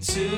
to 0.00 0.28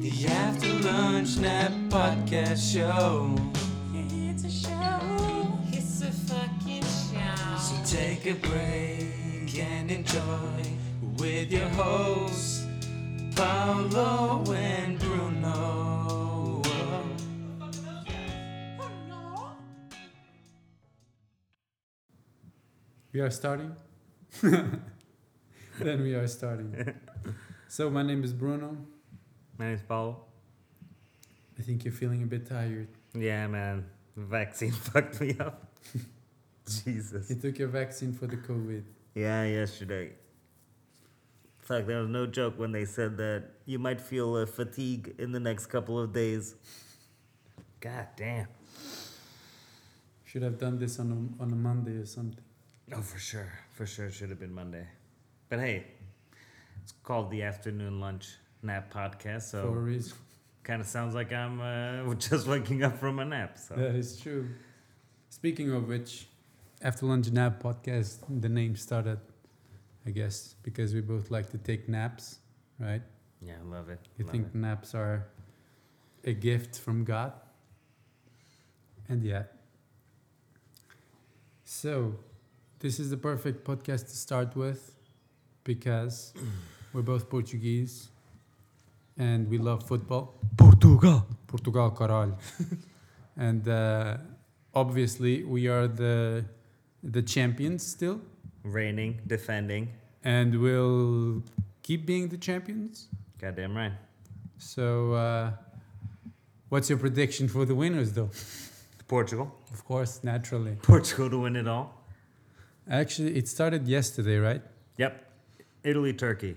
the 0.00 0.26
After 0.28 0.72
Lunch 0.84 1.38
Nap 1.38 1.72
Podcast 1.88 2.72
Show. 2.72 3.34
It's 3.92 4.44
a 4.44 4.50
show. 4.50 5.58
It's 5.72 6.02
a 6.02 6.12
fucking 6.12 6.84
show. 6.84 7.56
So 7.58 7.96
take 7.96 8.26
a 8.26 8.34
break 8.34 9.58
and 9.58 9.90
enjoy 9.90 10.62
with 11.18 11.50
your 11.50 11.68
hosts, 11.70 12.64
Paolo 13.34 14.44
and 14.52 14.96
Bruno. 15.00 16.62
We 23.12 23.20
are 23.20 23.30
starting. 23.30 23.74
then 25.86 26.02
we 26.02 26.14
are 26.14 26.26
starting. 26.26 26.94
so 27.68 27.88
my 27.88 28.02
name 28.02 28.24
is 28.24 28.32
Bruno. 28.32 28.76
My 29.56 29.66
name 29.66 29.74
is 29.74 29.82
Paul. 29.82 30.26
I 31.56 31.62
think 31.62 31.84
you're 31.84 31.94
feeling 31.94 32.24
a 32.24 32.26
bit 32.26 32.48
tired. 32.48 32.88
Yeah, 33.14 33.46
man. 33.46 33.86
The 34.16 34.24
vaccine 34.24 34.72
fucked 34.88 35.20
me 35.20 35.36
up. 35.38 35.76
Jesus. 36.84 37.30
You 37.30 37.36
took 37.36 37.58
your 37.58 37.68
vaccine 37.68 38.12
for 38.12 38.26
the 38.26 38.36
COVID. 38.36 38.82
Yeah, 39.14 39.44
yesterday. 39.44 40.10
Fuck, 41.58 41.86
there 41.86 42.00
was 42.00 42.08
no 42.08 42.26
joke 42.26 42.58
when 42.58 42.72
they 42.72 42.84
said 42.84 43.16
that 43.18 43.44
you 43.64 43.78
might 43.78 44.00
feel 44.00 44.34
uh, 44.34 44.46
fatigue 44.46 45.14
in 45.18 45.30
the 45.30 45.40
next 45.40 45.66
couple 45.66 46.00
of 46.00 46.12
days. 46.12 46.56
God 47.80 48.08
damn. 48.16 48.48
Should 50.24 50.42
have 50.42 50.58
done 50.58 50.80
this 50.80 50.98
on 50.98 51.12
a, 51.40 51.42
on 51.42 51.52
a 51.52 51.56
Monday 51.56 51.96
or 51.96 52.06
something. 52.06 52.42
Oh, 52.92 53.02
for 53.02 53.18
sure. 53.18 53.52
For 53.72 53.86
sure, 53.86 54.06
it 54.06 54.14
should 54.14 54.30
have 54.30 54.40
been 54.40 54.54
Monday. 54.54 54.86
But 55.48 55.60
hey, 55.60 55.84
it's 56.82 56.92
called 57.02 57.30
the 57.30 57.42
Afternoon 57.42 58.00
Lunch 58.00 58.28
Nap 58.62 58.92
Podcast, 58.92 59.50
For 59.50 59.58
a 59.58 59.62
so 59.62 59.64
reason. 59.68 60.16
kind 60.64 60.80
of 60.80 60.86
sounds 60.88 61.14
like 61.14 61.32
I'm 61.32 61.60
uh, 61.60 62.14
just 62.18 62.46
waking 62.46 62.82
up 62.82 62.98
from 62.98 63.18
a 63.18 63.24
nap. 63.24 63.58
So 63.58 63.74
That 63.74 63.94
is 63.94 64.18
true. 64.20 64.48
Speaking 65.30 65.72
of 65.72 65.88
which, 65.88 66.26
after 66.82 67.06
lunch 67.06 67.30
nap 67.30 67.62
podcast, 67.62 68.18
the 68.40 68.48
name 68.48 68.76
started, 68.76 69.18
I 70.06 70.10
guess, 70.10 70.54
because 70.62 70.94
we 70.94 71.00
both 71.00 71.30
like 71.30 71.50
to 71.50 71.58
take 71.58 71.88
naps, 71.88 72.38
right? 72.78 73.02
yeah, 73.40 73.54
I 73.60 73.64
love 73.70 73.88
it. 73.90 74.00
You 74.18 74.24
love 74.24 74.32
think 74.32 74.46
it. 74.48 74.54
naps 74.54 74.94
are 74.94 75.26
a 76.24 76.32
gift 76.32 76.78
from 76.80 77.04
God? 77.04 77.32
And 79.08 79.22
yet. 79.22 79.52
So, 81.64 82.16
this 82.80 82.98
is 82.98 83.10
the 83.10 83.16
perfect 83.16 83.64
podcast 83.64 84.06
to 84.06 84.16
start 84.16 84.56
with 84.56 84.94
because 85.66 86.32
we're 86.92 87.02
both 87.02 87.28
Portuguese 87.28 88.08
and 89.18 89.48
we 89.50 89.58
love 89.58 89.82
football. 89.86 90.34
Portugal. 90.56 91.26
Portugal, 91.46 91.90
caralho. 91.90 92.36
and 93.36 93.68
uh, 93.68 94.16
obviously, 94.74 95.42
we 95.44 95.66
are 95.68 95.86
the 95.88 96.44
the 97.02 97.22
champions 97.22 97.86
still, 97.86 98.20
Reigning, 98.64 99.20
defending. 99.26 99.88
and 100.24 100.58
we'll 100.60 101.42
keep 101.82 102.06
being 102.06 102.28
the 102.28 102.38
champions. 102.38 103.08
Goddamn 103.40 103.76
right. 103.76 103.92
So, 104.58 105.12
uh, 105.12 105.50
what's 106.70 106.88
your 106.88 106.98
prediction 106.98 107.48
for 107.48 107.64
the 107.64 107.74
winners, 107.74 108.12
though? 108.12 108.30
Portugal. 109.06 109.54
Of 109.72 109.84
course, 109.84 110.24
naturally. 110.24 110.76
Portugal 110.82 111.30
to 111.30 111.38
win 111.38 111.56
it 111.56 111.68
all. 111.68 112.02
Actually, 112.90 113.36
it 113.36 113.46
started 113.48 113.86
yesterday, 113.86 114.38
right? 114.38 114.62
Yep. 114.96 115.25
Italy, 115.86 116.12
Turkey. 116.12 116.56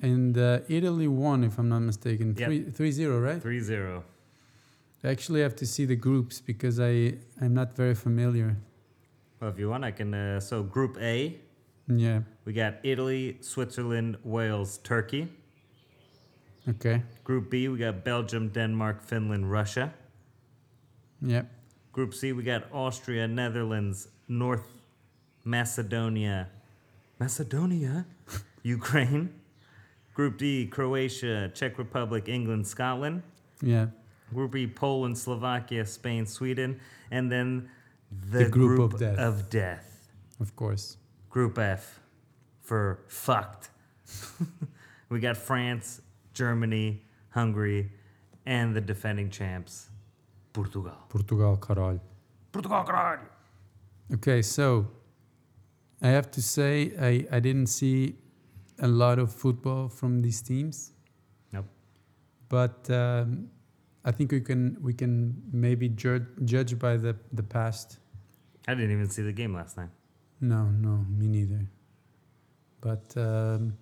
And 0.00 0.36
uh, 0.38 0.60
Italy 0.68 1.08
won, 1.08 1.42
if 1.44 1.58
I'm 1.58 1.68
not 1.68 1.80
mistaken, 1.80 2.34
Yep. 2.38 2.46
three 2.48 2.62
three 2.70 2.90
zero, 2.92 3.18
right? 3.20 3.42
3 3.42 3.60
0. 3.60 4.04
I 5.04 5.08
actually 5.08 5.40
have 5.42 5.54
to 5.56 5.66
see 5.66 5.84
the 5.86 5.96
groups 5.96 6.40
because 6.40 6.78
I 6.80 7.14
I'm 7.40 7.54
not 7.54 7.74
very 7.76 7.94
familiar. 7.94 8.56
Well, 9.40 9.50
if 9.50 9.58
you 9.58 9.68
want, 9.70 9.84
I 9.84 9.90
can. 9.92 10.14
Uh, 10.14 10.40
so, 10.40 10.62
Group 10.62 10.96
A, 11.00 11.36
Yeah. 11.88 12.20
we 12.44 12.52
got 12.52 12.74
Italy, 12.82 13.36
Switzerland, 13.40 14.16
Wales, 14.24 14.78
Turkey. 14.78 15.28
Okay. 16.68 17.02
Group 17.24 17.50
B, 17.50 17.68
we 17.68 17.78
got 17.78 18.04
Belgium, 18.04 18.48
Denmark, 18.48 19.02
Finland, 19.02 19.50
Russia. 19.50 19.92
Yep. 21.22 21.46
Group 21.92 22.12
C, 22.14 22.32
we 22.32 22.42
got 22.42 22.64
Austria, 22.72 23.26
Netherlands, 23.28 24.08
North 24.28 24.66
Macedonia, 25.44 26.48
Macedonia, 27.18 28.06
Ukraine. 28.62 29.30
Group 30.14 30.38
D, 30.38 30.66
Croatia, 30.66 31.50
Czech 31.54 31.78
Republic, 31.78 32.28
England, 32.28 32.66
Scotland. 32.66 33.22
Yeah. 33.62 33.88
Group 34.32 34.56
E, 34.56 34.66
Poland, 34.66 35.16
Slovakia, 35.18 35.84
Spain, 35.86 36.26
Sweden, 36.26 36.80
and 37.10 37.30
then 37.30 37.68
the, 38.30 38.44
The 38.44 38.48
group 38.48 38.80
of 38.80 38.98
death. 38.98 39.18
of 39.18 39.50
death. 39.50 40.08
Of 40.40 40.56
course. 40.56 40.96
Group 41.30 41.58
F 41.58 42.00
for 42.62 43.00
fucked. 43.08 43.70
we 45.10 45.20
got 45.20 45.36
France, 45.36 46.00
Germany, 46.32 47.02
Hungary, 47.30 47.92
and 48.46 48.74
the 48.74 48.80
defending 48.80 49.28
champs, 49.30 49.90
Portugal. 50.52 50.92
Portugal, 51.08 51.56
caralho. 51.58 52.00
Portugal, 52.52 52.84
caralho. 52.84 53.20
Okay, 54.14 54.40
so 54.40 54.86
I 56.02 56.08
have 56.08 56.30
to 56.32 56.42
say 56.42 56.92
I, 57.00 57.36
I 57.36 57.40
didn't 57.40 57.66
see 57.66 58.16
a 58.80 58.88
lot 58.88 59.18
of 59.18 59.32
football 59.32 59.88
from 59.88 60.22
these 60.22 60.42
teams. 60.42 60.92
Nope. 61.52 61.66
But 62.48 62.88
um, 62.90 63.48
I 64.04 64.12
think 64.12 64.32
we 64.32 64.40
can 64.40 64.76
we 64.82 64.92
can 64.92 65.42
maybe 65.52 65.88
judge 65.88 66.26
judge 66.44 66.78
by 66.78 66.96
the 66.96 67.16
the 67.32 67.42
past. 67.42 67.98
I 68.68 68.74
didn't 68.74 68.92
even 68.92 69.08
see 69.08 69.22
the 69.22 69.32
game 69.32 69.54
last 69.54 69.76
night. 69.76 69.90
No, 70.40 70.64
no, 70.64 71.04
me 71.08 71.28
neither. 71.28 71.70
But 72.80 73.16
um, 73.16 73.76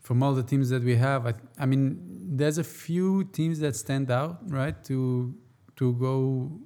from 0.00 0.22
all 0.22 0.34
the 0.34 0.42
teams 0.42 0.68
that 0.70 0.82
we 0.82 0.96
have, 0.96 1.26
I, 1.26 1.34
I 1.58 1.66
mean, 1.66 2.36
there's 2.36 2.58
a 2.58 2.64
few 2.64 3.24
teams 3.24 3.60
that 3.60 3.76
stand 3.76 4.10
out, 4.10 4.38
right? 4.50 4.82
To 4.84 5.34
to 5.76 5.92
go 5.94 6.60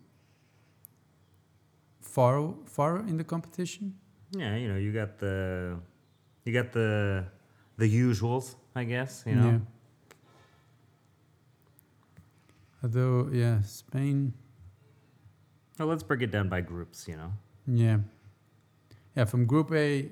far 2.14 2.54
far 2.66 2.98
in 3.10 3.16
the 3.16 3.24
competition. 3.24 3.94
Yeah, 4.30 4.56
you 4.56 4.68
know, 4.68 4.76
you 4.84 4.92
got 4.92 5.18
the, 5.18 5.76
you 6.44 6.52
got 6.52 6.72
the, 6.72 7.24
the 7.76 7.88
usuals, 7.88 8.54
I 8.74 8.84
guess. 8.84 9.24
You 9.26 9.34
know, 9.36 9.60
Although, 12.82 13.30
yeah, 13.32 13.62
Spain. 13.62 14.34
well, 15.78 15.88
let's 15.88 16.02
break 16.02 16.20
it 16.22 16.30
down 16.30 16.48
by 16.48 16.60
groups. 16.60 17.08
You 17.08 17.16
know, 17.16 17.32
Yeah. 17.66 17.98
Yeah, 19.16 19.24
from 19.26 19.46
Group 19.46 19.72
A, 19.72 20.10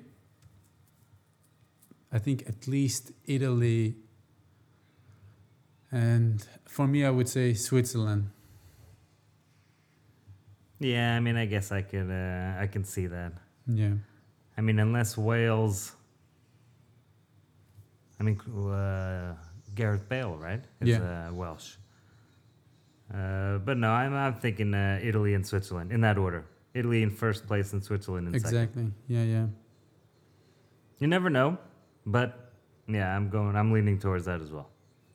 I 2.13 2.19
think 2.19 2.45
at 2.49 2.69
least 2.69 3.13
Italy. 3.27 3.97
And 5.91 6.47
for 6.65 6.87
me, 6.87 7.05
I 7.05 7.11
would 7.11 7.29
say 7.29 7.53
Switzerland. 7.55 8.31
Yeah. 10.83 11.17
I 11.17 11.21
mean, 11.21 11.37
I 11.37 11.47
guess 11.47 11.73
I 11.73 11.83
could, 11.83 12.11
uh, 12.11 12.61
I 12.61 12.67
can 12.67 12.85
see 12.85 13.07
that. 13.07 13.33
Yeah. 13.67 13.95
I 14.57 14.61
mean, 14.61 14.79
unless 14.79 15.17
Wales. 15.17 15.93
I 18.21 18.25
mean, 18.25 18.39
uh, 18.41 19.35
Gareth 19.75 20.09
Bale, 20.09 20.37
right? 20.37 20.63
Is, 20.81 20.89
Yeah. 20.89 21.29
Uh, 21.31 21.33
Welsh. 21.35 21.77
Uh, 23.13 23.59
but 23.59 23.77
no, 23.77 23.91
I'm, 23.91 24.15
I'm 24.15 24.35
thinking 24.35 24.73
uh, 24.75 25.01
Italy 25.03 25.35
and 25.35 25.47
Switzerland 25.47 25.93
in 25.93 26.01
that 26.03 26.17
order. 26.19 26.45
Italy 26.75 27.03
in 27.03 27.11
first 27.11 27.47
place 27.47 27.73
and 27.75 27.85
Switzerland 27.85 28.29
in 28.29 28.35
second. 28.41 28.57
Exactly. 28.57 28.87
Yeah, 29.09 29.25
yeah. 29.25 29.47
You 30.99 31.07
never 31.09 31.29
know, 31.29 31.59
but 32.07 32.53
yeah, 32.89 33.15
I'm 33.15 33.29
going. 33.29 33.57
I'm 33.57 33.73
leaning 33.73 33.99
towards 33.99 34.25
that 34.27 34.41
as 34.41 34.51
well. 34.51 34.71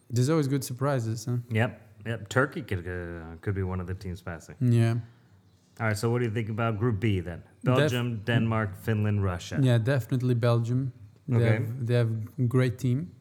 There's 0.10 0.30
always 0.30 0.48
good 0.48 0.64
surprises, 0.64 1.26
huh? 1.26 1.38
Yep, 1.50 1.82
yep. 2.06 2.30
Turkey 2.30 2.62
could 2.62 2.86
uh, 2.88 3.38
could 3.42 3.56
be 3.56 3.64
one 3.64 3.80
of 3.80 3.88
the 3.88 3.94
teams 3.96 4.22
passing. 4.22 4.56
Yeah. 4.60 4.96
All 5.80 5.88
right. 5.88 5.98
So 5.98 6.10
what 6.10 6.20
do 6.20 6.26
you 6.26 6.32
think 6.32 6.50
about 6.50 6.78
Group 6.80 7.00
B 7.00 7.20
then? 7.22 7.42
Belgium, 7.64 8.22
Denmark, 8.26 8.70
Finland, 8.82 9.24
Russia. 9.24 9.60
Yeah, 9.62 9.78
definitely 9.78 10.34
Belgium. 10.36 10.92
They, 11.28 11.36
Okay. 11.36 11.54
have, 11.54 11.86
they 11.88 11.96
have 11.96 12.12
a 12.40 12.44
great 12.48 12.78
team. 12.80 13.12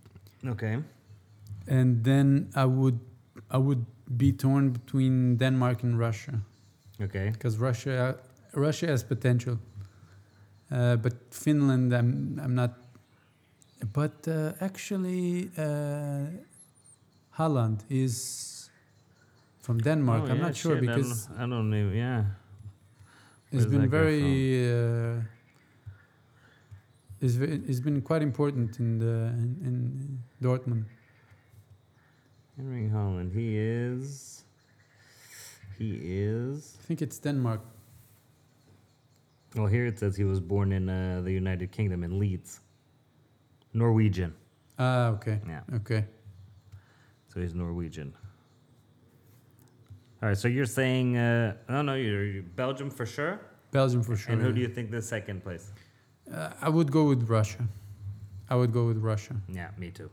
Okay. 0.46 0.78
And 1.68 2.04
then 2.04 2.48
I 2.54 2.64
would 2.64 2.98
I 3.50 3.58
would 3.58 3.84
be 4.16 4.32
torn 4.32 4.70
between 4.70 5.36
Denmark 5.36 5.82
and 5.82 5.98
Russia. 5.98 6.32
Okay. 7.00 7.30
because 7.30 7.58
Russia 7.58 8.16
Russia 8.54 8.86
has 8.86 9.02
potential, 9.04 9.58
uh, 10.70 10.96
but 10.96 11.12
Finland 11.30 11.92
I'm 11.92 12.40
I'm 12.42 12.54
not. 12.54 12.70
But 13.92 14.26
uh, 14.28 14.52
actually, 14.60 15.50
uh, 15.58 16.26
Haaland 17.38 17.80
is 17.90 18.70
from 19.60 19.78
Denmark. 19.80 20.22
Oh, 20.22 20.30
I'm 20.30 20.36
yeah, 20.38 20.46
not 20.46 20.56
sure 20.56 20.76
shit, 20.80 20.88
I 20.88 20.94
because 20.94 21.26
don't, 21.26 21.38
I 21.38 21.46
don't 21.46 21.68
know. 21.70 21.90
Yeah. 21.92 22.24
It's 23.56 23.66
been 23.66 23.88
very 23.88 24.20
uh, 24.68 25.20
ve- 27.20 27.62
is 27.66 27.80
been 27.80 28.00
quite 28.02 28.22
important 28.22 28.78
in 28.78 28.98
the 28.98 29.14
in, 29.42 29.56
in 29.64 30.18
Dortmund. 30.42 30.84
Erling 32.58 32.90
Haaland. 32.90 33.32
He 33.32 33.56
is. 33.58 34.44
He 35.78 35.90
is. 36.02 36.76
I 36.80 36.86
think 36.86 37.02
it's 37.02 37.18
Denmark. 37.18 37.60
Well, 39.54 39.66
here 39.66 39.86
it 39.86 39.98
says 39.98 40.16
he 40.16 40.24
was 40.24 40.40
born 40.40 40.72
in 40.72 40.88
uh, 40.88 41.20
the 41.24 41.32
United 41.32 41.70
Kingdom 41.72 42.02
in 42.04 42.18
Leeds. 42.18 42.60
Norwegian. 43.72 44.34
Ah, 44.78 45.08
okay, 45.08 45.40
Yeah. 45.48 45.62
okay. 45.76 46.04
So 47.28 47.40
he's 47.40 47.54
Norwegian. 47.54 48.12
All 50.22 50.28
right. 50.28 50.38
So 50.38 50.48
you're 50.48 50.66
saying, 50.66 51.16
uh, 51.16 51.54
no, 51.68 51.94
you're, 51.94 52.24
you're 52.24 52.42
Belgium 52.42 52.90
for 52.90 53.06
sure. 53.06 53.40
Belgium 53.70 54.02
for 54.02 54.16
sure. 54.16 54.32
and 54.32 54.40
who 54.40 54.48
yeah. 54.48 54.54
do 54.54 54.60
you 54.60 54.68
think 54.68 54.90
the 54.90 55.02
second 55.02 55.42
place? 55.42 55.72
Uh, 56.32 56.50
I 56.60 56.68
would 56.68 56.90
go 56.90 57.04
with 57.04 57.28
Russia. 57.28 57.68
I 58.48 58.56
would 58.56 58.72
go 58.72 58.86
with 58.86 58.98
Russia. 58.98 59.36
Yeah, 59.48 59.70
me 59.76 59.90
too. 59.90 60.10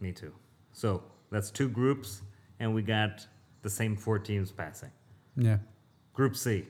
Me 0.00 0.12
too. 0.12 0.32
So 0.72 1.02
that's 1.30 1.50
two 1.50 1.68
groups, 1.68 2.22
and 2.60 2.74
we 2.74 2.82
got 2.82 3.26
the 3.62 3.70
same 3.70 3.96
four 3.96 4.18
teams 4.18 4.52
passing. 4.52 4.90
Yeah. 5.36 5.58
Group 6.14 6.36
C. 6.36 6.64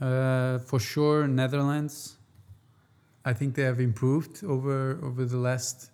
Uh, 0.00 0.58
for 0.58 0.78
sure, 0.78 1.26
Netherlands. 1.26 2.16
I 3.24 3.32
think 3.32 3.54
they 3.54 3.62
have 3.62 3.80
improved 3.80 4.44
over 4.44 4.98
over 5.02 5.24
the 5.24 5.36
last 5.36 5.90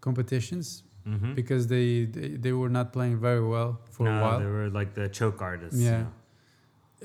competitions 0.00 0.82
Mm-hmm. 1.06 1.34
because 1.34 1.68
they, 1.68 2.04
they 2.04 2.28
they 2.36 2.52
were 2.52 2.68
not 2.68 2.92
playing 2.92 3.18
very 3.18 3.46
well 3.46 3.80
for 3.90 4.04
no, 4.04 4.18
a 4.18 4.22
while. 4.22 4.38
they 4.40 4.46
were 4.46 4.68
like 4.68 4.94
the 4.94 5.08
choke 5.08 5.40
artists. 5.40 5.80
you 5.80 5.86
Yeah. 5.86 6.04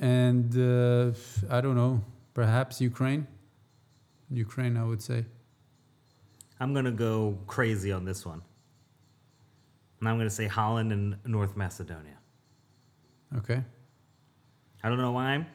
And 0.02 0.52
uh, 0.58 1.14
I 1.50 1.62
don't 1.62 1.76
know, 1.76 2.04
perhaps 2.34 2.82
Ukraine. 2.82 3.28
Ukraine, 4.30 4.76
I 4.76 4.84
would 4.84 5.02
say. 5.02 5.26
I'm 6.60 6.74
gonna 6.74 6.92
go 6.92 7.38
crazy 7.48 7.92
on 7.92 8.04
this 8.04 8.26
one. 8.26 8.42
And 10.00 10.10
I'm 10.10 10.18
gonna 10.18 10.30
say 10.30 10.48
Holland 10.48 10.92
and 10.92 11.18
North 11.26 11.56
Macedonia. 11.56 12.18
Okay. 13.38 13.64
I 14.84 14.90
don't 14.90 14.98
know 14.98 15.12
why. 15.12 15.46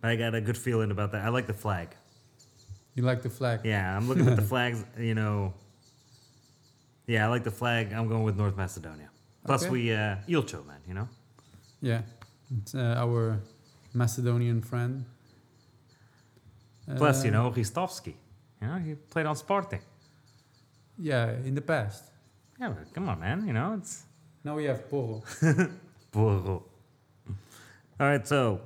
But 0.00 0.10
I 0.10 0.16
got 0.16 0.34
a 0.34 0.40
good 0.40 0.56
feeling 0.56 0.90
about 0.90 1.12
that. 1.12 1.24
I 1.24 1.28
like 1.28 1.46
the 1.46 1.54
flag. 1.54 1.94
You 2.94 3.02
like 3.02 3.22
the 3.22 3.30
flag? 3.30 3.60
Yeah, 3.64 3.96
I'm 3.96 4.08
looking 4.08 4.26
at 4.28 4.36
the 4.36 4.42
flags. 4.42 4.84
You 4.98 5.14
know. 5.14 5.54
Yeah, 7.10 7.26
I 7.26 7.28
like 7.34 7.42
the 7.42 7.50
flag. 7.62 7.92
I'm 7.92 8.06
going 8.08 8.22
with 8.22 8.36
North 8.36 8.56
Macedonia. 8.56 9.08
Plus, 9.44 9.62
Okay. 9.62 9.70
we 9.72 9.92
uh, 9.92 10.16
Ilcho, 10.28 10.64
man. 10.64 10.80
You 10.86 10.94
know. 10.94 11.08
Yeah. 11.82 12.02
It's 12.58 12.74
uh, 12.74 12.94
our 13.04 13.40
Macedonian 13.94 14.60
friend. 14.62 15.04
Plus, 16.96 17.24
you 17.24 17.30
Uh, 17.30 17.34
know, 17.34 17.50
Ristovski. 17.50 18.14
You 18.62 18.68
know, 18.68 18.78
he 18.78 18.94
played 18.94 19.26
on 19.26 19.34
Sporting. 19.36 19.80
Yeah, 20.98 21.32
in 21.48 21.54
the 21.54 21.60
past. 21.62 22.04
Yeah, 22.60 22.68
but 22.68 22.92
come 22.94 23.08
on, 23.08 23.18
man. 23.20 23.46
You 23.46 23.54
know, 23.54 23.74
it's 23.78 24.04
Now 24.44 24.54
we 24.56 24.64
have 24.66 24.88
Porro. 24.90 25.22
Burro. 26.12 26.62
All 28.00 28.06
right, 28.10 28.26
so 28.26 28.60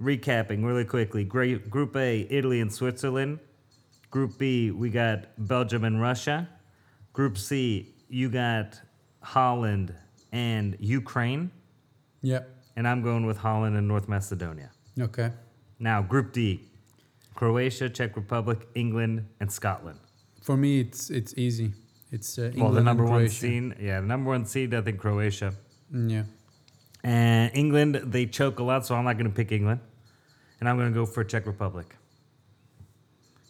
recapping 0.00 0.64
really 0.64 0.84
quickly. 0.84 1.24
Gra- 1.24 1.58
Group 1.58 1.96
A, 1.96 2.26
Italy 2.30 2.60
and 2.60 2.72
Switzerland. 2.72 3.38
Group 4.10 4.38
B, 4.38 4.70
we 4.70 4.88
got 4.90 5.18
Belgium 5.36 5.84
and 5.84 6.00
Russia. 6.00 6.48
Group 7.16 7.38
C, 7.38 7.94
you 8.10 8.28
got 8.28 8.78
Holland 9.22 9.94
and 10.32 10.76
Ukraine. 10.78 11.50
Yep. 12.20 12.46
And 12.76 12.86
I'm 12.86 13.00
going 13.00 13.24
with 13.24 13.38
Holland 13.38 13.74
and 13.74 13.88
North 13.88 14.06
Macedonia. 14.06 14.70
Okay. 15.00 15.32
Now, 15.78 16.02
Group 16.02 16.34
D, 16.34 16.60
Croatia, 17.34 17.88
Czech 17.88 18.16
Republic, 18.16 18.68
England, 18.74 19.24
and 19.40 19.50
Scotland. 19.50 19.98
For 20.42 20.58
me, 20.58 20.80
it's 20.80 21.08
it's 21.08 21.32
easy. 21.38 21.72
It's 22.12 22.38
uh, 22.38 22.42
England 22.42 22.62
well, 22.62 22.72
the 22.72 22.82
number 22.82 23.06
one 23.06 23.28
seed, 23.30 23.74
yeah, 23.80 24.00
the 24.02 24.06
number 24.06 24.28
one 24.28 24.44
seed, 24.44 24.74
I 24.74 24.82
think 24.82 24.98
Croatia. 25.00 25.54
Mm, 25.90 26.10
Yeah. 26.10 26.24
And 27.02 27.50
England, 27.54 27.94
they 28.14 28.26
choke 28.26 28.58
a 28.58 28.62
lot, 28.62 28.84
so 28.84 28.94
I'm 28.94 29.04
not 29.04 29.14
going 29.14 29.30
to 29.32 29.36
pick 29.40 29.52
England. 29.52 29.80
And 30.60 30.68
I'm 30.68 30.76
going 30.76 30.92
to 30.92 30.94
go 30.94 31.06
for 31.06 31.24
Czech 31.24 31.46
Republic. 31.46 31.96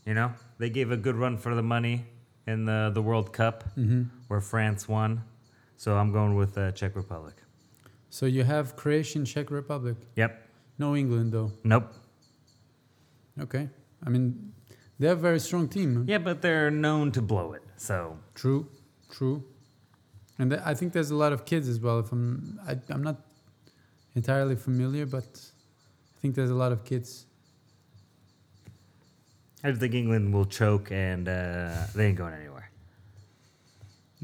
You 0.05 0.15
know, 0.15 0.31
they 0.59 0.71
gave 0.71 0.93
a 0.93 0.97
good 0.97 1.17
run 1.17 1.37
for 1.37 1.55
the 1.57 1.63
money 1.63 2.05
in 2.47 2.65
the, 2.65 2.91
the 2.95 3.03
World 3.03 3.33
Cup 3.33 3.65
hmm 3.75 4.03
where 4.29 4.41
France 4.41 4.89
won. 4.89 5.23
So 5.77 5.97
I'm 5.97 6.11
going 6.13 6.35
with 6.35 6.59
uh, 6.59 6.73
Czech 6.73 6.97
Republic. 6.97 7.35
So 8.11 8.27
you 8.27 8.43
have 8.45 8.75
Croatian 8.77 9.25
Czech 9.25 9.51
Republic. 9.51 9.97
Yep. 10.17 10.49
No 10.79 10.97
England 10.97 11.33
though. 11.33 11.53
Nope. 11.65 11.93
Okay. 13.41 13.69
I 14.05 14.11
mean, 14.11 14.53
they're 14.99 15.13
a 15.13 15.17
very 15.17 15.39
strong 15.41 15.69
team. 15.69 16.05
Yeah, 16.09 16.19
but 16.19 16.41
they're 16.43 16.71
known 16.71 17.13
to 17.13 17.23
blow 17.23 17.53
it. 17.53 17.63
So 17.77 18.19
True. 18.35 18.67
True. 19.11 19.45
And 20.39 20.51
th- 20.51 20.63
I 20.65 20.75
think 20.75 20.93
there's 20.93 21.11
a 21.11 21.15
lot 21.17 21.33
of 21.33 21.45
kids 21.45 21.69
as 21.69 21.79
well. 21.81 21.99
If 22.01 22.13
I'm, 22.13 22.59
I, 22.67 22.77
I'm 22.91 23.03
not 23.03 23.17
entirely 24.15 24.57
familiar, 24.57 25.07
but 25.07 25.25
I 25.25 26.21
think 26.21 26.35
there's 26.35 26.51
a 26.51 26.55
lot 26.55 26.73
of 26.73 26.85
kids. 26.85 27.26
I 29.65 29.73
think 29.73 29.95
England 29.95 30.33
will 30.33 30.45
choke 30.45 30.93
and 30.93 31.29
uh, 31.29 31.87
they 31.95 32.07
ain't 32.07 32.19
going 32.19 32.35
anywhere. 32.35 32.71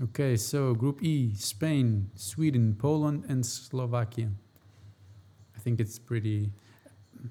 Okay, 0.02 0.36
so 0.36 0.74
Group 0.74 1.02
E: 1.02 1.34
Spain, 1.34 2.10
Sweden, 2.14 2.74
Poland, 2.78 3.24
and 3.28 3.44
Slovakia. 3.44 4.30
I 5.56 5.60
think 5.60 5.80
it's 5.80 5.98
pretty. 5.98 6.50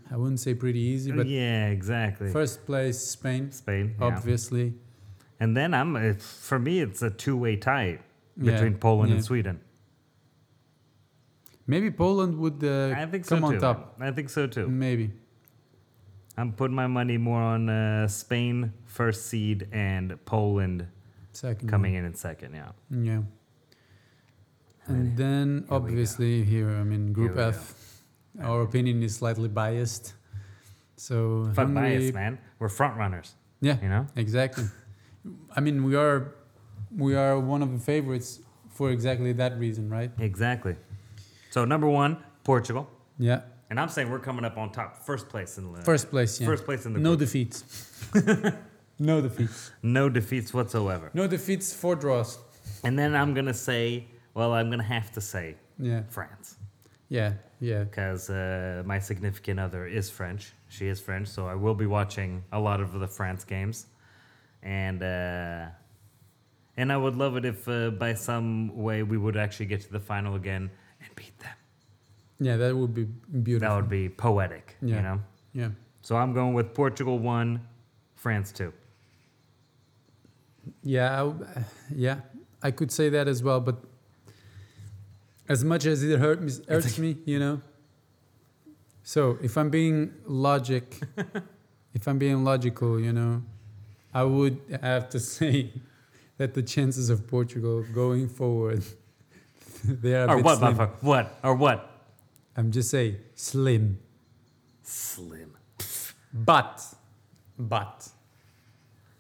I 0.10 0.16
wouldn't 0.16 0.40
say 0.40 0.54
pretty 0.54 0.80
easy, 0.80 1.12
but 1.12 1.28
yeah, 1.28 1.68
exactly. 1.68 2.32
first 2.32 2.66
place 2.66 3.00
Spain, 3.00 3.52
Spain. 3.52 3.96
yeah. 4.00 4.06
obviously. 4.06 4.74
And 5.40 5.58
then 5.58 5.74
I'm 5.74 6.16
for 6.16 6.60
me 6.60 6.82
it's 6.82 7.02
a 7.02 7.10
two-way 7.10 7.56
tie 7.58 8.00
Yeah, 8.38 8.52
between 8.54 8.76
Poland 8.78 9.10
yeah. 9.10 9.16
and 9.16 9.26
Sweden. 9.26 9.60
Maybe 11.68 11.90
Poland 11.92 12.38
would 12.38 12.64
uh, 12.64 12.94
I 12.96 13.06
think 13.08 13.26
so 13.26 13.36
come 13.36 13.46
on 13.46 13.54
too. 13.54 13.60
top. 13.60 13.96
I 14.00 14.12
think 14.12 14.30
so 14.30 14.48
too. 14.48 14.68
Maybe. 14.68 15.12
I'm 16.38 16.54
putting 16.54 16.76
my 16.76 16.88
money 16.88 17.18
more 17.18 17.42
on 17.42 17.70
uh, 17.70 18.08
Spain 18.08 18.74
first 18.86 19.28
seed 19.28 19.68
and 19.72 20.18
Poland 20.26 20.88
Second. 21.34 21.70
coming 21.70 21.94
in 21.96 22.06
in 22.06 22.14
second. 22.14 22.54
Yeah. 22.54 22.72
Yeah. 22.90 23.22
And 24.88 25.16
then 25.18 25.66
go. 25.68 25.76
obviously 25.76 26.44
here, 26.44 26.70
I 26.72 26.84
mean, 26.84 27.14
Group 27.14 27.36
Here 27.36 27.50
F, 27.50 28.02
our 28.42 28.62
opinion 28.62 29.04
is 29.04 29.16
slightly 29.16 29.48
biased. 29.48 30.14
So 30.96 31.46
Fuck 31.54 31.66
Hungary- 31.68 31.98
bias, 32.00 32.14
man. 32.14 32.40
We're 32.60 32.70
front 32.70 32.98
runners. 32.98 33.36
Yeah, 33.62 33.78
You 33.82 33.90
know. 33.90 34.08
exactly. 34.16 34.66
I 35.56 35.60
mean, 35.60 35.84
we 35.84 35.96
are 35.96 36.34
we 36.98 37.16
are 37.16 37.40
one 37.40 37.62
of 37.62 37.72
the 37.72 37.80
favorites 37.80 38.40
for 38.70 38.90
exactly 38.90 39.34
that 39.34 39.58
reason, 39.60 39.90
right? 39.90 40.12
Exactly. 40.20 40.76
So 41.52 41.64
number 41.66 41.88
one, 41.88 42.18
Portugal, 42.44 42.90
Yeah. 43.20 43.42
And 43.72 43.80
I'm 43.80 43.88
saying 43.90 44.10
we're 44.12 44.20
coming 44.20 44.44
up 44.46 44.58
on 44.58 44.70
top, 44.72 44.98
first 45.04 45.30
place 45.30 45.58
in 45.58 45.72
the 45.72 45.82
First 45.82 46.10
place, 46.12 46.40
yeah. 46.40 46.46
first 46.46 46.66
place 46.66 46.86
in 46.86 46.92
the 46.94 47.00
no 47.00 47.12
group. 47.16 47.22
defeats. 47.22 47.64
no 49.00 49.22
defeats. 49.22 49.72
no 49.82 50.10
defeats 50.10 50.54
whatsoever. 50.54 51.10
No 51.14 51.26
defeats, 51.26 51.74
four 51.74 51.96
draws. 51.96 52.38
And 52.84 53.00
then 53.00 53.16
I'm 53.16 53.34
gonna 53.34 53.54
say, 53.54 54.08
well, 54.34 54.52
I'm 54.54 54.70
gonna 54.70 54.84
have 54.84 55.12
to 55.14 55.22
say 55.22 55.56
Yeah. 55.80 56.02
France 56.10 56.58
Yeah. 57.08 57.34
Yeah. 57.62 57.86
because 57.86 58.30
uh, 58.30 58.84
my 58.86 59.00
significant 59.00 59.58
other 59.60 59.88
is 59.88 60.10
French. 60.10 60.52
She 60.68 60.88
is 60.88 61.00
French, 61.00 61.28
so 61.30 61.48
I 61.48 61.56
will 61.56 61.76
be 61.76 61.86
watching 61.86 62.44
a 62.52 62.60
lot 62.60 62.82
of 62.82 62.92
the 63.00 63.08
France 63.08 63.44
games, 63.46 63.88
and 64.64 65.02
uh, 65.02 65.66
and 66.78 66.92
I 66.92 66.98
would 66.98 67.16
love 67.16 67.38
it 67.38 67.46
if 67.46 67.68
uh, 67.68 67.92
by 67.92 68.14
some 68.16 68.76
way 68.76 69.04
we 69.04 69.18
would 69.18 69.38
actually 69.38 69.68
get 69.68 69.82
to 69.82 69.92
the 69.92 70.00
final 70.00 70.36
again 70.36 70.70
and 71.02 71.16
beat 71.16 71.38
them. 71.40 71.56
Yeah, 72.44 72.58
that 72.58 72.76
would 72.76 72.94
be 72.94 73.04
beautiful. 73.04 73.70
That 73.70 73.76
would 73.76 73.90
be 73.90 74.10
poetic, 74.10 74.76
Yeah. 74.82 74.96
you 74.96 75.02
know. 75.04 75.20
Yeah. 75.54 75.70
So 76.02 76.16
I'm 76.16 76.34
going 76.34 76.54
with 76.56 76.74
Portugal 76.74 77.20
one, 77.20 77.62
France 78.16 78.52
two. 78.52 78.74
Yeah, 80.84 81.24
I 81.24 81.64
yeah, 81.94 82.18
I 82.64 82.72
could 82.72 82.92
say 82.92 83.10
that 83.10 83.28
as 83.28 83.44
well. 83.44 83.60
But 83.60 83.78
as 85.48 85.64
much 85.64 85.86
as 85.86 86.04
it 86.04 86.20
hurt 86.20 86.42
me, 86.42 86.52
hurts 86.68 86.98
me, 86.98 87.18
you 87.26 87.40
know. 87.40 87.62
So 89.04 89.38
if 89.42 89.58
I'm 89.58 89.70
being 89.70 90.14
logic, 90.26 91.00
if 91.94 92.08
I'm 92.08 92.18
being 92.18 92.44
logical, 92.44 93.00
you 93.00 93.14
know, 93.14 93.44
I 94.14 94.24
would 94.24 94.60
have 94.82 95.10
to 95.10 95.20
say 95.38 95.72
that 96.38 96.54
the 96.56 96.64
chances 96.64 97.10
of 97.12 97.28
Portugal 97.28 97.84
going 97.94 98.28
forward, 98.30 98.84
they 99.86 100.16
are 100.16 100.28
Or 100.30 100.42
what, 100.42 100.58
slim. 100.58 100.76
motherfucker? 100.76 101.04
What? 101.04 101.40
Or 101.44 101.56
what? 101.56 101.91
I'm 102.56 102.72
just 102.72 102.90
saying 102.90 103.18
slim, 103.36 104.00
Slim. 104.84 105.56
but, 106.34 106.84
but, 107.58 108.10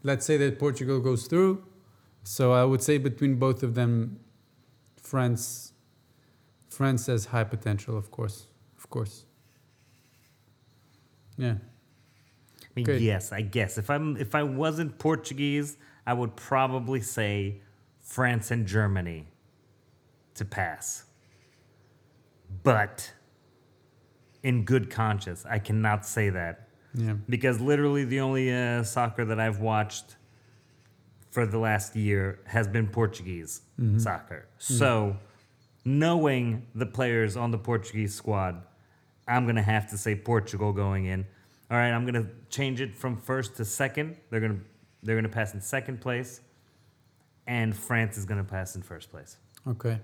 let's 0.04 0.26
say 0.26 0.38
that 0.38 0.60
Portugal 0.60 1.00
goes 1.00 1.28
through. 1.28 1.64
So 2.24 2.52
I 2.52 2.64
would 2.66 2.82
say 2.84 2.98
between 2.98 3.36
both 3.36 3.64
of 3.64 3.74
them, 3.74 4.20
France, 5.02 5.74
France 6.70 7.08
has 7.08 7.26
high 7.26 7.44
potential, 7.46 7.98
of 7.98 8.12
course, 8.12 8.48
of 8.78 8.90
course. 8.90 9.26
Yeah, 11.38 11.56
I 12.64 12.68
mean, 12.76 12.86
Okay. 12.90 13.00
yes, 13.00 13.32
I 13.32 13.42
guess 13.42 13.78
if 13.78 13.90
I'm 13.90 14.18
if 14.18 14.36
I 14.36 14.44
wasn't 14.44 15.00
Portuguese, 15.00 15.78
I 16.06 16.14
would 16.14 16.36
probably 16.36 17.02
say 17.02 17.62
France 18.02 18.52
and 18.52 18.68
Germany 18.68 19.28
to 20.36 20.46
pass. 20.46 21.06
But 22.64 23.14
in 24.44 24.64
good 24.66 24.90
conscience, 24.90 25.46
I 25.50 25.60
cannot 25.60 26.06
say 26.06 26.30
that 26.30 26.68
Yeah. 26.94 27.14
because 27.30 27.60
literally 27.60 28.04
the 28.06 28.20
only 28.22 28.52
uh, 28.54 28.84
soccer 28.84 29.24
that 29.26 29.40
I've 29.40 29.60
watched 29.60 30.16
for 31.30 31.46
the 31.46 31.58
last 31.60 31.96
year 31.96 32.40
has 32.46 32.68
been 32.68 32.88
Portuguese 32.88 33.62
soccer. 33.98 34.48
So, 34.58 35.16
knowing 35.86 36.66
the 36.76 36.86
players 36.86 37.36
on 37.38 37.52
the 37.52 37.58
Portuguese 37.58 38.14
squad, 38.14 38.64
I'm 39.28 39.46
gonna 39.46 39.62
have 39.64 39.90
to 39.92 39.98
say 39.98 40.16
Portugal 40.16 40.74
going 40.74 41.06
in. 41.06 41.26
All 41.70 41.78
right, 41.78 41.92
I'm 41.92 42.06
gonna 42.06 42.28
change 42.50 42.82
it 42.82 42.96
from 42.96 43.16
first 43.18 43.56
to 43.58 43.66
second. 43.66 44.18
They're 44.30 44.42
gonna 44.42 44.60
they're 45.04 45.16
gonna 45.16 45.30
pass 45.30 45.54
in 45.54 45.62
second 45.62 46.02
place, 46.02 46.42
and 47.48 47.76
France 47.76 48.18
is 48.18 48.26
gonna 48.26 48.44
pass 48.44 48.76
in 48.76 48.82
first 48.82 49.10
place. 49.10 49.38
Okay. 49.68 50.00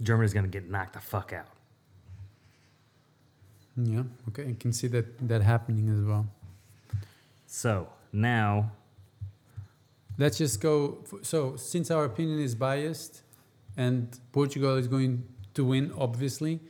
Germany's 0.00 0.32
gonna 0.32 0.48
get 0.48 0.70
knocked 0.70 0.92
the 0.94 1.00
fuck 1.00 1.32
out. 1.32 1.48
Yeah. 3.76 4.02
Okay. 4.28 4.48
I 4.50 4.56
can 4.58 4.72
see 4.72 4.88
that 4.88 5.28
that 5.28 5.42
happening 5.42 5.88
as 5.88 6.04
well. 6.04 6.26
So 7.46 7.88
now, 8.12 8.72
Let's 10.20 10.36
just 10.36 10.60
go. 10.60 10.98
So, 11.22 11.56
since 11.56 11.90
our 11.90 12.04
opinion 12.04 12.40
is 12.40 12.54
biased, 12.54 13.22
and 13.74 14.06
Portugal 14.32 14.76
is 14.76 14.86
going 14.86 15.24
to 15.54 15.64
win, 15.64 15.92
obviously, 15.96 16.60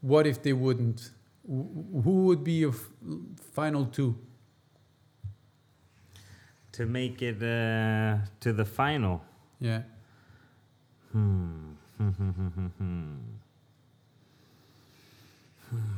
what 0.00 0.26
if 0.26 0.42
they 0.42 0.54
wouldn't? 0.54 1.10
Who 1.46 2.24
would 2.28 2.42
be 2.42 2.52
your 2.52 2.74
final 3.52 3.84
two? 3.84 4.16
to 6.72 6.86
make 6.86 7.20
it 7.22 7.42
uh, 7.42 8.18
to 8.40 8.52
the 8.52 8.64
final. 8.64 9.20
Yeah. 9.60 9.82
Hmm. 11.12 11.72
hmm, 11.96 12.08
hmm, 12.08 12.66
hmm 12.78 13.14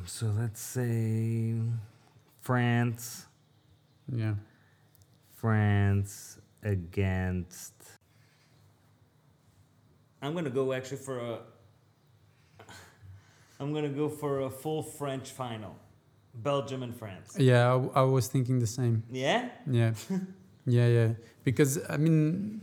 so 0.07 0.27
let's 0.39 0.61
say 0.61 1.55
France. 2.41 3.27
Yeah. 4.13 4.35
France 5.37 6.39
against. 6.63 7.75
I'm 10.23 10.35
gonna 10.35 10.51
go 10.51 10.73
actually 10.73 10.99
for 10.99 11.19
a. 11.19 11.39
I'm 13.59 13.73
gonna 13.73 13.89
go 13.89 14.09
for 14.09 14.41
a 14.41 14.51
full 14.51 14.83
French 14.83 15.31
final, 15.31 15.77
Belgium 16.35 16.83
and 16.83 16.95
France. 16.95 17.37
Yeah. 17.39 17.73
I, 17.95 18.01
I 18.01 18.03
was 18.03 18.29
thinking 18.29 18.59
the 18.59 18.67
same. 18.67 19.03
Yeah. 19.11 19.49
Yeah. 19.71 19.93
yeah. 20.67 20.87
Yeah. 20.89 21.09
Because 21.45 21.79
I 21.89 21.97
mean, 21.97 22.63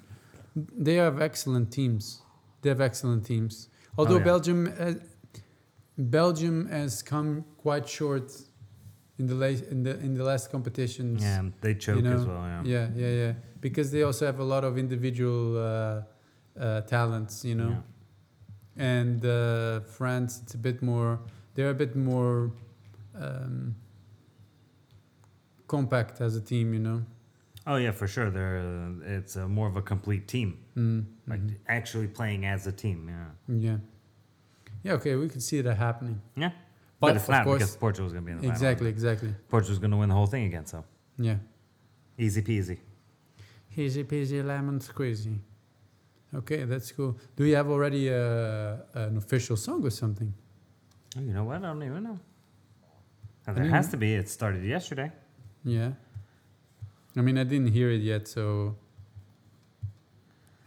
they 0.56 0.96
have 0.96 1.22
excellent 1.22 1.72
teams. 1.72 2.22
They 2.62 2.70
have 2.70 2.82
excellent 2.82 3.26
teams. 3.26 3.70
Although 3.98 4.18
yeah. 4.18 4.24
Belgium, 4.24 4.74
uh, 4.80 4.94
Belgium 5.98 6.68
has 6.70 7.02
come 7.02 7.44
quite 7.58 7.88
short 7.90 8.32
in 9.18 9.26
the 9.28 9.34
late 9.34 9.64
in 9.72 9.84
the 9.84 9.98
in 10.00 10.14
the 10.14 10.24
last 10.24 10.52
competitions. 10.52 11.24
Yeah, 11.24 11.44
they 11.62 11.74
choke 11.74 12.04
know, 12.04 12.14
as 12.16 12.26
well. 12.26 12.44
Yeah. 12.46 12.62
Yeah, 12.64 12.90
yeah, 12.96 13.10
yeah. 13.10 13.34
Because 13.62 13.92
they 13.92 14.04
also 14.04 14.26
have 14.26 14.40
a 14.40 14.44
lot 14.44 14.64
of 14.64 14.78
individual 14.78 15.58
uh, 15.58 16.02
uh, 16.60 16.82
talents, 16.82 17.44
you 17.44 17.56
know. 17.56 17.70
Yeah. 17.70 17.82
And 18.84 19.26
uh, 19.26 19.80
France, 19.82 20.42
it's 20.44 20.54
a 20.54 20.58
bit 20.60 20.84
more. 20.84 21.20
They're 21.56 21.72
a 21.72 21.74
bit 21.74 21.96
more 21.96 22.52
um, 23.20 23.76
compact 25.68 26.22
as 26.22 26.36
a 26.36 26.42
team, 26.42 26.74
you 26.74 26.80
know. 26.80 27.04
Oh 27.66 27.76
yeah, 27.78 27.92
for 27.92 28.08
sure. 28.08 28.30
They're 28.30 28.60
uh, 28.60 29.18
it's 29.18 29.36
uh, 29.36 29.48
more 29.48 29.68
of 29.68 29.76
a 29.76 29.82
complete 29.82 30.28
team, 30.28 30.60
Mm, 30.78 31.06
like 31.28 31.42
mhm. 31.42 31.56
actually 31.68 32.08
playing 32.08 32.46
as 32.46 32.68
a 32.68 32.72
team. 32.72 33.10
Yeah. 33.10 33.58
Yeah. 33.58 33.78
Yeah. 34.88 34.94
Okay, 34.94 35.16
we 35.16 35.28
can 35.30 35.42
see 35.42 35.62
that 35.62 35.76
happening. 35.78 36.22
Yeah. 36.36 36.52
But 37.00 37.08
But, 37.08 37.16
it's 37.18 37.26
of 37.26 37.30
not 37.30 37.44
course- 37.44 37.60
because 37.60 37.76
Portugal's 37.78 38.14
gonna 38.14 38.26
be 38.26 38.32
in 38.32 38.38
the 38.38 38.42
final. 38.44 38.54
Exactly. 38.56 38.90
Exactly. 38.90 39.36
Portugal's 39.50 39.80
gonna 39.80 39.98
win 39.98 40.10
the 40.10 40.16
whole 40.16 40.28
thing 40.28 40.46
again. 40.46 40.66
So 40.66 40.84
Yeah. 41.18 41.38
easy 42.18 42.42
peasy. 42.42 42.80
Easy 43.76 44.04
peasy 44.04 44.44
lemon 44.44 44.80
squeezy. 44.80 45.38
Okay, 46.34 46.66
that's 46.66 46.92
cool. 46.92 47.18
Do 47.36 47.46
you 47.46 47.56
have 47.56 47.70
already 47.70 48.10
uh, 48.10 48.78
an 49.06 49.18
official 49.18 49.56
song 49.56 49.86
or 49.86 49.92
something? 49.92 50.34
Oh, 51.16 51.22
you 51.22 51.34
know 51.34 51.44
what? 51.44 51.58
I 51.58 51.68
don't 51.68 51.84
even 51.84 52.04
know. 52.04 52.20
I 53.48 53.54
there 53.54 53.66
has 53.66 53.90
to 53.92 53.98
be. 53.98 54.14
It 54.16 54.28
started 54.30 54.64
yesterday. 54.64 55.12
Yeah. 55.64 55.92
I 57.16 57.22
mean, 57.22 57.38
I 57.38 57.44
didn't 57.46 57.72
hear 57.72 57.90
it 57.90 58.02
yet, 58.02 58.28
so 58.28 58.76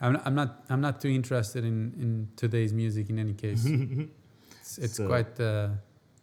I'm, 0.01 0.19
I'm 0.25 0.35
not 0.35 0.65
I'm 0.71 0.81
not 0.81 1.01
too 1.01 1.09
interested 1.09 1.65
in, 1.65 1.93
in 2.01 2.29
today's 2.37 2.73
music 2.73 3.11
in 3.11 3.19
any 3.19 3.35
case. 3.35 3.65
it's 4.61 4.79
it's 4.79 4.97
So- 4.97 5.07
quite 5.07 5.39
uh, 5.41 5.69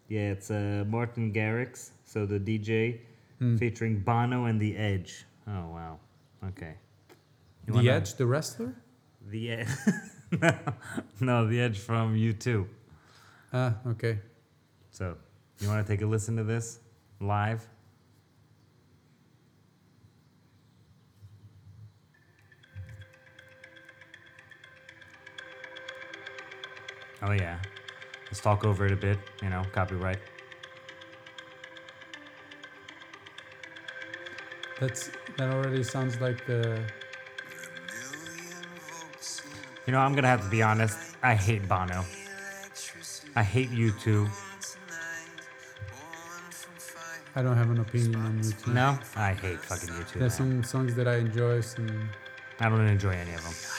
Yeah, 0.09 0.31
it's 0.31 0.49
uh, 0.51 0.85
Martin 0.87 1.33
Garrix, 1.33 1.91
so 2.05 2.25
the 2.25 2.39
DJ, 2.39 2.99
mm. 3.41 3.59
featuring 3.59 3.99
Bono 3.99 4.45
and 4.45 4.59
The 4.59 4.75
Edge. 4.77 5.25
Oh 5.47 5.67
wow. 5.73 5.99
Okay. 6.49 6.75
You 7.67 7.73
the 7.73 7.73
wanna- 7.73 7.91
Edge, 7.91 8.13
the 8.15 8.25
wrestler. 8.25 8.73
The 9.29 9.51
Edge. 9.59 9.67
no, 11.19 11.45
The 11.47 11.59
Edge 11.61 11.77
from 11.79 12.15
U2. 12.15 12.65
Ah, 13.53 13.73
okay. 13.87 14.19
So, 14.91 15.15
you 15.59 15.67
want 15.69 15.85
to 15.85 15.93
take 15.93 16.01
a 16.01 16.05
listen 16.05 16.35
to 16.37 16.43
this 16.43 16.79
live? 17.19 17.67
Oh 27.27 27.33
yeah. 27.33 27.59
Let's 28.27 28.39
talk 28.39 28.63
over 28.63 28.85
it 28.85 28.93
a 28.93 28.95
bit, 28.95 29.19
you 29.43 29.49
know, 29.49 29.63
copyright. 29.73 30.19
That's 34.79 35.11
that 35.37 35.53
already 35.53 35.83
sounds 35.83 36.21
like 36.21 36.45
the. 36.45 36.81
You 39.85 39.91
know, 39.91 39.99
I'm 39.99 40.15
gonna 40.15 40.29
have 40.29 40.43
to 40.43 40.49
be 40.49 40.61
honest. 40.61 40.97
I 41.21 41.35
hate 41.35 41.67
Bono. 41.67 42.05
I 43.35 43.43
hate 43.43 43.71
U2. 43.71 44.29
I 47.35 47.41
don't 47.41 47.57
have 47.57 47.69
an 47.69 47.79
opinion 47.79 48.15
on 48.15 48.39
YouTube. 48.39 48.73
No, 48.73 48.97
I 49.17 49.33
hate 49.33 49.59
fucking 49.59 49.89
U2. 49.89 50.13
There's 50.13 50.39
man. 50.39 50.63
some 50.63 50.63
songs 50.63 50.95
that 50.95 51.09
I 51.09 51.17
enjoy. 51.17 51.59
Some 51.59 52.09
I 52.61 52.69
don't 52.69 52.87
enjoy 52.87 53.11
any 53.11 53.33
of 53.33 53.43
them. 53.43 53.76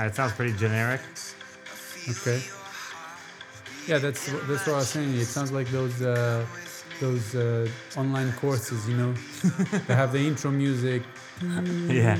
Alright, 0.00 0.14
it 0.14 0.16
sounds 0.16 0.32
pretty 0.32 0.54
generic. 0.54 1.02
okay. 2.08 2.40
Yeah, 3.86 3.98
that's 3.98 4.32
that's 4.48 4.66
what 4.66 4.68
I 4.68 4.76
was 4.76 4.88
saying. 4.88 5.14
It 5.14 5.26
sounds 5.26 5.52
like 5.52 5.68
those 5.68 6.00
uh, 6.00 6.46
those 7.00 7.34
uh, 7.34 7.68
online 7.98 8.32
courses, 8.40 8.88
you 8.88 8.96
know, 8.96 9.12
they 9.86 9.94
have 9.94 10.12
the 10.12 10.20
intro 10.20 10.50
music. 10.50 11.02
Yeah. 11.86 12.16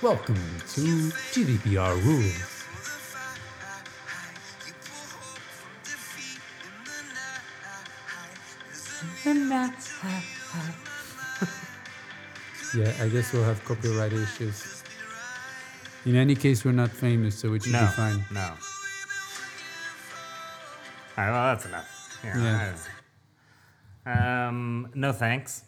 Welcome 0.00 0.40
to 0.74 0.80
GDPR 1.32 2.02
rules. 2.02 2.56
Yeah, 12.76 12.92
I 13.02 13.08
guess 13.08 13.32
we'll 13.32 13.42
have 13.44 13.64
copyright 13.64 14.12
issues. 14.12 14.79
In 16.06 16.16
any 16.16 16.34
case, 16.34 16.64
we're 16.64 16.72
not 16.72 16.90
famous, 16.90 17.38
so 17.38 17.52
it 17.54 17.62
should 17.62 17.72
No, 17.72 17.80
be 17.80 17.86
fine. 17.92 18.24
no. 18.32 18.40
All 21.18 21.24
right, 21.24 21.30
well, 21.30 21.46
that's 21.54 21.66
enough. 21.66 22.18
Yeah. 22.24 22.74
I- 24.06 24.46
Um, 24.46 24.90
no 24.94 25.12
thanks. 25.12 25.62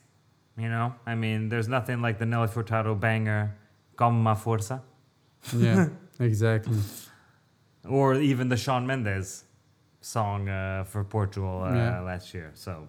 You 0.56 0.68
know, 0.68 0.94
I 1.06 1.14
mean, 1.14 1.48
there's 1.50 1.68
nothing 1.68 2.00
like 2.02 2.18
the 2.18 2.26
Nelly 2.26 2.48
Furtado 2.48 2.98
banger 2.98 3.54
"Como 3.96 4.18
Ma 4.18 4.34
Força" 4.34 4.80
Yeah, 5.54 5.88
exactly. 6.20 6.78
or 7.84 8.14
even 8.14 8.48
the 8.48 8.56
Shawn 8.56 8.86
Mendes 8.86 9.44
song 10.00 10.48
uh, 10.48 10.84
for 10.84 11.04
Portugal 11.04 11.62
uh, 11.62 11.74
Yeah. 11.74 12.00
last 12.00 12.32
year. 12.34 12.50
So, 12.54 12.88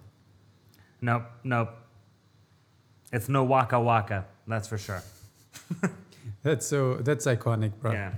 nope, 1.00 1.24
nope. 1.42 1.70
It's 3.12 3.28
no 3.28 3.44
Waka 3.44 3.78
Waka, 3.80 4.24
that's 4.46 4.68
for 4.68 4.78
sure. 4.78 5.02
That's 6.42 6.66
so 6.66 6.94
that's 6.96 7.26
iconic, 7.26 7.72
bro. 7.80 7.92
Yeah. 7.92 8.12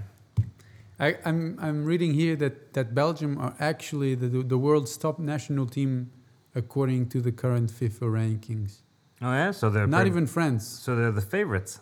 I, 0.98 1.16
I'm 1.24 1.58
I'm 1.60 1.84
reading 1.84 2.14
here 2.14 2.36
that, 2.36 2.72
that 2.72 2.94
Belgium 2.94 3.36
are 3.38 3.54
actually 3.60 4.14
the 4.14 4.28
the 4.28 4.56
world's 4.58 4.96
top 4.96 5.18
national 5.18 5.66
team 5.66 6.10
according 6.54 7.08
to 7.10 7.20
the 7.20 7.32
current 7.32 7.70
FIFA 7.70 8.00
rankings. 8.18 8.78
Oh 9.20 9.32
yeah, 9.32 9.50
so 9.50 9.68
they're 9.70 9.86
Not 9.86 9.98
pretty- 9.98 10.10
even 10.10 10.26
France. 10.26 10.66
so 10.66 10.96
they're 10.96 11.12
the 11.12 11.20
favorites. 11.20 11.80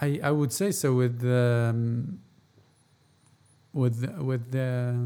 I, 0.00 0.20
I 0.22 0.30
would 0.30 0.52
say 0.52 0.70
so 0.72 0.94
with 0.94 1.22
um, 1.24 2.18
with 3.74 3.96
with 4.18 4.50
the 4.50 4.96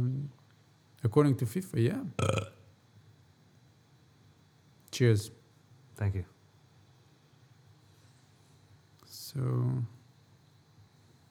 according 1.02 1.36
to 1.38 1.44
FIFA, 1.44 1.82
yeah. 1.90 2.02
Cheers. 4.92 5.30
Thank 5.96 6.14
you. 6.14 6.24
So 9.36 9.84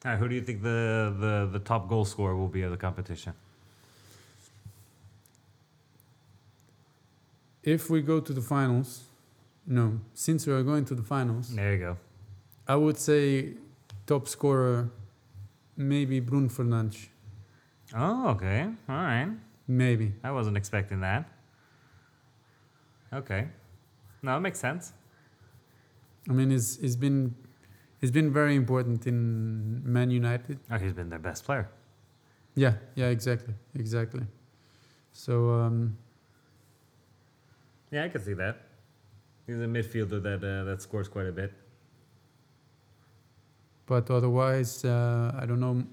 right, 0.04 0.16
who 0.16 0.28
do 0.28 0.34
you 0.34 0.40
think 0.40 0.62
the, 0.62 1.14
the, 1.18 1.48
the 1.52 1.58
top 1.58 1.88
goal 1.88 2.04
scorer 2.04 2.36
will 2.36 2.48
be 2.48 2.62
of 2.62 2.70
the 2.70 2.76
competition? 2.76 3.34
if 7.66 7.90
we 7.90 8.00
go 8.00 8.20
to 8.20 8.32
the 8.32 8.40
finals, 8.40 9.02
no, 9.66 10.00
since 10.14 10.46
we 10.46 10.52
are 10.52 10.62
going 10.62 10.84
to 10.84 10.94
the 10.94 11.02
finals, 11.02 11.54
There 11.54 11.72
you 11.72 11.78
go. 11.78 11.96
I 12.68 12.76
would 12.76 12.96
say 12.96 13.54
top 14.06 14.28
scorer, 14.28 14.88
maybe 15.76 16.20
Bruno 16.20 16.48
Fernandes. 16.48 17.08
Oh, 17.94 18.28
okay. 18.30 18.68
All 18.88 18.96
right. 18.96 19.28
Maybe. 19.66 20.12
I 20.22 20.30
wasn't 20.30 20.56
expecting 20.56 21.00
that. 21.00 21.28
Okay. 23.12 23.48
No, 24.22 24.36
it 24.36 24.40
makes 24.40 24.60
sense. 24.60 24.92
I 26.28 26.32
mean, 26.32 26.50
he's, 26.50 26.78
he's 26.80 26.96
been 26.96 27.34
he's 28.00 28.10
been 28.10 28.32
very 28.32 28.54
important 28.54 29.06
in 29.06 29.82
Man 29.84 30.10
United. 30.10 30.58
Oh, 30.70 30.78
he's 30.78 30.92
been 30.92 31.08
their 31.08 31.18
best 31.18 31.44
player. 31.44 31.68
Yeah, 32.54 32.74
yeah, 32.94 33.06
exactly, 33.08 33.54
exactly. 33.74 34.22
So 35.12 35.50
um, 35.50 35.96
Yeah, 37.90 38.04
I 38.04 38.08
can 38.08 38.22
see 38.22 38.34
that. 38.34 38.56
He's 39.46 39.60
a 39.60 39.66
midfielder 39.66 40.22
that 40.22 40.42
uh, 40.42 40.64
that 40.64 40.82
scores 40.82 41.08
quite 41.08 41.26
a 41.26 41.32
bit. 41.32 41.52
but 43.86 44.10
otherwise, 44.10 44.84
uh, 44.84 45.32
I 45.40 45.46
don't 45.46 45.60
know 45.60 45.84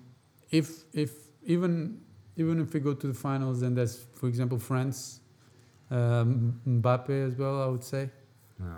if 0.50 0.84
if 0.94 1.12
even 1.44 2.02
even 2.36 2.60
if 2.60 2.74
we 2.74 2.80
go 2.80 2.94
to 2.94 3.08
the 3.08 3.14
finals, 3.14 3.62
then 3.62 3.76
there's 3.76 4.06
for 4.16 4.28
example 4.28 4.58
France, 4.58 5.20
um, 5.92 6.60
Mbappe 6.68 7.28
as 7.28 7.36
well. 7.38 7.62
I 7.62 7.68
would 7.68 7.84
say. 7.84 8.10
No. 8.60 8.76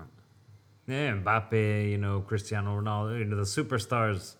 Yeah, 0.87 1.13
Mbappe, 1.13 1.89
you 1.89 1.97
know, 1.97 2.21
Cristiano 2.21 2.79
Ronaldo, 2.79 3.17
you 3.19 3.25
know, 3.25 3.35
the 3.37 3.43
superstars 3.43 4.35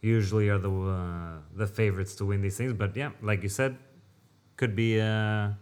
usually 0.00 0.48
are 0.48 0.58
the 0.58 0.70
uh, 0.70 1.38
the 1.56 1.66
favorites 1.66 2.14
to 2.16 2.24
win 2.24 2.40
these 2.40 2.56
things. 2.56 2.72
But 2.72 2.96
yeah, 2.96 3.10
like 3.22 3.42
you 3.42 3.48
said, 3.48 3.76
could 4.56 4.74
be 4.74 4.98
a 4.98 5.58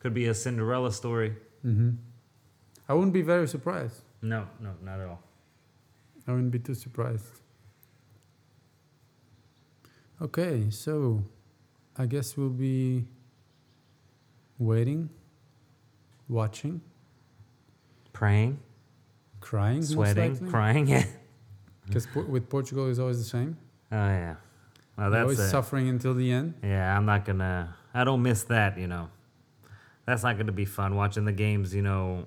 could 0.00 0.14
be 0.14 0.26
a 0.26 0.34
Cinderella 0.34 0.92
story. 0.92 1.36
hmm 1.62 1.90
I 2.88 2.94
wouldn't 2.94 3.12
be 3.12 3.22
very 3.22 3.46
surprised. 3.46 4.00
No, 4.22 4.46
no, 4.60 4.72
not 4.82 5.00
at 5.00 5.06
all. 5.08 5.22
I 6.26 6.32
wouldn't 6.32 6.50
be 6.52 6.58
too 6.58 6.74
surprised. 6.74 7.26
Okay, 10.22 10.70
so 10.70 11.22
I 11.96 12.06
guess 12.06 12.36
we'll 12.36 12.48
be 12.50 13.04
waiting, 14.58 15.10
watching, 16.28 16.80
Praying, 18.12 18.58
crying, 19.48 19.82
sweating, 19.82 20.36
crying. 20.50 20.86
Yeah. 20.88 21.04
Because 21.86 22.06
with 22.14 22.50
Portugal 22.50 22.90
is 22.90 22.98
always 22.98 23.16
the 23.16 23.24
same. 23.24 23.56
Oh 23.90 23.96
yeah. 23.96 24.34
Well, 24.98 25.10
They're 25.10 25.22
always 25.22 25.38
it. 25.38 25.48
suffering 25.48 25.88
until 25.88 26.12
the 26.12 26.30
end. 26.30 26.52
Yeah, 26.62 26.94
I'm 26.94 27.06
not 27.06 27.24
gonna. 27.24 27.74
I 27.94 28.04
don't 28.04 28.20
miss 28.22 28.42
that. 28.44 28.76
You 28.76 28.88
know, 28.88 29.08
that's 30.04 30.22
not 30.22 30.36
gonna 30.36 30.52
be 30.52 30.66
fun 30.66 30.96
watching 30.96 31.24
the 31.24 31.32
games. 31.32 31.74
You 31.74 31.80
know, 31.80 32.26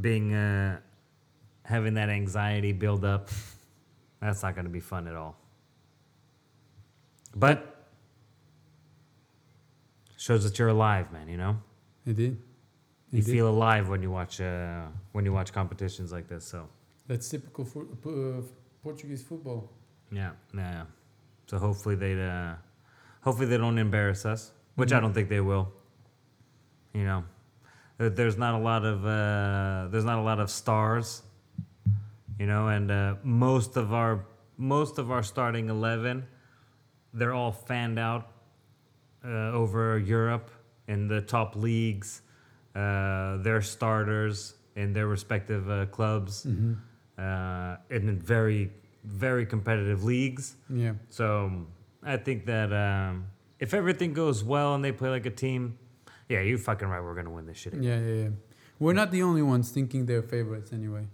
being 0.00 0.32
uh, 0.34 0.78
having 1.64 1.94
that 1.94 2.10
anxiety 2.10 2.70
build 2.72 3.04
up. 3.04 3.28
That's 4.20 4.44
not 4.44 4.54
gonna 4.54 4.68
be 4.68 4.78
fun 4.78 5.08
at 5.08 5.16
all. 5.16 5.34
But 7.34 7.88
shows 10.16 10.44
that 10.44 10.56
you're 10.60 10.68
alive, 10.68 11.10
man. 11.10 11.26
You 11.28 11.38
know, 11.38 11.56
It 12.06 12.14
did. 12.14 12.38
You 13.12 13.22
feel 13.22 13.48
alive 13.48 13.88
when 13.88 14.02
you 14.02 14.10
watch 14.10 14.40
uh, 14.40 14.86
when 15.12 15.24
you 15.24 15.32
watch 15.32 15.52
competitions 15.52 16.12
like 16.12 16.26
this. 16.28 16.44
So 16.44 16.68
That's 17.06 17.28
typical 17.28 17.64
for 17.64 17.82
uh, 17.82 18.42
Portuguese 18.82 19.22
football. 19.22 19.70
yeah, 20.10 20.30
yeah. 20.54 20.84
So 21.46 21.58
hopefully 21.58 21.96
they 21.96 22.14
uh, 22.20 22.54
hopefully 23.20 23.46
they 23.48 23.58
don't 23.58 23.78
embarrass 23.78 24.24
us, 24.24 24.52
which 24.76 24.92
I 24.92 24.96
Mhm. 24.98 25.02
don't 25.02 25.14
think 25.14 25.28
they 25.28 25.40
will. 25.40 25.66
You 26.94 27.04
know, 27.04 27.24
there's 27.98 28.36
not 28.36 28.54
a 28.54 28.62
lot 28.70 28.84
of 28.84 29.04
uh, 29.04 29.88
there's 29.90 30.04
not 30.04 30.18
a 30.18 30.22
lot 30.30 30.40
of 30.40 30.50
stars. 30.50 31.22
You 32.38 32.46
know, 32.46 32.68
and 32.68 32.90
uh, 32.90 33.14
most 33.22 33.76
of 33.76 33.92
our 33.92 34.24
most 34.56 34.98
of 34.98 35.10
our 35.10 35.22
starting 35.22 35.68
eleven, 35.68 36.26
they're 37.14 37.34
all 37.34 37.52
fanned 37.52 37.98
out 37.98 38.24
uh, 39.24 39.52
over 39.62 39.98
Europe 39.98 40.50
in 40.88 41.08
the 41.08 41.20
top 41.20 41.54
leagues. 41.56 42.22
Uh, 42.74 43.36
they're 43.42 43.62
starters 43.62 44.54
in 44.76 44.92
their 44.92 45.06
respective 45.06 45.68
uh, 45.70 45.86
clubs 45.86 46.44
Mm-hmm. 46.44 46.72
uh, 47.18 47.76
in 47.90 48.18
very 48.18 48.70
very 49.04 49.44
competitive 49.44 50.04
leagues. 50.04 50.54
Yeah. 50.70 50.92
So 51.10 51.66
I 52.02 52.16
think 52.16 52.46
that 52.46 52.72
um, 52.72 53.26
if 53.58 53.74
everything 53.74 54.12
goes 54.14 54.44
well 54.44 54.74
and 54.74 54.84
they 54.84 54.92
play 54.92 55.10
like 55.10 55.26
a 55.26 55.30
team, 55.30 55.76
yeah, 56.28 56.40
you 56.40 56.56
fucking 56.56 56.88
right. 56.88 57.02
We're 57.02 57.14
gonna 57.14 57.30
win 57.30 57.46
this 57.46 57.58
shit. 57.58 57.74
Again. 57.74 57.84
Yeah, 57.84 57.98
yeah, 58.00 58.22
yeah. 58.24 58.28
We're 58.78 58.94
not 58.94 59.10
the 59.10 59.22
only 59.22 59.42
ones 59.42 59.70
thinking 59.70 60.06
they're 60.06 60.22
favorites 60.22 60.72
anyway. 60.72 61.06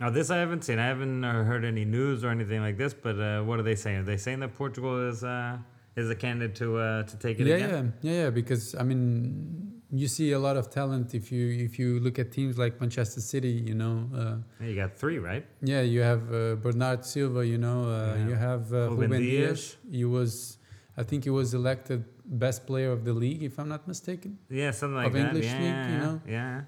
Now 0.00 0.10
this 0.10 0.30
I 0.30 0.38
haven't 0.38 0.64
seen. 0.64 0.78
I 0.78 0.86
haven't 0.86 1.22
uh, 1.24 1.44
heard 1.44 1.64
any 1.64 1.84
news 1.84 2.24
or 2.24 2.30
anything 2.30 2.60
like 2.62 2.76
this. 2.78 2.92
But 2.94 3.18
uh, 3.20 3.42
what 3.42 3.60
are 3.60 3.62
they 3.62 3.76
saying? 3.76 3.98
Are 3.98 4.02
they 4.02 4.16
saying 4.16 4.40
that 4.40 4.54
Portugal 4.54 5.08
is 5.08 5.22
uh, 5.22 5.58
is 5.94 6.10
a 6.10 6.14
candidate 6.16 6.56
to 6.56 6.78
uh, 6.78 7.02
to 7.04 7.16
take 7.18 7.38
it 7.38 7.46
Yeah, 7.46 7.56
again? 7.56 7.92
yeah, 8.02 8.12
yeah, 8.12 8.22
yeah. 8.24 8.30
Because 8.30 8.74
I 8.74 8.82
mean, 8.82 9.82
you 10.00 10.08
see 10.16 10.28
a 10.32 10.38
lot 10.46 10.56
of 10.60 10.64
talent 10.78 11.14
if 11.20 11.24
you 11.34 11.44
if 11.66 11.72
you 11.80 11.88
look 12.04 12.16
at 12.22 12.28
teams 12.38 12.54
like 12.62 12.72
Manchester 12.84 13.20
City. 13.32 13.54
You 13.70 13.74
know, 13.82 13.96
uh, 14.20 14.36
Yeah, 14.60 14.68
you 14.70 14.76
got 14.82 14.92
three, 15.02 15.18
right? 15.30 15.44
yeah, 15.72 15.82
you 15.94 16.00
have 16.10 16.22
uh, 16.32 16.40
Bernard 16.64 17.00
Silva. 17.12 17.42
You 17.52 17.58
know, 17.66 17.78
uh, 17.84 17.94
Yeah. 17.94 18.28
you 18.28 18.34
have 18.48 18.64
uh, 18.72 18.76
Ruben 18.90 19.10
Ruben 19.10 19.22
Dias. 19.22 19.62
He 19.98 20.04
was, 20.16 20.58
I 21.00 21.02
think, 21.08 21.20
he 21.24 21.30
was 21.40 21.48
elected 21.60 22.00
best 22.44 22.60
player 22.66 22.90
of 22.96 23.00
the 23.08 23.12
league, 23.24 23.42
if 23.50 23.54
I'm 23.60 23.68
not 23.74 23.82
mistaken. 23.92 24.30
Yeah, 24.60 24.70
something 24.72 24.96
like 25.00 25.08
Of 25.08 25.12
that. 25.14 25.26
English 25.26 25.50
yeah, 25.52 25.62
league, 25.64 25.84
you 25.92 25.98
know? 26.04 26.16
Yeah. 26.38 26.62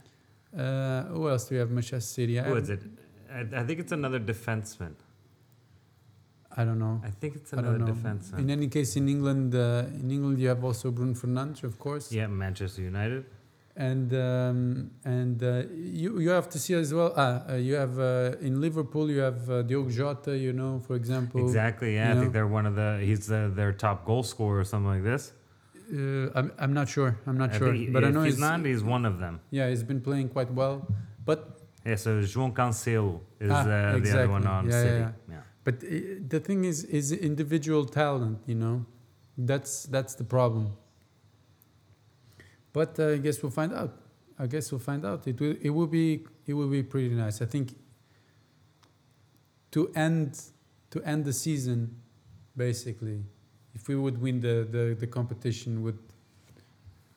Uh, 0.63 1.03
who 1.15 1.29
else 1.33 1.43
do 1.49 1.55
we 1.55 1.59
have? 1.63 1.71
Manchester 1.71 2.01
City. 2.19 2.35
I, 2.41 2.43
Who 2.45 2.57
is 2.57 2.71
it? 2.77 2.83
I, 3.39 3.41
I 3.61 3.63
think 3.67 3.81
it's 3.81 3.93
another 4.01 4.21
defenseman. 4.33 4.95
I 6.59 6.65
don't 6.65 6.79
know. 6.79 7.01
I 7.05 7.11
think 7.11 7.37
it's 7.37 7.53
another 7.53 7.79
don't 7.79 8.39
In 8.39 8.49
any 8.51 8.69
case, 8.69 8.97
in 8.97 9.09
England, 9.09 9.55
uh, 9.55 9.85
in 10.01 10.11
England, 10.11 10.39
you 10.39 10.49
have 10.49 10.65
also 10.65 10.91
Bruno 10.91 11.15
Fernandes, 11.15 11.63
of 11.65 11.79
course. 11.79 12.11
yeah, 12.11 12.27
Manchester 12.27 12.83
United. 12.83 13.25
and 13.77 14.11
um, 14.15 14.91
and 15.05 15.43
uh, 15.43 15.63
you 16.03 16.19
you 16.25 16.31
have 16.31 16.49
to 16.55 16.59
see 16.59 16.75
as 16.75 16.91
well. 16.99 17.13
Ah, 17.15 17.25
uh, 17.27 17.55
you 17.69 17.75
have 17.75 17.95
uh, 17.99 18.47
in 18.49 18.55
Liverpool 18.67 19.07
you 19.11 19.21
have 19.29 19.41
uh, 19.51 19.57
Diogo 19.69 19.91
Jota. 19.91 20.33
You 20.47 20.53
know, 20.61 20.73
for 20.87 20.95
example. 20.97 21.41
Exactly. 21.47 21.91
Yeah, 21.97 22.11
I 22.11 22.15
know? 22.15 22.21
think 22.21 22.33
they're 22.33 22.53
one 22.59 22.67
of 22.71 22.75
the. 22.81 22.89
He's 23.09 23.27
the, 23.33 23.43
their 23.59 23.73
top 23.85 23.99
goal 24.09 24.23
scorer 24.23 24.61
or 24.61 24.65
something 24.65 24.93
like 24.97 25.05
this. 25.13 25.33
Uh, 25.93 26.31
I'm, 26.39 26.49
I'm 26.59 26.73
not 26.73 26.89
sure. 26.89 27.13
I'm 27.27 27.39
not 27.43 27.51
I 27.55 27.59
sure, 27.59 27.75
but 27.93 28.03
I 28.05 28.11
know 28.11 28.23
he's 28.23 28.41
not. 28.41 28.65
he's 28.65 28.83
one 28.83 29.05
of 29.05 29.19
them. 29.19 29.35
yeah 29.51 29.69
he's 29.69 29.85
been 29.85 30.01
playing 30.09 30.29
quite 30.37 30.51
well. 30.61 30.77
But 31.29 31.39
Yeah. 31.85 31.99
So 32.05 32.11
João 32.33 32.53
Cancelo 32.53 33.21
is 33.39 33.51
Ah, 33.51 33.61
uh, 33.61 33.99
the 34.07 34.11
other 34.15 34.29
one 34.37 34.47
on 34.47 34.63
Yeah, 34.67 34.73
yeah, 34.75 34.83
City. 34.83 34.99
yeah. 35.05 35.13
Yeah. 35.35 35.43
But 35.67 35.83
uh, 35.83 36.23
the 36.29 36.39
thing 36.39 36.65
is 36.65 36.85
is 36.85 37.11
individual 37.11 37.85
talent. 37.85 38.39
You 38.47 38.55
know, 38.55 38.87
that's 39.37 39.83
that's 39.87 40.15
the 40.15 40.23
problem. 40.23 40.77
But 42.73 43.01
uh, 43.01 43.09
I 43.09 43.19
guess 43.19 43.43
we'll 43.43 43.51
find 43.51 43.73
out. 43.75 43.93
I 44.39 44.47
guess 44.47 44.71
we'll 44.71 44.87
find 44.91 45.05
out. 45.05 45.27
It 45.27 45.41
will 45.41 45.57
it 45.61 45.71
will 45.71 45.89
be 45.89 46.25
it 46.47 46.55
will 46.55 46.69
be 46.69 46.85
pretty 46.85 47.15
nice. 47.15 47.43
I 47.43 47.47
think 47.47 47.75
to 49.73 49.91
end 49.97 50.41
to 50.91 51.03
end 51.03 51.25
the 51.25 51.33
season, 51.33 51.97
basically, 52.57 53.25
if 53.75 53.89
we 53.89 53.97
would 53.97 54.23
win 54.23 54.41
the, 54.41 54.69
the, 54.71 54.97
the 54.99 55.09
competition 55.09 55.83
would 55.83 55.99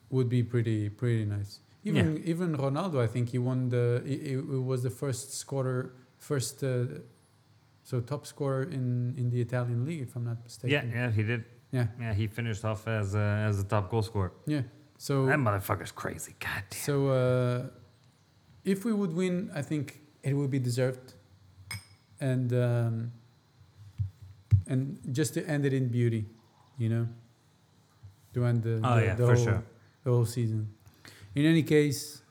would 0.09 0.27
be 0.27 0.41
pretty 0.41 0.89
pretty 0.89 1.25
nice. 1.25 1.59
Even 1.83 2.23
even 2.25 2.57
Ronaldo, 2.57 2.99
I 2.99 3.05
think 3.05 3.29
he 3.29 3.37
won 3.37 3.69
the 3.69 4.01
he, 4.03 4.29
he 4.29 4.35
was 4.37 4.81
the 4.81 4.89
first 4.89 5.37
scorer 5.37 5.93
first 6.17 6.63
uh, 6.63 6.85
so 7.89 7.99
top 7.99 8.23
scorer 8.27 8.63
in, 8.77 9.15
in 9.17 9.25
the 9.33 9.41
Italian 9.41 9.83
league 9.83 10.01
if 10.07 10.15
I'm 10.15 10.25
not 10.31 10.37
mistaken. 10.43 10.69
Yeah. 10.75 10.83
Yeah, 10.97 11.11
he 11.17 11.23
did. 11.23 11.41
Yeah. 11.71 11.87
Yeah. 11.99 12.13
He 12.13 12.27
finished 12.27 12.63
off 12.63 12.87
as 12.87 13.15
uh, 13.15 13.47
as 13.49 13.53
the 13.63 13.67
top 13.75 13.89
goal 13.91 14.03
scorer. 14.03 14.31
Yeah. 14.45 14.61
So 14.97 15.25
That 15.25 15.39
motherfucker's 15.39 15.91
crazy. 15.91 16.33
God 16.39 16.63
damn. 16.69 16.79
So 16.89 16.93
uh, 17.07 17.67
if 18.63 18.85
we 18.85 18.93
would 18.93 19.13
win, 19.21 19.49
I 19.55 19.63
think 19.63 20.01
it 20.21 20.33
would 20.33 20.51
be 20.51 20.59
deserved, 20.59 21.07
and 22.19 22.53
um, 22.53 23.11
and 24.67 24.99
just 25.11 25.33
to 25.35 25.39
end 25.53 25.65
it 25.65 25.73
in 25.73 25.87
beauty, 25.87 26.25
you 26.77 26.89
know, 26.89 27.07
to 28.33 28.45
end 28.45 28.61
the, 28.63 28.75
Oh 28.83 28.95
the, 28.97 29.03
yeah, 29.05 29.15
the 29.15 29.25
for 29.25 29.35
whole 29.35 29.45
sure. 29.45 29.63
the 30.03 30.11
whole 30.11 30.25
season. 30.25 30.61
In 31.33 31.45
any 31.45 31.63
case, 31.63 32.21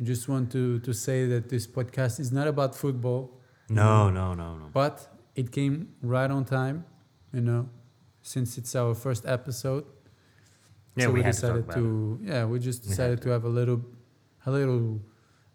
I 0.00 0.04
just 0.04 0.28
want 0.28 0.50
to 0.52 0.78
to 0.86 0.92
say 0.94 1.26
that 1.26 1.48
this 1.50 1.66
podcast 1.66 2.20
is 2.20 2.30
not 2.32 2.46
about 2.48 2.74
football, 2.74 3.22
No, 3.74 4.10
no, 4.10 4.34
no, 4.34 4.56
no. 4.58 4.66
but 4.72 5.06
it 5.34 5.50
came 5.52 5.88
right 6.02 6.30
on 6.30 6.44
time, 6.44 6.84
you 7.32 7.40
know, 7.40 7.68
since 8.22 8.58
it's 8.58 8.74
our 8.76 8.94
first 8.94 9.24
episode 9.26 9.84
Yeah, 10.96 11.06
so 11.06 11.10
we, 11.12 11.20
we, 11.20 11.22
had 11.24 11.34
to 11.34 11.40
talk 11.40 11.56
decided 11.56 11.64
about 11.64 11.76
to, 11.76 12.18
yeah 12.22 12.44
we 12.44 12.58
just 12.58 12.82
We 12.84 12.88
decided 12.90 13.18
to. 13.18 13.24
to. 13.24 13.30
have 13.30 13.44
a 13.44 13.48
little 13.60 13.80
a 14.46 14.50
little 14.50 15.00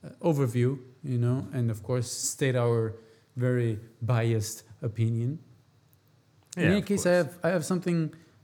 uh, 0.03 0.09
overview, 0.29 0.79
you 1.03 1.17
know, 1.25 1.47
and 1.53 1.69
of 1.71 1.79
course 1.83 2.09
state 2.11 2.55
our 2.55 2.95
very 3.35 3.79
biased 4.01 4.63
opinion. 4.81 5.39
Yeah, 6.57 6.63
In 6.65 6.71
any 6.71 6.81
case, 6.81 7.05
I 7.05 7.11
have 7.21 7.31
I 7.43 7.49
have 7.55 7.63
something 7.71 7.99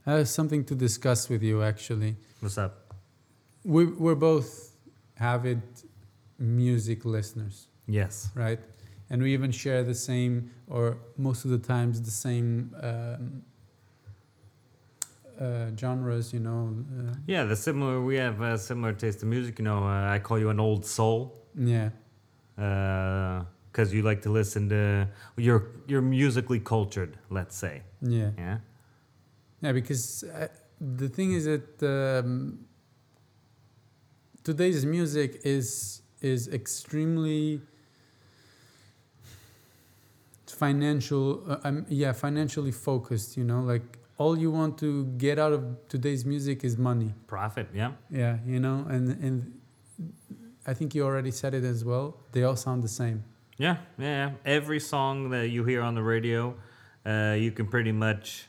I 0.06 0.12
have 0.18 0.28
something 0.28 0.62
to 0.70 0.74
discuss 0.74 1.28
with 1.28 1.42
you. 1.42 1.62
Actually, 1.62 2.14
What's 2.40 2.58
up? 2.58 2.94
we 3.64 3.86
we're 3.86 4.20
both 4.30 4.48
avid 5.18 5.62
music 6.38 7.04
listeners, 7.04 7.66
Yes. 7.86 8.30
right? 8.34 8.60
And 9.10 9.22
we 9.22 9.32
even 9.34 9.50
share 9.52 9.82
the 9.84 9.94
same, 9.94 10.50
or 10.66 10.96
most 11.16 11.44
of 11.44 11.50
the 11.50 11.58
times, 11.58 12.00
the 12.02 12.10
same 12.10 12.74
um, 12.82 13.42
uh, 15.38 15.70
genres. 15.76 16.32
You 16.32 16.40
know, 16.40 16.74
uh, 16.98 17.14
Yeah, 17.26 17.44
the 17.44 17.56
similar. 17.56 18.00
We 18.00 18.16
have 18.16 18.40
a 18.40 18.58
similar 18.58 18.92
taste 18.92 19.22
in 19.22 19.28
music. 19.30 19.58
You 19.58 19.64
know, 19.66 19.84
uh, 19.84 20.10
I 20.14 20.18
call 20.18 20.38
you 20.38 20.48
an 20.50 20.58
old 20.60 20.84
soul 20.86 21.34
yeah, 21.56 21.90
because 22.56 23.92
you 23.92 24.02
like 24.02 24.22
to 24.22 24.30
listen 24.30 24.68
to. 24.70 25.08
You're 25.36 25.66
you're 25.86 26.02
musically 26.02 26.60
cultured. 26.60 27.18
Let's 27.30 27.56
say. 27.56 27.82
yeah. 28.00 28.30
Yeah. 28.38 28.58
Yeah, 29.60 29.72
because 29.72 30.24
uh, 30.24 30.48
the 30.80 31.08
thing 31.08 31.32
is 31.32 31.44
that 31.46 31.82
um, 31.82 32.58
today's 34.42 34.84
music 34.84 35.40
is 35.44 36.02
is 36.20 36.48
extremely 36.48 37.60
financial. 40.54 41.42
Uh, 41.48 41.56
um, 41.64 41.86
yeah, 41.88 42.12
financially 42.12 42.72
focused. 42.72 43.36
You 43.36 43.44
know, 43.44 43.60
like 43.60 43.98
all 44.18 44.38
you 44.38 44.50
want 44.50 44.78
to 44.78 45.06
get 45.18 45.38
out 45.38 45.52
of 45.52 45.64
today's 45.88 46.24
music 46.24 46.64
is 46.64 46.78
money. 46.78 47.14
Profit. 47.26 47.68
Yeah. 47.74 47.92
Yeah, 48.10 48.38
you 48.46 48.60
know, 48.60 48.86
and 48.88 49.08
and 49.22 49.60
I 50.66 50.74
think 50.74 50.94
you 50.94 51.04
already 51.04 51.30
said 51.30 51.54
it 51.54 51.64
as 51.64 51.84
well. 51.84 52.16
They 52.32 52.42
all 52.44 52.56
sound 52.56 52.82
the 52.82 52.88
same. 52.88 53.24
Yeah, 53.56 53.76
yeah, 53.98 54.06
yeah. 54.06 54.30
Every 54.44 54.80
song 54.80 55.30
that 55.30 55.48
you 55.48 55.64
hear 55.64 55.82
on 55.82 55.94
the 55.94 56.02
radio, 56.02 56.56
uh, 57.06 57.36
you 57.38 57.52
can 57.52 57.66
pretty 57.66 57.92
much 57.92 58.48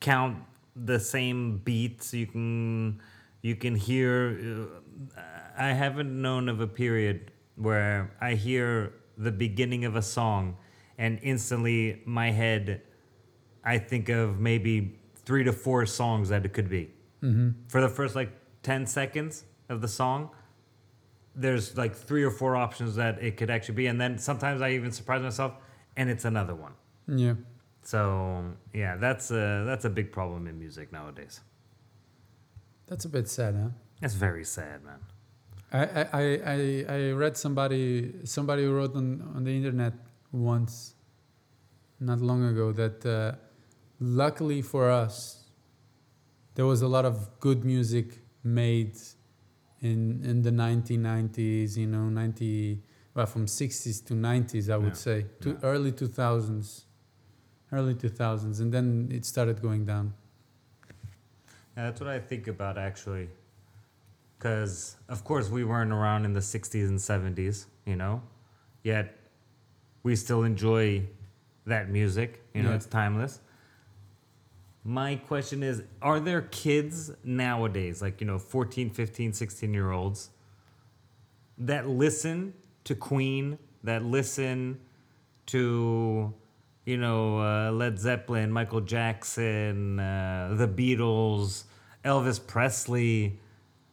count 0.00 0.38
the 0.76 0.98
same 0.98 1.58
beats. 1.58 2.14
You 2.14 2.26
can 2.26 3.00
you 3.42 3.56
can 3.56 3.74
hear. 3.74 4.70
Uh, 5.16 5.20
I 5.56 5.68
haven't 5.68 6.10
known 6.20 6.48
of 6.48 6.60
a 6.60 6.66
period 6.66 7.30
where 7.56 8.10
I 8.20 8.34
hear 8.34 8.92
the 9.16 9.30
beginning 9.30 9.84
of 9.84 9.94
a 9.96 10.02
song, 10.02 10.56
and 10.98 11.18
instantly 11.22 12.02
my 12.04 12.30
head, 12.30 12.82
I 13.64 13.78
think 13.78 14.08
of 14.08 14.38
maybe 14.38 14.98
three 15.16 15.44
to 15.44 15.52
four 15.52 15.86
songs 15.86 16.28
that 16.28 16.44
it 16.44 16.52
could 16.52 16.68
be. 16.68 16.90
Mm-hmm. 17.22 17.50
For 17.68 17.80
the 17.80 17.88
first 17.88 18.14
like 18.14 18.30
ten 18.62 18.86
seconds 18.86 19.44
of 19.68 19.80
the 19.80 19.88
song, 19.88 20.30
there's 21.34 21.76
like 21.76 21.94
three 21.94 22.22
or 22.22 22.30
four 22.30 22.54
options 22.56 22.96
that 22.96 23.22
it 23.22 23.36
could 23.36 23.50
actually 23.50 23.74
be, 23.74 23.86
and 23.86 24.00
then 24.00 24.18
sometimes 24.18 24.60
I 24.62 24.70
even 24.70 24.92
surprise 24.92 25.22
myself, 25.22 25.54
and 25.96 26.08
it's 26.10 26.24
another 26.24 26.54
one. 26.54 26.72
Yeah. 27.08 27.34
So 27.82 28.44
yeah, 28.72 28.96
that's 28.96 29.30
a 29.30 29.64
that's 29.66 29.84
a 29.84 29.90
big 29.90 30.12
problem 30.12 30.46
in 30.46 30.58
music 30.58 30.92
nowadays. 30.92 31.40
That's 32.86 33.04
a 33.04 33.08
bit 33.08 33.28
sad, 33.28 33.54
huh? 33.54 33.68
That's 34.00 34.14
very 34.14 34.44
sad, 34.44 34.84
man. 34.84 35.00
I, 35.72 35.78
I, 35.82 36.06
I, 36.12 36.22
I- 36.46 36.84
I 37.08 37.10
read 37.12 37.36
somebody 37.36 38.12
somebody 38.24 38.66
wrote 38.66 38.94
on, 38.94 39.32
on 39.34 39.44
the 39.44 39.50
internet 39.56 39.94
once 40.34 40.94
not 42.00 42.20
long 42.20 42.44
ago 42.44 42.72
that 42.72 43.06
uh, 43.06 43.32
luckily 44.00 44.60
for 44.62 44.90
us 44.90 45.44
there 46.56 46.66
was 46.66 46.82
a 46.82 46.88
lot 46.88 47.04
of 47.04 47.28
good 47.40 47.64
music 47.64 48.18
made 48.42 48.96
in 49.80 50.20
in 50.24 50.42
the 50.42 50.50
1990s 50.50 51.76
you 51.76 51.86
know 51.86 52.08
90 52.08 52.82
well 53.14 53.26
from 53.26 53.46
60s 53.46 54.04
to 54.06 54.14
90s 54.14 54.68
I 54.68 54.76
would 54.76 54.88
Yeah. 54.96 55.06
say 55.06 55.26
to 55.42 55.50
Yeah. 55.50 55.56
early 55.62 55.92
2000s 55.92 56.84
early 57.72 57.94
2000s 57.94 58.60
and 58.60 58.72
then 58.72 59.08
it 59.12 59.24
started 59.24 59.62
going 59.62 59.84
down 59.84 60.14
Yeah, 61.76 61.84
that's 61.86 62.00
what 62.00 62.08
I 62.08 62.20
think 62.20 62.46
about 62.46 62.78
actually. 62.78 63.28
Because, 64.38 64.96
of 65.08 65.24
course, 65.24 65.48
we 65.50 65.64
weren't 65.64 65.90
around 65.92 66.24
in 66.24 66.32
the 66.34 66.40
60s 66.40 66.88
and 66.88 66.98
70s, 67.00 67.66
you 67.84 67.96
know? 67.96 68.22
Yet, 68.82 69.16
we 70.04 70.14
still 70.14 70.44
enjoy 70.44 71.02
that 71.66 71.90
music. 71.90 72.42
You 72.54 72.62
know, 72.62 72.68
Yeah. 72.70 72.76
it's 72.76 72.86
timeless. 72.86 73.40
My 74.84 75.16
question 75.16 75.62
is 75.62 75.82
Are 76.02 76.20
there 76.20 76.42
kids 76.42 77.10
nowadays, 77.24 78.00
like, 78.02 78.20
you 78.20 78.26
know, 78.26 78.38
14, 78.38 78.90
15, 78.90 79.32
16 79.32 79.72
year 79.74 79.90
olds, 79.90 80.30
that 81.58 81.88
listen 81.88 82.52
to 82.84 82.94
Queen, 82.94 83.58
that 83.82 84.04
listen 84.04 84.78
to, 85.46 86.34
you 86.84 86.96
know, 86.98 87.38
uh, 87.40 87.70
Led 87.72 87.98
Zeppelin, 87.98 88.50
Michael 88.52 88.82
Jackson, 88.82 89.98
uh, 89.98 90.54
the 90.54 90.68
Beatles, 90.68 91.64
Elvis 92.04 92.44
Presley, 92.46 93.40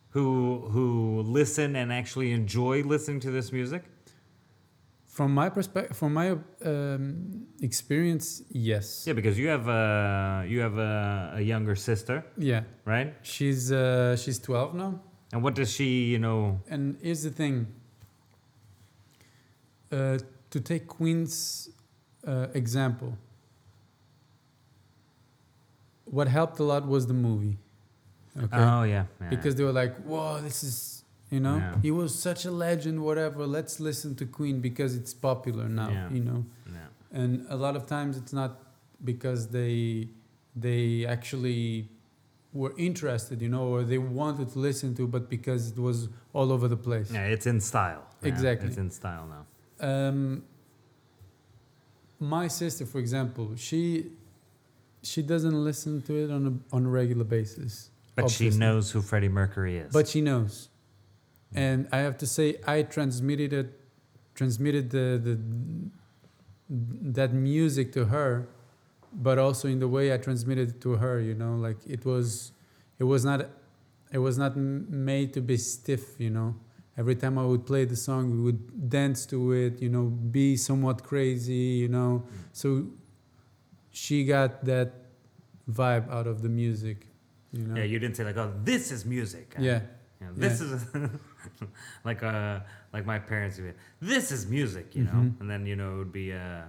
who 0.10 0.67
who 0.71 1.21
listen 1.21 1.78
and 1.78 1.93
actually 1.93 2.34
enjoy 2.34 2.84
listening 2.84 3.21
to 3.21 3.32
this 3.32 3.54
music? 3.54 3.86
From 5.12 5.34
my 5.34 5.50
perspective 5.50 5.95
from 5.97 6.13
my 6.13 6.32
um, 6.65 7.45
experience 7.62 8.43
yes 8.50 9.04
Yeah, 9.06 9.13
because 9.13 9.38
you 9.38 9.50
have 9.50 9.67
a 9.67 10.45
you 10.47 10.62
have 10.62 10.78
a, 10.78 11.34
a 11.36 11.41
younger 11.41 11.76
sister, 11.76 12.24
yeah 12.38 12.63
right? 12.86 13.13
She's 13.21 13.71
uh, 13.71 14.15
she's 14.15 14.39
12 14.39 14.74
now. 14.76 15.00
And 15.34 15.43
what 15.43 15.56
does 15.56 15.71
she, 15.71 16.06
you 16.13 16.19
know? 16.19 16.60
And 16.69 16.97
here's 17.02 17.24
the 17.24 17.30
thing. 17.30 17.67
Uh, 19.91 20.17
to 20.50 20.60
take 20.60 20.88
Queen's 20.88 21.69
uh, 22.28 22.47
example, 22.54 23.17
what 26.06 26.28
helped 26.28 26.60
a 26.60 26.63
lot 26.63 26.86
was 26.88 27.08
the 27.08 27.13
movie. 27.13 27.58
Okay. 28.38 28.47
Oh 28.58 28.84
yeah, 28.84 29.06
yeah. 29.21 29.30
Because 29.30 29.56
they 29.56 29.63
were 29.63 29.74
like, 29.74 29.95
"Whoa, 30.04 30.41
this 30.41 30.63
is 30.63 31.01
you 31.32 31.39
know, 31.39 31.58
Yeah. 31.58 31.76
he 31.82 31.91
was 31.91 32.12
such 32.28 32.41
a 32.46 32.52
legend. 32.52 32.98
Whatever. 33.10 33.41
Let's 33.58 33.80
listen 33.80 34.15
to 34.22 34.26
Queen 34.26 34.56
because 34.62 34.91
it's 35.00 35.13
popular 35.13 35.67
now. 35.82 35.89
Yeah. 35.89 36.10
You 36.17 36.24
know." 36.30 36.46
yeah. 36.78 37.20
and 37.22 37.46
a 37.50 37.58
lot 37.65 37.76
of 37.80 37.84
times 37.96 38.17
it's 38.22 38.34
not 38.41 38.52
because 39.12 39.41
they 39.58 40.10
they 40.65 41.06
actually 41.15 41.89
were 42.54 42.74
interested 42.78 43.41
you 43.41 43.48
know 43.56 43.65
or 43.74 43.80
they 43.91 43.98
wanted 44.22 44.48
to 44.54 44.60
listen 44.60 44.94
to 45.00 45.04
but 45.15 45.24
because 45.36 45.62
it 45.72 45.80
was 45.89 45.98
all 46.34 46.50
over 46.56 46.67
the 46.67 46.82
place 46.88 47.08
Yeah, 47.12 47.34
it's 47.36 47.48
in 47.54 47.60
style. 47.62 48.04
Exactly. 48.32 48.67
It's 48.67 48.78
in 48.86 48.89
style 49.02 49.26
now. 49.36 49.44
um, 49.89 50.44
my 52.20 52.48
sister 52.48 52.86
for 52.86 53.00
example 53.00 53.46
she 53.56 53.82
she 55.02 55.22
doesn't 55.24 55.58
listen 55.70 56.02
to 56.08 56.13
it 56.24 56.30
on 56.30 56.41
a 56.52 56.76
on 56.76 56.86
a 56.86 56.89
regular 56.89 57.24
basis 57.38 57.89
But 58.15 58.30
she 58.30 58.50
knows 58.50 58.91
who 58.91 59.02
Freddie 59.02 59.30
Mercury 59.41 59.78
is. 59.78 59.91
but 59.94 60.08
she 60.08 60.22
knows 60.22 60.70
and 61.54 61.88
i 61.92 61.98
have 61.98 62.18
to 62.18 62.26
say 62.26 62.58
i 62.66 62.82
transmitted 62.82 63.54
it 63.54 63.80
transmitted 64.36 64.90
the, 64.90 65.20
the 65.24 65.40
that 66.70 67.34
music 67.34 67.92
to 67.92 68.06
her 68.06 68.48
but 69.14 69.38
also 69.38 69.68
in 69.68 69.80
the 69.80 69.88
way 69.88 70.14
i 70.14 70.18
transmitted 70.18 70.70
it 70.70 70.82
to 70.82 70.96
her 70.96 71.20
you 71.20 71.34
know 71.34 71.56
like 71.56 71.78
it 71.86 72.06
was 72.06 72.52
it 72.98 73.04
was 73.04 73.26
not 73.26 73.50
it 74.12 74.20
was 74.20 74.38
not 74.38 74.56
made 74.56 75.34
to 75.34 75.42
be 75.42 75.58
stiff 75.58 76.20
you 76.20 76.30
know. 76.30 76.56
Every 76.98 77.16
time 77.16 77.38
i 77.38 77.46
would 77.46 77.66
play 77.66 77.86
the 77.86 77.96
song 77.96 78.32
we 78.32 78.40
would 78.42 78.90
dance 78.90 79.26
to 79.28 79.54
it 79.54 79.82
you 79.82 79.90
know 79.90 80.06
be 80.06 80.58
somewhat 80.58 81.04
crazy 81.04 81.80
you 81.84 81.88
know. 81.88 82.24
So 82.52 82.88
she 83.92 84.26
got 84.26 84.66
that 84.66 84.92
vibe 85.70 86.12
out 86.12 86.28
of 86.28 86.42
the 86.42 86.50
music 86.50 87.08
you 87.54 87.66
know. 87.66 87.76
Yeah, 87.76 87.86
you 87.86 88.00
didn't 88.00 88.18
say 88.18 88.24
like, 88.24 88.38
"Oh, 88.38 88.54
this 88.64 88.92
is 88.92 89.06
music." 89.06 89.56
Yeah 89.58 89.82
you 90.22 90.28
know, 90.28 90.34
this 90.36 90.62
is 90.62 90.86
like 92.06 92.22
uh 92.24 92.60
like 92.94 93.06
my 93.06 93.20
parents 93.20 93.58
would. 93.58 93.74
be, 93.74 94.08
This 94.08 94.32
is 94.32 94.46
music, 94.48 94.96
you 94.96 95.04
know. 95.04 95.12
Mhm. 95.12 95.40
And 95.42 95.50
then 95.50 95.66
you 95.66 95.76
know 95.76 95.96
it 95.96 95.98
would 95.98 96.12
be 96.14 96.32
uh 96.34 96.64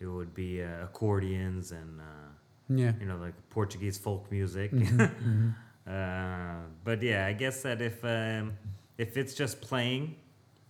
it 0.00 0.06
would 0.06 0.34
be 0.34 0.62
uh, 0.62 0.84
accordions 0.84 1.72
and 1.72 2.00
uh, 2.00 2.04
yeah 2.68 2.92
you 3.00 3.06
know 3.06 3.16
like 3.16 3.34
Portuguese 3.50 3.96
folk 3.98 4.30
music. 4.30 4.72
Mhm, 4.72 5.10
mhm. 5.24 5.54
Uh, 5.86 6.66
but 6.84 7.02
yeah, 7.02 7.26
I 7.26 7.32
guess 7.32 7.62
that 7.62 7.80
if 7.80 8.04
um, 8.04 8.52
if 8.98 9.16
it's 9.16 9.34
just 9.34 9.60
playing, 9.60 10.16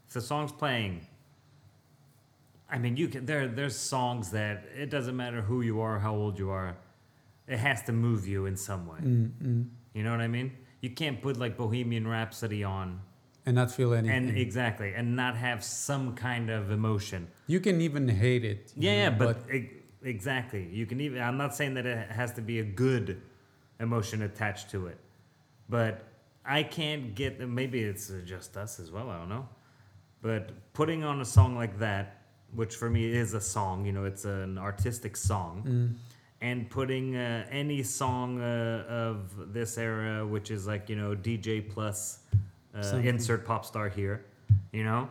if 0.07 0.13
the 0.15 0.21
song's 0.21 0.53
playing, 0.53 1.07
I 2.71 2.79
mean, 2.79 2.97
you 2.97 3.09
can 3.09 3.27
there. 3.27 3.49
There's 3.49 3.77
songs 3.77 4.31
that 4.31 4.65
it 4.77 4.91
doesn't 4.91 5.17
matter 5.17 5.41
who 5.43 5.63
you 5.63 5.81
are, 5.81 5.99
how 5.99 6.15
old 6.15 6.39
you 6.39 6.51
are, 6.51 6.77
it 7.47 7.59
has 7.59 7.83
to 7.83 7.93
move 7.93 8.29
you 8.29 8.47
in 8.47 8.57
some 8.57 8.87
way. 8.87 9.01
Mm, 9.01 9.31
mm. 9.43 9.69
You 9.95 10.03
know 10.05 10.11
what 10.13 10.21
I 10.21 10.29
mean? 10.29 10.53
You 10.81 10.91
can't 10.91 11.21
put 11.21 11.37
like 11.37 11.57
Bohemian 11.57 12.07
Rhapsody 12.07 12.63
on 12.65 13.01
and 13.47 13.57
not 13.57 13.71
feel 13.71 13.93
anything. 13.95 14.29
and 14.29 14.37
exactly 14.39 14.95
and 14.95 15.17
not 15.17 15.37
have 15.37 15.65
some 15.65 16.15
kind 16.15 16.51
of 16.51 16.71
emotion. 16.71 17.29
you 17.47 17.61
can 17.61 17.81
even 17.81 18.09
hate 18.09 18.45
it. 18.45 18.73
Yeah, 18.77 18.93
yeah, 18.93 19.09
know, 19.11 19.17
but, 19.19 19.55
e- 19.55 19.71
exactly. 20.03 20.69
You 20.73 20.87
can 20.87 21.01
even. 21.01 21.21
I'm 21.23 21.37
not 21.37 21.55
saying 21.55 21.75
that 21.75 21.87
it 21.87 22.11
has 22.11 22.33
to 22.35 22.41
be 22.43 22.61
a 22.61 22.65
good 22.65 23.21
emotion 23.81 24.23
attached 24.23 24.71
to 24.71 24.87
it, 24.87 24.99
but 25.69 26.05
I 26.45 26.63
can't 26.63 27.15
get. 27.15 27.41
Maybe 27.41 27.83
it's 27.83 28.11
just 28.25 28.57
us 28.57 28.79
as 28.81 28.91
well. 28.91 29.11
I 29.11 29.19
don't 29.19 29.29
know. 29.29 29.49
But 30.23 30.73
putting 30.73 31.05
on 31.05 31.21
a 31.21 31.25
song 31.25 31.55
like 31.57 31.79
that, 31.79 32.23
which 32.55 32.75
for 32.77 32.91
me 32.91 33.05
is 33.13 33.35
a 33.35 33.41
song, 33.41 33.85
you 33.87 33.93
know, 33.93 34.05
it's 34.05 34.25
an 34.25 34.59
artistic 34.59 35.17
song, 35.17 35.63
Mm. 35.67 35.95
And 36.41 36.71
putting 36.71 37.17
uh, 37.17 37.47
any 37.51 37.83
song 37.83 38.41
uh, 38.41 38.85
of 38.89 39.53
this 39.53 39.77
era, 39.79 40.27
which 40.27 40.51
is 40.51 40.67
like 40.67 40.89
you 40.89 40.97
know 40.97 41.15
DJ 41.15 41.69
plus 41.69 42.21
uh, 42.75 42.97
insert 42.97 43.45
pop 43.45 43.65
star 43.65 43.89
here, 43.89 44.25
you 44.73 44.85
know, 44.85 45.09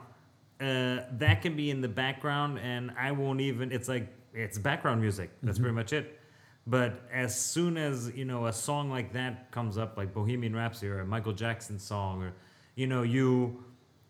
uh, 0.59 1.03
that 1.11 1.41
can 1.41 1.55
be 1.55 1.69
in 1.69 1.81
the 1.81 1.87
background, 1.87 2.59
and 2.59 2.91
I 2.97 3.11
won't 3.11 3.41
even. 3.41 3.71
It's 3.71 3.87
like 3.87 4.07
it's 4.33 4.57
background 4.57 5.01
music. 5.01 5.29
That's 5.43 5.59
pretty 5.59 5.75
much 5.75 5.93
it. 5.93 6.19
But 6.65 7.01
as 7.13 7.39
soon 7.39 7.77
as 7.77 8.11
you 8.15 8.25
know 8.25 8.47
a 8.47 8.53
song 8.53 8.89
like 8.89 9.13
that 9.13 9.51
comes 9.51 9.77
up, 9.77 9.97
like 9.97 10.13
Bohemian 10.13 10.55
Rhapsody 10.55 10.89
or 10.89 10.99
a 10.99 11.05
Michael 11.05 11.33
Jackson 11.33 11.79
song, 11.79 12.23
or 12.23 12.33
you 12.75 12.87
know 12.87 13.03
you 13.03 13.63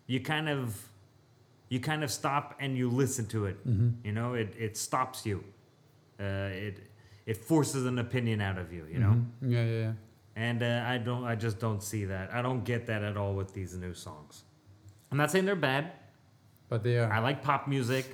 you 0.07 0.19
kind 0.19 0.49
of 0.49 0.87
you 1.69 1.79
kind 1.79 2.03
of 2.03 2.11
stop 2.11 2.55
and 2.59 2.77
you 2.77 2.89
listen 2.89 3.25
to 3.27 3.45
it. 3.45 3.57
You 4.03 4.11
know, 4.11 4.33
it 4.33 4.53
it 4.57 4.77
stops 4.77 5.25
you. 5.25 5.43
Uh, 6.19 6.49
it 6.51 6.79
it 7.27 7.37
forces 7.37 7.85
an 7.85 7.99
opinion 7.99 8.41
out 8.41 8.57
of 8.57 8.73
you. 8.73 8.87
You 8.91 8.99
know, 8.99 9.13
Mhm. 9.15 9.25
Yeah, 9.41 9.63
yeah, 9.65 9.79
yeah. 9.85 9.93
and 10.35 10.63
uh, 10.63 10.83
I 10.87 10.97
don't 10.97 11.23
I 11.25 11.35
just 11.35 11.59
don't 11.59 11.83
see 11.83 12.05
that. 12.05 12.33
I 12.33 12.41
don't 12.41 12.63
get 12.63 12.87
that 12.87 13.03
at 13.03 13.15
all 13.17 13.33
with 13.35 13.53
these 13.53 13.75
new 13.77 13.93
songs. 13.93 14.43
I'm 15.11 15.17
not 15.17 15.29
saying 15.31 15.45
they're 15.45 15.55
bad. 15.73 15.91
But 16.69 16.83
they 16.83 16.97
are. 16.97 17.11
I 17.11 17.19
like 17.19 17.43
pop 17.43 17.67
music. 17.67 18.05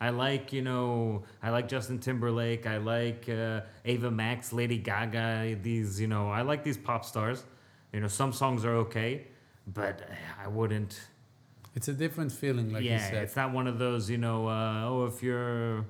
I 0.00 0.08
like, 0.10 0.52
you 0.52 0.62
know, 0.62 1.24
I 1.42 1.50
like 1.50 1.68
Justin 1.68 1.98
Timberlake. 1.98 2.66
I 2.66 2.78
like 2.78 3.28
uh, 3.28 3.60
Ava 3.84 4.10
Max, 4.10 4.52
Lady 4.52 4.78
Gaga. 4.78 5.56
These, 5.62 6.00
you 6.00 6.08
know, 6.08 6.30
I 6.30 6.42
like 6.42 6.64
these 6.64 6.78
pop 6.78 7.04
stars. 7.04 7.44
You 7.92 8.00
know, 8.00 8.08
some 8.08 8.32
songs 8.32 8.64
are 8.64 8.76
okay, 8.86 9.26
but 9.66 10.00
uh, 10.02 10.44
I 10.44 10.48
wouldn't. 10.48 10.98
It's 11.76 11.86
a 11.88 11.92
different 11.92 12.32
feeling, 12.32 12.72
like 12.72 12.82
you 12.82 12.90
yeah, 12.90 13.10
said. 13.10 13.22
it's 13.24 13.36
not 13.36 13.52
one 13.52 13.66
of 13.68 13.78
those, 13.78 14.08
you 14.10 14.18
know. 14.18 14.48
Uh, 14.48 14.84
oh, 14.88 15.04
if 15.06 15.22
you're 15.22 15.84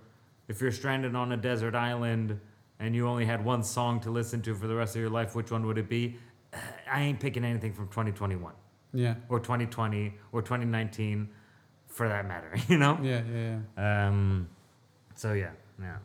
if 0.48 0.60
you're 0.60 0.72
stranded 0.72 1.14
on 1.14 1.32
a 1.32 1.36
desert 1.36 1.74
island 1.74 2.38
and 2.80 2.94
you 2.96 3.06
only 3.06 3.24
had 3.26 3.44
one 3.44 3.62
song 3.62 4.00
to 4.00 4.10
listen 4.10 4.42
to 4.42 4.54
for 4.54 4.66
the 4.66 4.74
rest 4.74 4.96
of 4.96 5.00
your 5.00 5.10
life, 5.10 5.34
which 5.36 5.50
one 5.52 5.64
would 5.66 5.78
it 5.78 5.88
be? 5.88 6.16
I 6.92 7.02
ain't 7.02 7.20
picking 7.20 7.44
anything 7.44 7.72
from 7.72 7.86
2021 7.88 8.52
Yeah, 8.92 9.14
or 9.28 9.38
2020 9.38 10.14
or 10.32 10.42
2019, 10.42 11.28
for 11.86 12.08
that 12.08 12.26
matter. 12.26 12.52
You 12.68 12.78
know. 12.78 12.98
yeah, 13.02 13.22
yeah, 13.32 13.58
yeah. 13.76 14.06
Um, 14.08 14.48
so 15.14 15.32
yeah, 15.34 15.50
yeah. 15.80 15.98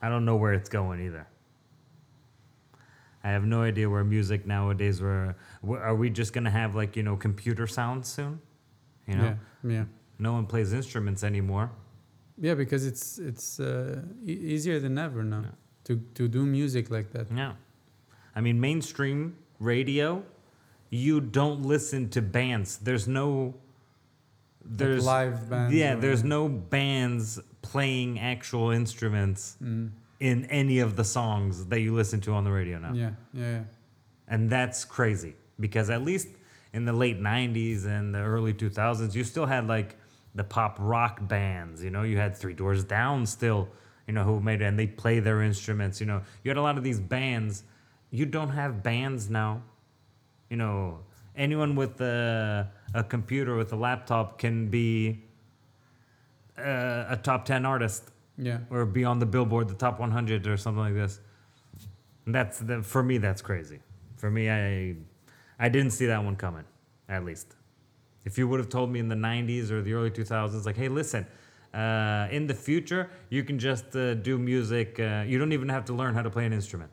I 0.00 0.08
don't 0.08 0.24
know 0.24 0.36
where 0.36 0.52
it's 0.52 0.68
going 0.68 1.00
either. 1.06 1.26
I 3.24 3.30
have 3.30 3.44
no 3.44 3.62
idea 3.62 3.88
where 3.88 4.02
music 4.04 4.46
nowadays. 4.46 5.00
Where 5.00 5.36
wh- 5.66 5.78
are 5.80 5.94
we 5.94 6.10
just 6.10 6.32
gonna 6.32 6.50
have 6.50 6.74
like 6.74 6.96
you 6.96 7.02
know 7.04 7.16
computer 7.16 7.66
sounds 7.68 8.08
soon? 8.08 8.40
You 9.06 9.14
know, 9.16 9.36
Yeah, 9.64 9.70
yeah. 9.70 9.84
no 10.18 10.32
one 10.32 10.46
plays 10.46 10.72
instruments 10.72 11.22
anymore. 11.22 11.70
Yeah, 12.36 12.54
because 12.54 12.84
it's 12.84 13.18
it's 13.18 13.60
uh, 13.60 14.02
e- 14.26 14.32
easier 14.54 14.80
than 14.80 14.98
ever 14.98 15.22
now 15.22 15.42
Yeah. 15.44 15.50
To 15.84 16.00
to 16.14 16.28
do 16.28 16.44
music 16.46 16.90
like 16.90 17.12
that. 17.12 17.26
Yeah, 17.34 17.52
I 18.36 18.40
mean 18.40 18.60
mainstream 18.60 19.36
radio, 19.58 20.22
you 20.90 21.20
don't 21.20 21.62
listen 21.62 22.08
to 22.10 22.22
bands. 22.22 22.78
There's 22.78 23.06
no. 23.08 23.54
Like 24.64 24.78
There's 24.78 25.04
live 25.04 25.50
bands. 25.50 25.74
yeah. 25.74 25.96
There's 25.96 26.22
no 26.22 26.48
bands 26.48 27.40
playing 27.62 28.20
actual 28.20 28.70
instruments 28.70 29.56
Mm, 29.62 29.90
in 30.20 30.44
any 30.46 30.78
of 30.78 30.94
the 30.94 31.02
songs 31.04 31.66
that 31.66 31.80
you 31.80 31.92
listen 31.94 32.20
to 32.20 32.32
on 32.32 32.44
the 32.44 32.52
radio 32.52 32.78
now. 32.78 32.92
yeah, 32.94 33.10
yeah, 33.34 33.50
yeah. 33.50 33.62
And 34.28 34.48
that's 34.48 34.84
crazy 34.84 35.34
because 35.58 35.90
at 35.90 36.02
least 36.02 36.28
in 36.72 36.84
the 36.84 36.92
late 36.92 37.20
90s 37.20 37.86
and 37.86 38.14
the 38.14 38.20
early 38.20 38.54
2000s, 38.54 39.14
you 39.16 39.24
still 39.24 39.46
had 39.46 39.66
like 39.66 39.96
the 40.36 40.44
pop 40.44 40.76
rock 40.80 41.18
bands, 41.26 41.82
you 41.82 41.90
know, 41.90 42.02
you 42.04 42.16
had 42.16 42.36
Three 42.36 42.54
Doors 42.54 42.84
Down 42.84 43.26
still, 43.26 43.68
you 44.06 44.14
know, 44.14 44.24
who 44.24 44.40
made 44.40 44.62
it 44.62 44.64
and 44.64 44.78
they 44.78 44.86
play 44.86 45.20
their 45.20 45.42
instruments, 45.42 46.00
you 46.00 46.06
know. 46.06 46.22
You 46.42 46.50
had 46.50 46.56
a 46.56 46.62
lot 46.62 46.76
of 46.76 46.84
these 46.84 47.00
bands. 47.00 47.64
You 48.10 48.26
don't 48.26 48.50
have 48.50 48.82
bands 48.82 49.30
now. 49.30 49.62
You 50.50 50.56
know, 50.56 50.98
anyone 51.36 51.76
with 51.76 52.00
a, 52.00 52.70
a 52.94 53.04
computer, 53.04 53.56
with 53.56 53.72
a 53.72 53.76
laptop 53.76 54.38
can 54.38 54.68
be 54.68 55.22
uh, 56.58 57.06
a 57.08 57.18
top 57.22 57.44
10 57.44 57.64
artist 57.64 58.10
Yeah, 58.38 58.58
or 58.70 58.84
be 58.84 59.04
on 59.04 59.18
the 59.18 59.26
billboard 59.26 59.68
the 59.68 59.74
top 59.74 59.98
100 60.00 60.46
or 60.46 60.56
something 60.56 60.82
like 60.82 60.94
this 60.94 61.20
that's 62.26 62.58
the, 62.58 62.82
for 62.82 63.02
me 63.02 63.18
that's 63.18 63.42
crazy 63.42 63.80
for 64.16 64.30
me 64.30 64.50
i 64.50 64.94
i 65.58 65.68
didn't 65.68 65.92
see 65.92 66.06
that 66.06 66.22
one 66.22 66.36
coming 66.36 66.64
at 67.08 67.24
least 67.24 67.54
if 68.24 68.38
you 68.38 68.46
would 68.46 68.60
have 68.60 68.68
told 68.68 68.90
me 68.90 69.00
in 69.00 69.08
the 69.08 69.16
90s 69.16 69.70
or 69.70 69.82
the 69.82 69.92
early 69.92 70.10
2000s 70.10 70.64
like 70.64 70.76
hey 70.76 70.88
listen 70.88 71.26
uh, 71.74 72.28
in 72.30 72.46
the 72.46 72.54
future 72.54 73.08
you 73.30 73.42
can 73.44 73.58
just 73.58 73.94
uh, 73.96 74.14
do 74.14 74.38
music 74.38 74.98
uh, 75.00 75.24
you 75.26 75.38
don't 75.38 75.52
even 75.52 75.68
have 75.68 75.84
to 75.84 75.92
learn 75.92 76.14
how 76.14 76.22
to 76.22 76.30
play 76.30 76.44
an 76.46 76.52
instrument 76.52 76.90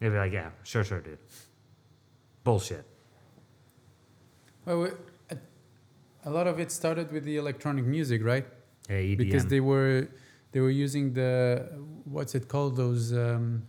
you'd 0.00 0.12
be 0.12 0.18
like 0.18 0.32
yeah 0.32 0.50
sure 0.62 0.84
sure 0.84 1.00
dude 1.00 1.18
bullshit 2.44 2.84
well, 4.64 4.90
a- 6.24 6.30
lot 6.30 6.46
of 6.46 6.60
it 6.60 6.70
started 6.70 7.10
with 7.10 7.24
the 7.24 7.36
electronic 7.38 7.84
music, 7.86 8.22
right? 8.22 8.46
hey, 8.86 9.14
EDM. 9.14 9.18
Because 9.18 9.46
they 9.46 9.60
were 9.60 10.08
they 10.52 10.60
were 10.60 10.70
using 10.70 11.12
the 11.14 11.68
what's 12.04 12.34
it 12.34 12.48
called 12.48 12.76
those 12.76 13.12
um, 13.12 13.62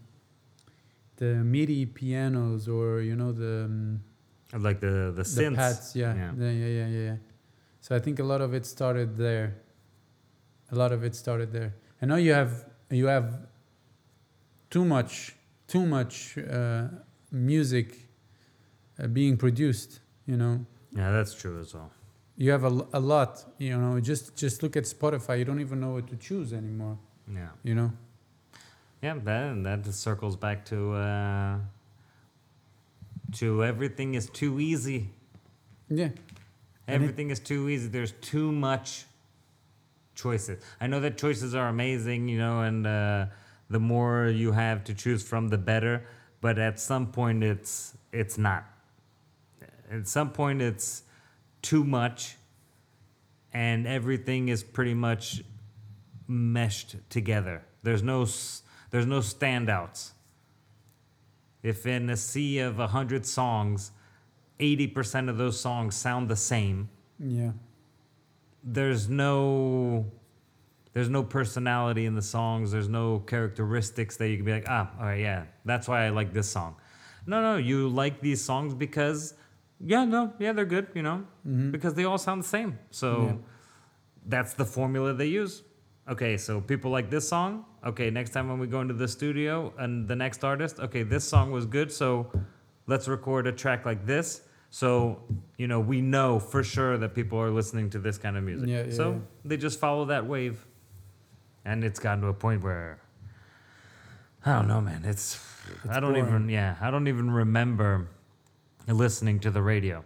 the 1.18 1.36
MIDI 1.54 1.86
pianos 1.86 2.68
or 2.68 3.02
you 3.02 3.16
know 3.16 3.32
the 3.32 3.66
um, 3.66 4.02
like 4.60 4.80
the 4.82 5.12
the 5.16 5.24
the 5.24 5.24
synths 5.24 5.56
pads, 5.56 5.96
yeah, 5.96 6.14
Yeah. 6.16 6.32
yeah, 6.38 6.52
yeah, 6.52 6.66
yeah, 6.68 6.88
yeah, 6.88 7.04
yeah. 7.12 7.16
So 7.82 7.96
I 7.96 8.00
think 8.00 8.20
a 8.20 8.24
lot 8.24 8.42
of 8.42 8.54
it 8.54 8.66
started 8.66 9.16
there. 9.16 9.56
A 10.72 10.76
lot 10.76 10.92
of 10.92 11.04
it 11.04 11.16
started 11.16 11.52
there, 11.52 11.74
I 12.02 12.06
know 12.06 12.16
you 12.16 12.34
have 12.34 12.66
you 12.90 13.08
have 13.08 13.48
too 14.70 14.86
much 14.86 15.36
too 15.68 15.86
much 15.86 16.38
uh, 16.38 16.88
music 17.32 18.08
uh, 19.02 19.08
being 19.08 19.38
produced. 19.38 20.00
You 20.26 20.38
know, 20.38 20.66
yeah 20.92 21.12
that's 21.12 21.34
true 21.34 21.60
as 21.60 21.74
well 21.74 21.92
you 22.40 22.52
have 22.52 22.64
a, 22.64 22.88
a 22.94 23.00
lot. 23.00 23.44
You 23.58 23.78
know, 23.78 24.00
just 24.00 24.36
just 24.36 24.64
look 24.64 24.78
at 24.78 24.86
Spotify. 24.86 25.38
You 25.38 25.46
don't 25.46 25.60
even 25.60 25.80
know 25.82 25.92
what 25.92 26.08
to 26.08 26.16
choose 26.16 26.54
anymore. 26.54 26.98
yeah 27.32 27.50
You 27.64 27.76
know. 27.76 27.92
Yeah, 29.04 29.16
that 29.26 29.64
that 29.64 29.84
just 29.84 30.00
circles 30.00 30.36
back 30.38 30.66
to 30.66 30.94
uh, 30.94 31.58
to 33.40 33.64
everything 33.64 34.16
is 34.16 34.30
too 34.30 34.60
easy. 34.60 35.10
Yeah. 35.90 36.10
Everything 36.88 37.30
is 37.30 37.40
too 37.40 37.70
easy. 37.70 37.88
There's 37.88 38.14
too 38.14 38.52
much 38.52 39.06
choices. 40.20 40.64
I 40.82 40.88
know 40.88 41.00
that 41.00 41.18
choices 41.18 41.56
are 41.56 41.68
amazing, 41.68 42.28
you 42.28 42.38
know, 42.38 42.62
and 42.62 42.86
uh, 42.86 43.26
the 43.70 43.80
more 43.80 44.28
you 44.28 44.52
have 44.52 44.84
to 44.86 44.94
choose 44.94 45.24
from, 45.24 45.50
the 45.50 45.58
better. 45.58 46.06
But 46.42 46.58
at 46.58 46.80
some 46.80 47.12
point, 47.12 47.44
it's 47.44 47.98
it's 48.12 48.38
not. 48.38 48.66
At 49.92 50.08
some 50.08 50.32
point, 50.32 50.62
it's 50.62 51.04
too 51.62 51.84
much, 51.84 52.36
and 53.54 53.88
everything 53.88 54.50
is 54.50 54.64
pretty 54.64 54.94
much 54.94 55.44
meshed 56.28 56.96
together. 57.10 57.64
There's 57.84 58.04
no 58.04 58.26
there's 58.92 59.06
no 59.06 59.20
standouts. 59.20 60.12
If 61.62 61.86
in 61.86 62.10
a 62.10 62.16
sea 62.18 62.60
of 62.60 62.80
a 62.80 62.88
hundred 62.88 63.26
songs, 63.26 63.92
eighty 64.60 64.88
percent 64.88 65.30
of 65.30 65.38
those 65.38 65.60
songs 65.60 65.96
sound 65.96 66.30
the 66.30 66.36
same, 66.36 66.90
Yeah. 67.20 67.52
There's 68.64 69.10
no 69.10 70.06
there's 70.94 71.10
no 71.10 71.24
personality 71.24 72.06
in 72.06 72.16
the 72.16 72.22
songs. 72.22 72.72
There's 72.72 72.90
no 72.90 73.20
characteristics 73.20 74.18
that 74.18 74.30
you 74.30 74.38
can 74.38 74.46
be 74.46 74.52
like, 74.54 74.66
ah, 74.68 74.90
all 75.00 75.06
right, 75.06 75.20
yeah, 75.20 75.46
that's 75.66 75.88
why 75.88 76.06
I 76.06 76.10
like 76.10 76.34
this 76.34 76.50
song. 76.50 76.76
No, 77.28 77.42
no, 77.42 77.58
you 77.58 77.88
like 77.90 78.22
these 78.22 78.44
songs 78.44 78.74
because, 78.74 79.36
yeah, 79.80 80.04
no, 80.04 80.34
yeah, 80.40 80.52
they're 80.52 80.66
good, 80.66 80.88
you 80.96 81.04
know, 81.04 81.26
because 81.72 81.94
they 81.94 82.06
all 82.06 82.18
sound 82.18 82.44
the 82.44 82.48
same. 82.48 82.80
So 82.90 83.24
Yeah. 83.24 83.36
that's 84.26 84.54
the 84.56 84.66
formula 84.66 85.14
they 85.14 85.28
use. 85.28 85.64
Okay, 86.08 86.38
so 86.38 86.60
people 86.60 86.90
like 86.90 87.12
this 87.12 87.28
song. 87.30 87.66
Okay, 87.86 88.10
next 88.10 88.32
time 88.32 88.50
when 88.50 88.58
we 88.58 88.66
go 88.66 88.82
into 88.82 88.96
the 88.96 89.08
studio 89.08 89.72
and 89.78 90.08
the 90.08 90.16
next 90.16 90.44
artist, 90.44 90.80
okay, 90.80 91.04
this 91.04 91.24
song 91.24 91.52
was 91.52 91.68
good, 91.68 91.92
so 91.92 92.32
let's 92.88 93.08
record 93.08 93.46
a 93.46 93.52
track 93.52 93.86
like 93.86 94.08
this. 94.08 94.42
So, 94.72 95.24
you 95.58 95.68
know, 95.68 95.80
we 95.80 96.02
know 96.02 96.40
for 96.40 96.64
sure 96.64 96.98
that 96.98 97.16
people 97.16 97.40
are 97.40 97.50
listening 97.50 97.90
to 97.92 98.00
this 98.00 98.18
kind 98.18 98.38
of 98.38 98.44
music. 98.44 98.70
Yeah, 98.70 98.84
yeah, 98.84 98.92
so 98.92 99.12
yeah. 99.12 99.18
they 99.46 99.58
just 99.58 99.80
follow 99.80 100.06
that 100.06 100.26
wave. 100.26 100.66
And 101.66 101.84
it's 101.84 102.00
gotten 102.00 102.22
to 102.22 102.28
a 102.28 102.34
point 102.34 102.64
where 102.64 103.00
I 104.46 104.54
don't 104.54 104.68
know, 104.68 104.82
man. 104.82 105.04
It's, 105.06 105.44
I 105.90 106.00
don't 106.00 106.14
boring. 106.14 106.28
even 106.28 106.50
yeah, 106.50 106.76
I 106.82 106.92
don't 106.92 107.08
even 107.08 107.30
remember 107.32 108.10
listening 108.88 109.40
to 109.42 109.52
the 109.52 109.62
radio. 109.62 110.04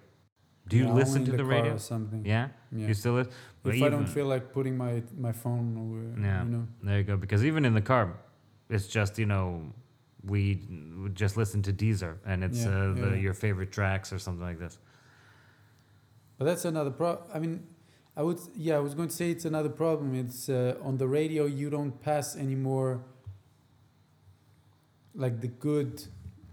Do 0.67 0.77
you 0.77 0.89
listen 0.89 1.25
to 1.25 1.31
the, 1.31 1.37
car 1.37 1.45
radio? 1.45 1.73
Or 1.75 1.77
something. 1.77 2.25
Yeah? 2.25 2.47
Yeah. 2.71 2.87
You 2.87 2.93
still 2.93 3.13
listen? 3.13 3.33
If 3.65 3.83
I 3.83 3.89
don't 3.89 4.07
feel 4.07 4.25
like 4.25 4.53
putting 4.53 4.77
my 4.77 5.03
my 5.17 5.31
phone, 5.31 5.77
over, 5.77 6.21
Yeah. 6.25 6.43
you 6.43 6.49
know. 6.49 6.67
There 6.81 6.97
you 6.97 7.03
go. 7.03 7.17
Because 7.17 7.45
even 7.45 7.65
in 7.65 7.73
the 7.73 7.81
car, 7.81 8.13
it's 8.69 8.87
just, 8.87 9.19
you 9.19 9.25
know, 9.25 9.73
we 10.25 10.61
just 11.13 11.35
listen 11.37 11.61
to 11.63 11.73
Deezer 11.73 12.17
and 12.25 12.43
it's 12.43 12.63
Yeah, 12.65 12.69
uh, 12.69 12.93
the, 12.93 13.09
yeah. 13.09 13.15
your 13.15 13.33
favorite 13.33 13.71
tracks 13.71 14.13
or 14.13 14.19
something 14.19 14.43
like 14.45 14.59
this. 14.59 14.79
But 16.37 16.45
that's 16.45 16.65
another 16.65 16.91
problem. 16.91 17.27
I 17.33 17.39
mean, 17.39 17.67
I 18.15 18.21
would, 18.23 18.39
yeah, 18.55 18.75
I 18.75 18.79
was 18.79 18.93
going 18.95 19.09
to 19.09 19.15
say 19.15 19.31
it's 19.31 19.45
another 19.45 19.69
problem. 19.69 20.15
It's 20.15 20.49
uh, 20.49 20.75
on 20.81 20.97
the 20.97 21.07
radio, 21.07 21.45
you 21.45 21.69
don't 21.69 21.99
pass 22.01 22.35
anymore 22.35 23.03
like 25.15 25.41
the 25.41 25.47
good 25.47 26.03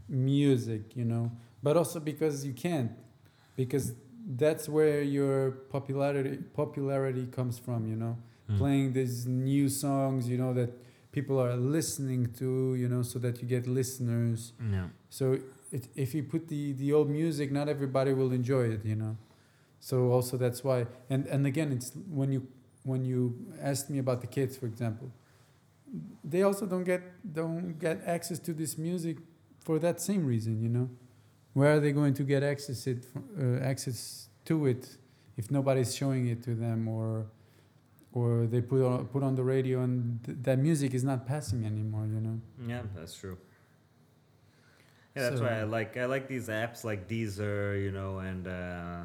music, 0.08 0.96
you 0.96 1.04
know, 1.04 1.30
but 1.62 1.76
also 1.76 2.00
because 2.00 2.44
you 2.44 2.52
can't, 2.52 2.92
because 3.56 3.94
that's 4.36 4.68
where 4.68 5.02
your 5.02 5.50
popularity 5.70 6.36
popularity 6.54 7.26
comes 7.26 7.58
from, 7.58 7.86
you 7.86 7.96
know, 7.96 8.16
Hmm. 8.48 8.58
playing 8.58 8.92
these 8.94 9.26
new 9.26 9.68
songs, 9.68 10.28
you 10.28 10.36
know, 10.36 10.52
that 10.54 10.70
people 11.12 11.40
are 11.40 11.56
listening 11.56 12.32
to, 12.38 12.74
you 12.74 12.88
know, 12.88 13.02
so 13.02 13.18
that 13.18 13.40
you 13.42 13.48
get 13.48 13.66
listeners. 13.66 14.52
Yeah. 14.70 14.86
So 15.08 15.38
it, 15.72 15.88
if 15.94 16.14
you 16.14 16.22
put 16.22 16.48
the, 16.48 16.72
the 16.72 16.92
old 16.92 17.08
music, 17.10 17.50
not 17.50 17.68
everybody 17.68 18.12
will 18.12 18.32
enjoy 18.32 18.70
it, 18.70 18.84
you 18.84 18.96
know. 18.96 19.16
So 19.80 20.12
also 20.12 20.36
that's 20.36 20.62
why, 20.62 20.86
and 21.08 21.26
and 21.26 21.46
again, 21.46 21.72
it's 21.72 21.92
when 22.10 22.32
you 22.32 22.46
when 22.84 23.04
you 23.04 23.34
asked 23.60 23.88
me 23.88 23.98
about 23.98 24.20
the 24.20 24.26
kids, 24.26 24.56
for 24.56 24.66
example, 24.66 25.10
they 26.22 26.42
also 26.42 26.66
don't 26.66 26.84
get 26.84 27.02
don't 27.32 27.78
get 27.78 28.02
access 28.04 28.38
to 28.40 28.52
this 28.52 28.76
music 28.76 29.16
for 29.58 29.78
that 29.78 30.00
same 30.00 30.26
reason, 30.26 30.60
you 30.62 30.68
know. 30.68 30.88
Where 31.54 31.76
are 31.76 31.80
they 31.80 31.92
going 31.92 32.14
to 32.14 32.22
get 32.22 32.42
access 32.42 32.86
it 32.86 33.06
uh, 33.40 33.56
access 33.64 34.28
to 34.44 34.66
it 34.66 34.96
if 35.36 35.50
nobody's 35.50 35.94
showing 35.94 36.28
it 36.28 36.42
to 36.44 36.54
them 36.54 36.86
or 36.86 37.26
or 38.12 38.46
they 38.46 38.60
put 38.60 38.82
on, 38.84 39.06
put 39.06 39.22
on 39.22 39.34
the 39.36 39.42
radio 39.44 39.82
and 39.82 40.22
th- 40.24 40.38
that 40.42 40.58
music 40.58 40.94
is 40.94 41.04
not 41.04 41.26
passing 41.26 41.64
anymore, 41.64 42.06
you 42.06 42.20
know. 42.20 42.40
Yeah, 42.66 42.82
that's 42.94 43.14
true. 43.14 43.38
Yeah, 45.14 45.22
that's 45.24 45.38
So- 45.38 45.44
why 45.44 45.60
I 45.60 45.62
like 45.64 45.96
I 45.96 46.06
like 46.06 46.28
these 46.28 46.48
apps 46.48 46.84
like 46.84 47.08
Deezer, 47.08 47.80
you 47.82 47.90
know, 47.92 48.18
and 48.18 48.46
uh, 48.46 49.02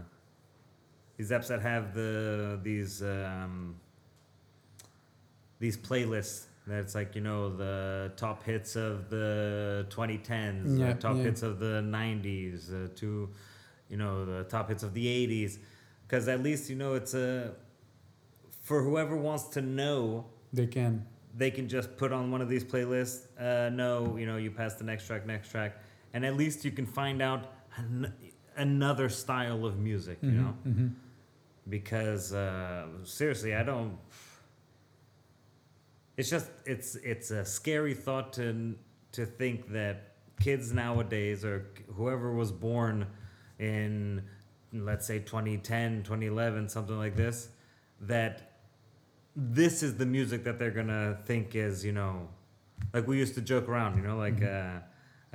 these 1.17 1.31
apps 1.31 1.47
that 1.47 1.61
have 1.61 1.93
the 1.93 2.59
these 2.63 3.01
um, 3.03 3.75
these 5.59 5.77
playlists. 5.77 6.45
That's 6.67 6.95
like 6.95 7.13
you 7.13 7.21
know 7.21 7.55
the 7.55 8.11
top 8.17 8.41
hits 8.43 8.75
of 8.75 9.09
the 9.11 9.85
2010s, 9.89 10.79
Yeah, 10.79 10.93
the 10.93 10.99
top 10.99 11.15
yeah. 11.17 11.23
hits 11.23 11.43
of 11.43 11.59
the 11.59 11.81
90s, 11.83 12.71
uh, 12.73 12.87
to 12.95 13.29
you 13.87 13.97
know 13.97 14.25
the 14.25 14.45
top 14.45 14.69
hits 14.69 14.81
of 14.81 14.95
the 14.95 15.05
80s, 15.05 15.59
because 16.07 16.27
at 16.27 16.41
least 16.41 16.67
you 16.71 16.75
know 16.75 16.95
it's 16.95 17.13
a 17.13 17.53
for 18.65 18.81
whoever 18.83 19.15
wants 19.15 19.43
to 19.55 19.61
know 19.61 20.25
They 20.51 20.65
can. 20.67 21.05
they 21.37 21.51
can 21.51 21.67
just 21.69 21.95
put 21.97 22.11
on 22.11 22.31
one 22.31 22.41
of 22.41 22.49
these 22.49 22.63
playlists. 22.63 23.27
Uh, 23.39 23.69
no, 23.69 24.17
you 24.17 24.25
know, 24.25 24.37
you 24.37 24.49
pass 24.51 24.73
the 24.75 24.83
next 24.83 25.05
track, 25.07 25.25
next 25.25 25.49
track, 25.51 25.71
and 26.13 26.25
at 26.25 26.35
least 26.35 26.65
you 26.65 26.71
can 26.71 26.85
find 26.85 27.21
out 27.21 27.41
an- 27.77 28.11
another 28.57 29.07
style 29.09 29.65
of 29.65 29.77
music. 29.77 30.17
You 30.21 30.31
know, 30.31 30.53
hmm 30.63 30.87
because 31.69 32.31
uh, 32.33 32.85
seriously, 33.03 33.55
I 33.55 33.63
don't. 33.63 33.97
It's 36.17 36.29
just 36.29 36.49
it's 36.65 36.95
it's 36.95 37.31
a 37.31 37.43
scary 37.45 37.93
thought 37.93 38.33
to 38.33 38.75
to 39.13 39.25
think 39.25 39.71
that 39.73 40.13
kids 40.39 40.71
nowadays 40.73 41.43
or 41.43 41.67
whoever 41.95 42.33
was 42.33 42.51
born 42.51 43.07
in 43.59 44.21
let's 44.73 45.05
say 45.07 45.19
2010 45.19 46.03
2011 46.03 46.67
something 46.69 46.97
like 46.97 47.15
this 47.15 47.47
that 48.01 48.54
this 49.35 49.83
is 49.83 49.97
the 49.97 50.05
music 50.05 50.43
that 50.45 50.57
they're 50.57 50.71
gonna 50.71 51.17
think 51.25 51.55
is 51.55 51.83
you 51.83 51.91
know 51.91 52.27
like 52.93 53.07
we 53.07 53.17
used 53.17 53.35
to 53.35 53.41
joke 53.41 53.67
around 53.67 53.97
you 53.97 54.03
know 54.03 54.17
like 54.17 54.41
uh, 54.41 54.79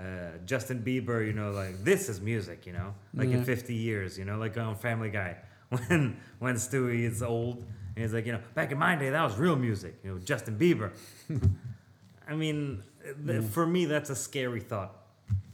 uh, 0.00 0.38
Justin 0.46 0.82
Bieber 0.82 1.26
you 1.26 1.32
know 1.32 1.50
like 1.50 1.84
this 1.84 2.08
is 2.08 2.20
music 2.20 2.66
you 2.66 2.72
know 2.72 2.94
like 3.14 3.28
in 3.28 3.44
50 3.44 3.74
years 3.74 4.18
you 4.18 4.24
know 4.24 4.38
like 4.38 4.56
on 4.56 4.74
Family 4.76 5.10
Guy. 5.10 5.36
When 5.70 6.16
when 6.40 6.56
Stewie 6.56 7.04
is 7.04 7.22
old 7.22 7.58
and 7.94 8.02
he's 8.02 8.12
like 8.12 8.26
you 8.26 8.32
know 8.32 8.40
back 8.54 8.72
in 8.72 8.78
my 8.78 8.96
day 8.96 9.10
that 9.10 9.22
was 9.22 9.36
real 9.36 9.54
music 9.54 9.94
you 10.02 10.10
know 10.10 10.18
Justin 10.18 10.58
Bieber. 10.58 10.90
I 12.28 12.34
mean 12.34 12.82
th- 13.24 13.44
for 13.44 13.66
me 13.66 13.84
that's 13.84 14.10
a 14.10 14.16
scary 14.16 14.60
thought 14.60 14.96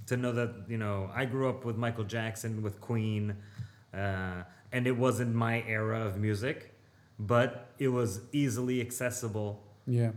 to 0.06 0.16
know 0.16 0.32
that 0.32 0.54
you 0.68 0.78
know 0.78 1.10
I 1.14 1.26
grew 1.26 1.50
up 1.50 1.66
with 1.66 1.76
Michael 1.76 2.04
Jackson 2.04 2.62
with 2.62 2.80
Queen 2.80 3.36
uh, 3.92 4.44
and 4.72 4.86
it 4.86 4.96
wasn't 4.96 5.34
my 5.34 5.62
era 5.66 6.00
of 6.06 6.16
music 6.16 6.72
but 7.18 7.65
it 7.78 7.88
was 7.88 8.20
easily 8.32 8.80
accessible 8.80 9.62
Yeah. 9.86 10.12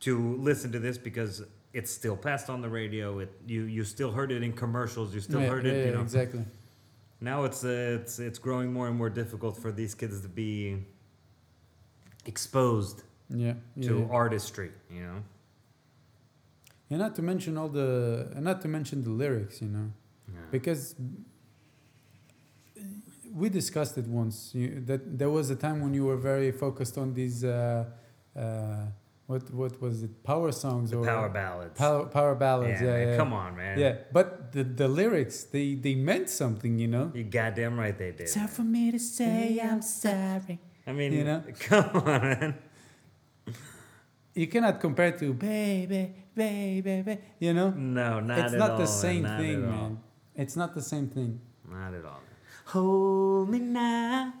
to 0.00 0.36
listen 0.36 0.72
to 0.72 0.78
this 0.78 0.98
because 0.98 1.42
it's 1.72 1.90
still 1.90 2.16
passed 2.16 2.48
on 2.50 2.62
the 2.62 2.68
radio 2.68 3.18
it 3.20 3.30
you 3.46 3.62
you 3.64 3.84
still 3.84 4.10
heard 4.12 4.30
it 4.32 4.42
in 4.42 4.52
commercials 4.52 5.14
you 5.14 5.20
still 5.20 5.40
yeah, 5.42 5.48
heard 5.48 5.64
yeah, 5.66 5.72
it 5.72 5.78
you 5.78 5.84
yeah, 5.90 5.96
know 5.96 6.02
exactly. 6.02 6.44
now 7.20 7.44
it's 7.44 7.62
uh, 7.64 7.98
it's 8.00 8.18
it's 8.18 8.38
growing 8.38 8.72
more 8.72 8.88
and 8.88 8.96
more 8.96 9.10
difficult 9.10 9.56
for 9.56 9.70
these 9.72 9.94
kids 9.94 10.20
to 10.22 10.28
be 10.28 10.52
exposed 12.26 13.02
Yeah. 13.28 13.54
yeah, 13.76 13.88
to 13.88 13.98
yeah. 14.00 14.06
artistry 14.22 14.70
you 14.90 15.00
know 15.06 15.22
And 16.90 16.98
not 17.00 17.14
to 17.16 17.22
mention 17.22 17.58
all 17.58 17.68
the, 17.68 17.88
and 18.34 18.44
not 18.44 18.62
to 18.62 18.68
mention 18.68 19.04
the 19.04 19.10
lyrics, 19.10 19.60
you 19.60 19.68
know, 19.68 19.88
because 20.50 20.94
we 23.40 23.48
discussed 23.60 23.96
it 24.02 24.06
once. 24.22 24.36
You, 24.58 24.66
that 24.90 25.02
there 25.20 25.30
was 25.38 25.46
a 25.50 25.56
time 25.56 25.78
when 25.84 25.92
you 25.98 26.04
were 26.10 26.20
very 26.32 26.50
focused 26.64 26.96
on 27.02 27.08
these, 27.14 27.38
uh, 27.44 27.84
uh, 28.36 28.86
what 29.26 29.42
what 29.52 29.74
was 29.84 30.02
it, 30.06 30.12
power 30.32 30.50
songs 30.64 30.90
the 30.90 30.98
or 30.98 31.04
power 31.04 31.28
ballads 31.28 31.74
power 31.84 32.04
power 32.06 32.34
ballads? 32.34 32.80
yeah, 32.80 32.86
Yeah, 32.88 32.98
man, 32.98 33.08
yeah, 33.08 33.16
come 33.20 33.32
on 33.42 33.50
man 33.60 33.78
Yeah, 33.84 33.94
but 34.16 34.26
the 34.54 34.62
the 34.80 34.88
lyrics 35.00 35.36
they 35.54 35.74
they 35.84 35.94
meant 36.10 36.28
something, 36.42 36.72
you 36.82 36.88
know. 36.94 37.06
you 37.18 37.24
goddamn 37.24 37.78
right 37.78 37.96
they 38.02 38.12
did 38.18 38.28
Time 38.38 38.48
for 38.48 38.66
me 38.76 38.90
to 38.96 38.98
say 38.98 39.60
I'm 39.68 39.82
sorry. 39.82 40.56
I 40.86 40.92
mean 40.98 41.12
You 41.12 41.24
know? 41.28 41.40
come 41.68 41.90
on 41.94 42.20
man 42.32 42.54
You 44.34 44.46
cannot 44.46 44.80
compare 44.80 45.12
to 45.20 45.26
baby, 45.34 46.02
baby, 46.34 46.80
baby. 46.80 47.14
You 47.44 47.52
know, 47.58 47.70
no 47.70 48.20
not 48.20 48.38
it's 48.38 48.52
at 48.54 48.58
not 48.58 48.70
all 48.72 48.78
the 48.78 48.86
same 49.04 49.22
not 49.24 49.40
thing, 49.40 49.60
man. 49.72 49.98
It's 50.42 50.56
not 50.56 50.70
the 50.78 50.82
same 50.92 51.06
thing. 51.16 51.40
not 51.68 51.92
at 51.92 52.04
all 52.04 52.22
Hold 52.68 53.48
me 53.50 53.58
now. 53.60 54.34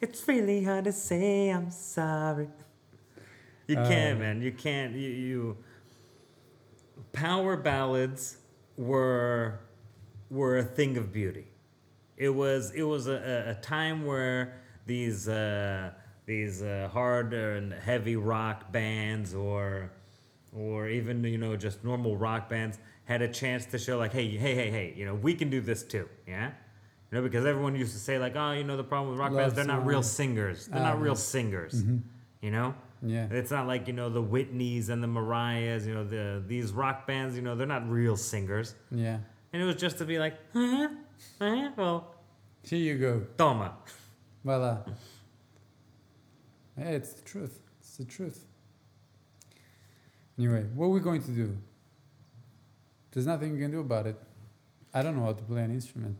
It's 0.00 0.28
really 0.28 0.62
hard 0.62 0.84
to 0.84 0.92
say 0.92 1.48
I'm 1.50 1.70
sorry. 1.70 2.48
You 3.66 3.76
Uh, 3.78 3.88
can't, 3.88 4.18
man. 4.20 4.40
You 4.42 4.52
can't. 4.52 4.94
You, 4.94 5.08
you 5.08 5.56
power 7.12 7.56
ballads 7.56 8.36
were 8.76 9.60
were 10.30 10.58
a 10.58 10.62
thing 10.64 10.96
of 10.96 11.12
beauty. 11.12 11.46
It 12.16 12.30
was 12.30 12.72
it 12.72 12.82
was 12.82 13.06
a, 13.08 13.46
a, 13.48 13.50
a 13.52 13.54
time 13.54 14.04
where 14.04 14.60
these 14.86 15.28
uh, 15.28 15.90
these 16.26 16.62
uh, 16.62 16.88
hard 16.92 17.32
and 17.34 17.72
heavy 17.72 18.16
rock 18.16 18.70
bands 18.72 19.34
or 19.34 19.90
or 20.54 20.88
even 20.88 21.24
you 21.24 21.38
know 21.38 21.56
just 21.56 21.84
normal 21.84 22.16
rock 22.16 22.48
bands 22.48 22.78
had 23.04 23.22
a 23.22 23.28
chance 23.28 23.66
to 23.66 23.78
show 23.78 23.98
like 23.98 24.12
hey 24.12 24.28
hey 24.36 24.54
hey 24.54 24.70
hey 24.70 24.94
you 24.96 25.04
know 25.04 25.14
we 25.14 25.34
can 25.34 25.50
do 25.50 25.60
this 25.60 25.82
too 25.82 26.08
yeah 26.26 26.50
you 27.10 27.18
know 27.18 27.22
because 27.22 27.46
everyone 27.46 27.74
used 27.74 27.92
to 27.92 27.98
say 27.98 28.18
like 28.18 28.36
oh 28.36 28.52
you 28.52 28.64
know 28.64 28.76
the 28.76 28.84
problem 28.84 29.10
with 29.10 29.18
rock 29.18 29.32
Love 29.32 29.40
bands 29.40 29.54
they're 29.54 29.64
not 29.64 29.84
real 29.86 30.02
singers 30.02 30.66
they're 30.66 30.82
not 30.82 31.00
real 31.00 31.12
yeah. 31.12 31.18
singers 31.18 31.74
mm-hmm. 31.82 31.98
you 32.42 32.50
know 32.50 32.74
Yeah. 33.02 33.28
it's 33.30 33.50
not 33.50 33.66
like 33.66 33.86
you 33.86 33.92
know 33.94 34.08
the 34.10 34.22
Whitneys 34.22 34.88
and 34.88 35.02
the 35.02 35.06
Mariahs. 35.06 35.86
You 35.86 35.94
know 35.94 36.04
the 36.04 36.42
these 36.46 36.72
rock 36.72 37.06
bands. 37.06 37.36
You 37.36 37.42
know 37.42 37.54
they're 37.54 37.66
not 37.66 37.88
real 37.88 38.16
singers. 38.16 38.74
Yeah. 38.90 39.18
And 39.52 39.62
it 39.62 39.64
was 39.64 39.76
just 39.76 39.98
to 39.98 40.04
be 40.04 40.18
like, 40.18 40.34
huh, 40.52 40.88
huh, 41.38 41.70
well, 41.76 42.14
Here 42.62 42.78
you 42.78 42.98
go. 42.98 43.22
toma. 43.38 43.72
Voila. 44.44 44.78
Yeah, 46.76 46.90
it's 46.90 47.12
the 47.12 47.22
truth. 47.22 47.60
It's 47.80 47.96
the 47.96 48.04
truth. 48.04 48.44
Anyway, 50.38 50.64
what 50.74 50.86
are 50.86 50.90
we 50.90 51.00
going 51.00 51.22
to 51.22 51.30
do? 51.30 51.56
There's 53.12 53.26
nothing 53.26 53.54
you 53.54 53.60
can 53.62 53.70
do 53.70 53.80
about 53.80 54.06
it. 54.06 54.16
I 54.92 55.02
don't 55.02 55.16
know 55.16 55.24
how 55.24 55.32
to 55.32 55.42
play 55.44 55.62
an 55.62 55.70
instrument. 55.72 56.16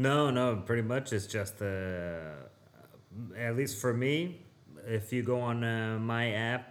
No, 0.00 0.30
no, 0.30 0.56
pretty 0.64 0.82
much 0.94 1.12
it's 1.12 1.26
just 1.26 1.60
uh, 1.60 2.30
at 3.36 3.52
least 3.56 3.74
for 3.80 3.92
me. 3.92 4.14
If 4.86 5.12
you 5.12 5.22
go 5.22 5.38
on 5.40 5.62
uh, 5.62 5.98
my 6.00 6.32
app, 6.32 6.66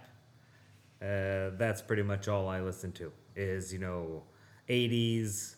uh, 1.00 1.50
that's 1.56 1.80
pretty 1.80 2.02
much 2.02 2.26
all 2.28 2.48
I 2.48 2.60
listen 2.60 2.90
to. 3.00 3.12
Is 3.36 3.72
you 3.72 3.78
know, 3.78 4.24
80s, 4.68 5.54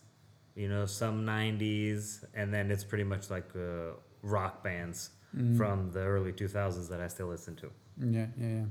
you 0.54 0.68
know, 0.68 0.84
some 0.86 1.24
90s, 1.24 2.24
and 2.34 2.52
then 2.52 2.70
it's 2.70 2.84
pretty 2.84 3.04
much 3.04 3.30
like 3.30 3.48
uh, 3.56 3.92
rock 4.22 4.62
bands 4.62 5.10
Mm. 5.34 5.56
from 5.56 5.90
the 5.92 6.00
early 6.00 6.30
2000s 6.30 6.90
that 6.90 7.00
I 7.00 7.08
still 7.08 7.28
listen 7.28 7.56
to. 7.56 7.68
Yeah, 7.98 8.26
yeah, 8.38 8.46
yeah. 8.48 8.64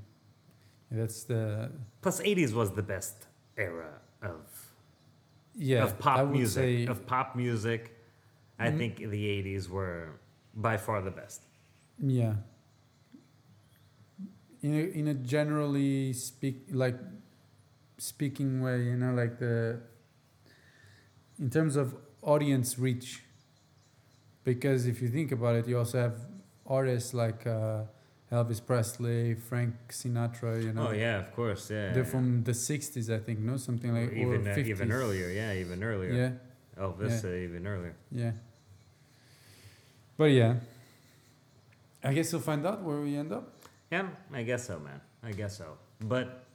That's 0.91 1.23
the 1.23 1.71
Plus, 2.03 2.21
80s 2.21 2.53
was 2.53 2.69
the 2.79 2.83
best 2.83 3.15
era 3.57 3.93
of 4.21 4.45
yeah 5.55 5.83
of 5.83 5.97
pop 5.97 6.27
music. 6.29 6.63
Say, 6.63 6.85
Of 6.85 7.07
pop 7.07 7.35
music, 7.35 7.81
I 8.67 8.69
Mhm. 8.69 8.77
think 8.77 8.93
the 8.97 9.23
80s 9.35 9.69
were 9.69 10.19
by 10.53 10.77
far 10.77 11.01
the 11.01 11.11
best. 11.21 11.41
yeah. 11.99 12.35
In 14.63 14.73
a, 14.75 14.83
in 14.99 15.07
a 15.07 15.13
generally 15.15 16.13
speak 16.13 16.57
like 16.71 16.97
speaking 17.97 18.61
way, 18.61 18.83
you 18.83 18.95
know, 18.95 19.13
like 19.21 19.39
the 19.39 19.79
in 21.39 21.49
terms 21.49 21.75
of 21.75 21.95
audience 22.21 22.77
reach. 22.77 23.23
Because 24.43 24.85
if 24.87 25.01
you 25.01 25.07
think 25.09 25.31
about 25.31 25.55
it, 25.55 25.67
you 25.67 25.77
also 25.77 25.99
have 25.99 26.17
artists 26.65 27.13
like 27.13 27.45
uh, 27.47 27.83
Elvis 28.31 28.61
Presley, 28.65 29.35
Frank 29.35 29.73
Sinatra, 29.89 30.63
you 30.63 30.73
know. 30.73 30.87
Oh 30.89 30.91
yeah, 30.91 31.17
of 31.19 31.31
course, 31.35 31.69
yeah. 31.71 31.93
They're 31.93 32.05
from 32.05 32.43
the 32.43 32.53
60s, 32.53 33.09
I 33.09 33.19
think, 33.19 33.39
no? 33.39 33.57
Something 33.57 33.93
like 33.93 34.09
Or 34.11 34.13
even 34.13 34.47
or 34.47 34.51
uh, 34.51 34.57
even 34.59 34.91
earlier, 34.91 35.29
yeah, 35.29 35.53
even 35.53 35.83
earlier. 35.83 36.13
Yeah, 36.13 36.83
Elvis, 36.83 37.23
Yeah. 37.23 37.29
uh, 37.29 37.33
even 37.33 37.65
earlier. 37.67 37.95
yeah. 38.11 38.31
But 40.17 40.25
yeah. 40.25 40.55
I 42.03 42.13
guess 42.13 42.31
we'll 42.33 42.41
find 42.41 42.65
out 42.65 42.81
where 42.81 42.99
we 43.01 43.15
end 43.15 43.31
up. 43.31 43.53
Yeah, 43.91 44.07
I 44.33 44.43
guess 44.43 44.67
so, 44.67 44.79
man. 44.79 45.01
I 45.23 45.31
guess 45.31 45.57
so. 45.57 45.77
But 45.99 46.45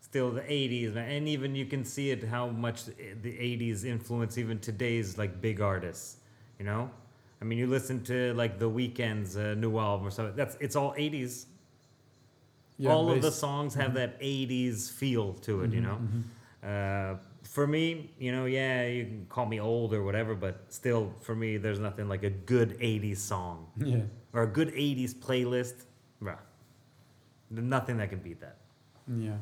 still, 0.00 0.30
the 0.30 0.42
'80s, 0.42 0.94
man, 0.94 1.10
and 1.10 1.28
even 1.28 1.54
you 1.54 1.66
can 1.66 1.84
see 1.84 2.10
it 2.10 2.24
how 2.24 2.48
much 2.48 2.84
the 2.84 2.92
the 3.22 3.32
'80s 3.32 3.84
influence 3.84 4.36
even 4.38 4.58
today's 4.58 5.16
like 5.16 5.40
big 5.40 5.60
artists. 5.60 6.16
You 6.58 6.64
know, 6.64 6.90
I 7.40 7.44
mean, 7.44 7.58
you 7.58 7.66
listen 7.66 8.02
to 8.04 8.34
like 8.34 8.58
The 8.58 8.68
Weeknd's 8.68 9.36
uh, 9.36 9.54
new 9.54 9.78
album 9.78 10.06
or 10.06 10.10
something. 10.10 10.36
That's 10.36 10.56
it's 10.60 10.76
all 10.76 10.92
'80s. 10.92 11.46
Yeah, 12.78 12.90
all 12.90 13.10
of 13.10 13.22
the 13.22 13.32
songs 13.32 13.74
have 13.74 13.94
that 13.94 14.20
80s 14.20 14.90
feel 14.90 15.32
to 15.34 15.62
it, 15.62 15.72
you 15.72 15.80
know? 15.80 15.98
Uh, 16.62 17.16
for 17.46 17.66
me, 17.66 18.10
you 18.18 18.32
know, 18.32 18.44
yeah, 18.46 18.86
you 18.86 19.04
can 19.04 19.26
call 19.28 19.46
me 19.46 19.60
old 19.60 19.94
or 19.94 20.02
whatever, 20.02 20.34
but 20.34 20.64
still, 20.68 21.12
for 21.20 21.34
me, 21.34 21.56
there's 21.56 21.78
nothing 21.78 22.08
like 22.08 22.22
a 22.22 22.30
good 22.30 22.78
80s 22.80 23.18
song 23.18 23.66
Yeah. 23.76 24.02
or 24.32 24.42
a 24.42 24.46
good 24.46 24.68
80s 24.74 25.14
playlist. 25.14 25.84
Bruh. 26.22 26.38
Nothing 27.50 27.98
that 27.98 28.10
can 28.10 28.18
beat 28.20 28.40
that. 28.40 28.56
Yeah. 29.08 29.38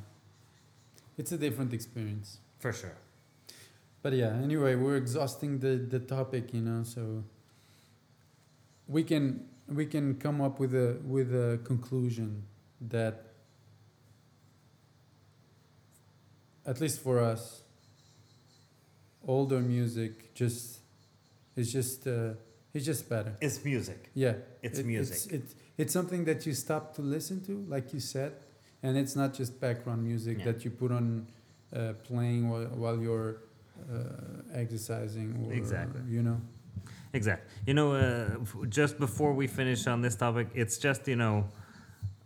It's 1.17 1.33
a 1.33 1.39
different 1.39 1.73
experience. 1.73 2.39
For 2.59 2.73
sure. 2.73 2.97
But 4.03 4.13
yeah, 4.13 4.35
anyway, 4.43 4.75
we're 4.75 4.97
exhausting 4.97 5.61
the, 5.61 5.77
the 5.77 5.99
topic, 5.99 6.53
you 6.53 6.61
know, 6.61 6.83
so 6.83 7.25
we 8.87 9.03
can 9.03 9.47
we 9.67 9.87
can 9.87 10.17
come 10.17 10.43
up 10.43 10.61
with 10.61 10.75
a 10.75 10.99
with 11.07 11.35
a 11.35 11.59
conclusion 11.65 12.43
that 12.83 13.25
at 16.67 16.81
least 16.81 17.01
for 17.01 17.19
us 17.19 17.63
older 19.27 19.61
music 19.61 20.35
just 20.35 20.79
is 21.57 21.73
just 21.73 22.07
uh, 22.07 22.35
it's 22.73 22.85
just 22.87 23.09
better. 23.09 23.37
It's 23.41 23.65
music. 23.65 24.11
Yeah. 24.15 24.35
It's 24.63 24.79
It- 24.81 24.87
music. 24.87 25.15
It's, 25.17 25.27
it's, 25.27 25.55
it's 25.79 25.93
something 25.93 26.25
that 26.25 26.45
you 26.47 26.53
stop 26.55 26.95
to 26.97 27.03
listen 27.03 27.41
to, 27.45 27.65
like 27.69 27.93
you 27.95 28.01
said, 28.01 28.33
and 28.83 28.97
it's 28.97 29.15
not 29.17 29.33
just 29.35 29.61
background 29.61 30.03
music 30.05 30.39
Yeah. 30.39 30.45
that 30.53 30.65
you 30.65 30.71
put 30.71 30.91
on 30.93 31.27
uh, 31.73 31.93
playing 32.05 32.49
while, 32.51 32.67
while 32.83 32.99
you're 33.01 33.37
uh, 33.93 33.99
exercising 34.53 35.45
or, 35.47 35.53
Exactly. 35.53 36.01
you 36.09 36.23
know. 36.23 36.41
Exactly. 37.13 37.49
You 37.67 37.75
know, 37.75 37.93
uh, 37.95 38.41
f- 38.43 38.57
just 38.69 38.99
before 38.99 39.33
we 39.35 39.47
finish 39.47 39.87
on 39.87 40.01
this 40.03 40.17
topic, 40.17 40.49
it's 40.55 40.79
just 40.79 41.07
you 41.09 41.17
know, 41.17 41.45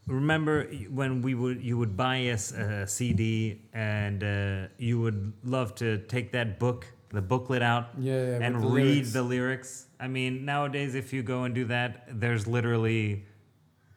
remember 0.08 0.64
when 0.90 1.22
we 1.22 1.34
would 1.34 1.62
you 1.62 1.78
would 1.78 1.96
buy 1.96 2.28
us 2.30 2.52
a 2.52 2.86
CD 2.86 3.60
and 3.72 4.24
uh, 4.24 4.68
you 4.78 5.00
would 5.00 5.32
love 5.44 5.74
to 5.76 5.98
take 5.98 6.32
that 6.32 6.58
book, 6.58 6.86
the 7.10 7.22
booklet 7.22 7.62
out, 7.62 7.88
Yeah, 7.98 8.12
yeah, 8.14 8.38
and 8.42 8.54
the 8.62 8.66
read 8.66 8.84
lyrics. 8.84 9.12
the 9.12 9.22
lyrics. 9.22 9.86
I 10.00 10.08
mean, 10.08 10.44
nowadays 10.44 10.94
if 10.94 11.12
you 11.12 11.22
go 11.22 11.44
and 11.44 11.54
do 11.54 11.64
that, 11.66 12.04
there's 12.20 12.46
literally 12.46 13.24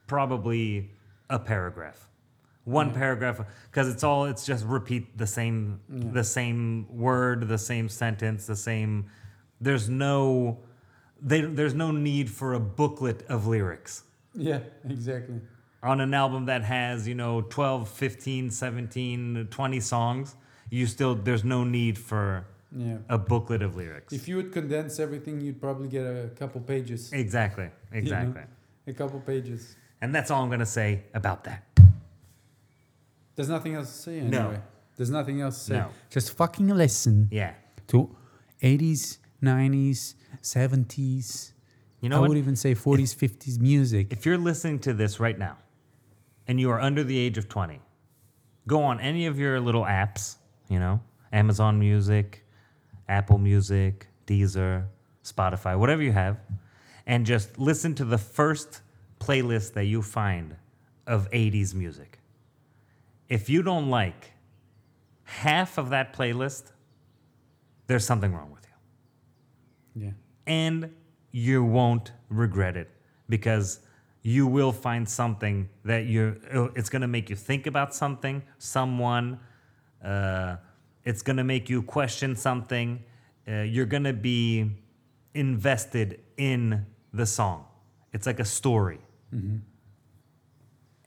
probably 0.07 0.91
a 1.29 1.39
paragraph. 1.39 2.07
One 2.63 2.87
Yeah. 2.89 2.93
paragraph 2.93 3.41
because 3.71 3.87
it's 3.89 4.03
all 4.03 4.25
it's 4.25 4.45
just 4.45 4.65
repeat 4.65 5.17
the 5.17 5.25
same 5.27 5.79
the 5.89 6.23
same 6.23 6.85
word, 6.95 7.47
the 7.47 7.57
same 7.57 7.89
sentence, 7.89 8.45
the 8.45 8.55
same 8.55 9.05
there's 9.59 9.89
no 9.89 10.59
they, 11.23 11.41
there's 11.41 11.75
no 11.75 11.91
need 11.91 12.29
for 12.31 12.53
a 12.55 12.59
booklet 12.59 13.23
of 13.29 13.45
lyrics 13.47 14.03
Yeah, 14.33 14.59
exactly. 14.89 15.39
On 15.83 15.99
an 16.01 16.13
album 16.13 16.45
that 16.45 16.63
has 16.63 17.07
you 17.07 17.15
know 17.15 17.41
12 17.41 17.89
15 17.89 18.51
17 18.51 19.47
20 19.49 19.79
songs 19.79 20.35
you 20.69 20.85
still 20.85 21.15
there's 21.15 21.43
no 21.43 21.63
need 21.63 21.97
for 21.97 22.45
Yeah. 22.73 22.97
a 23.09 23.17
booklet 23.17 23.61
of 23.61 23.75
lyrics 23.75 24.13
If 24.13 24.27
you 24.29 24.35
would 24.37 24.51
condense 24.53 24.97
everything, 24.99 25.41
you'd 25.41 25.59
probably 25.59 25.89
get 25.89 26.05
a 26.05 26.29
couple 26.39 26.61
pages. 26.61 27.11
exactly 27.11 27.69
exactly 27.91 28.43
A 28.87 28.93
couple 28.93 29.19
pages. 29.19 29.75
and 30.01 30.13
that's 30.15 30.29
all 30.31 30.41
i'm 30.43 30.49
going 30.49 30.59
to 30.69 30.73
say 30.81 31.03
about 31.13 31.43
that 31.45 31.61
There's 33.35 33.49
nothing 33.49 33.73
else 33.75 33.89
to 33.95 33.97
say 34.07 34.21
No. 34.21 34.45
There's 34.97 35.09
nothing 35.09 35.41
else 35.41 35.57
to 35.59 35.63
say. 35.71 35.77
No. 35.77 35.87
Just 36.09 36.27
fucking 36.37 36.67
listen 36.67 37.27
yeah 37.31 37.53
to 37.87 37.97
80s, 38.61 39.17
90s, 39.41 40.13
70s. 40.43 41.51
you 42.01 42.09
know 42.09 42.17
I 42.17 42.19
what 42.19 42.29
would 42.29 42.37
even 42.37 42.55
say 42.55 42.75
40s, 42.75 43.15
50s 43.15 43.59
music. 43.59 44.11
if 44.11 44.25
you're 44.25 44.37
listening 44.37 44.79
to 44.87 44.93
this 44.93 45.19
right 45.19 45.37
now 45.47 45.57
and 46.47 46.59
you 46.59 46.69
are 46.69 46.79
under 46.79 47.03
the 47.03 47.17
age 47.17 47.37
of 47.37 47.47
20 47.47 47.79
go 48.67 48.81
on 48.83 48.99
any 48.99 49.25
of 49.25 49.39
your 49.39 49.59
little 49.59 49.83
apps 49.83 50.35
you 50.69 50.79
know 50.79 50.99
amazon 51.31 51.79
music 51.79 52.45
apple 53.07 53.37
music 53.37 54.07
deezer 54.27 54.85
spotify 55.23 55.77
whatever 55.77 56.01
you 56.01 56.11
have 56.11 56.37
and 57.05 57.25
just 57.25 57.57
listen 57.57 57.95
to 57.95 58.05
the 58.05 58.17
first 58.17 58.81
playlist 59.19 59.73
that 59.73 59.85
you 59.85 60.01
find 60.01 60.55
of 61.07 61.29
80s 61.31 61.73
music. 61.73 62.19
If 63.29 63.49
you 63.49 63.61
don't 63.63 63.89
like 63.89 64.31
half 65.23 65.77
of 65.77 65.89
that 65.89 66.13
playlist 66.13 66.71
there's 67.87 68.05
something 68.05 68.33
wrong 68.33 68.51
with 68.51 68.65
you. 69.95 70.05
Yeah. 70.05 70.11
and 70.47 70.93
you 71.31 71.63
won't 71.63 72.13
regret 72.29 72.77
it 72.77 72.89
because 73.27 73.81
you 74.23 74.45
will 74.45 74.71
find 74.71 75.07
something 75.07 75.69
that 75.83 76.05
you're 76.05 76.35
uh, 76.53 76.67
it's 76.75 76.89
going 76.89 77.01
to 77.01 77.07
make 77.07 77.29
you 77.29 77.35
think 77.35 77.65
about 77.65 77.93
something 77.93 78.43
someone 78.59 79.39
uh, 80.03 80.55
it's 81.03 81.21
going 81.21 81.37
to 81.37 81.43
make 81.43 81.69
you 81.69 81.81
question 81.81 82.35
something 82.35 83.03
uh, 83.47 83.61
you're 83.61 83.85
going 83.85 84.03
to 84.03 84.13
be 84.13 84.71
invested 85.33 86.19
in 86.37 86.85
the 87.13 87.25
song. 87.25 87.65
It's 88.13 88.25
like 88.25 88.39
a 88.39 88.45
story. 88.45 88.99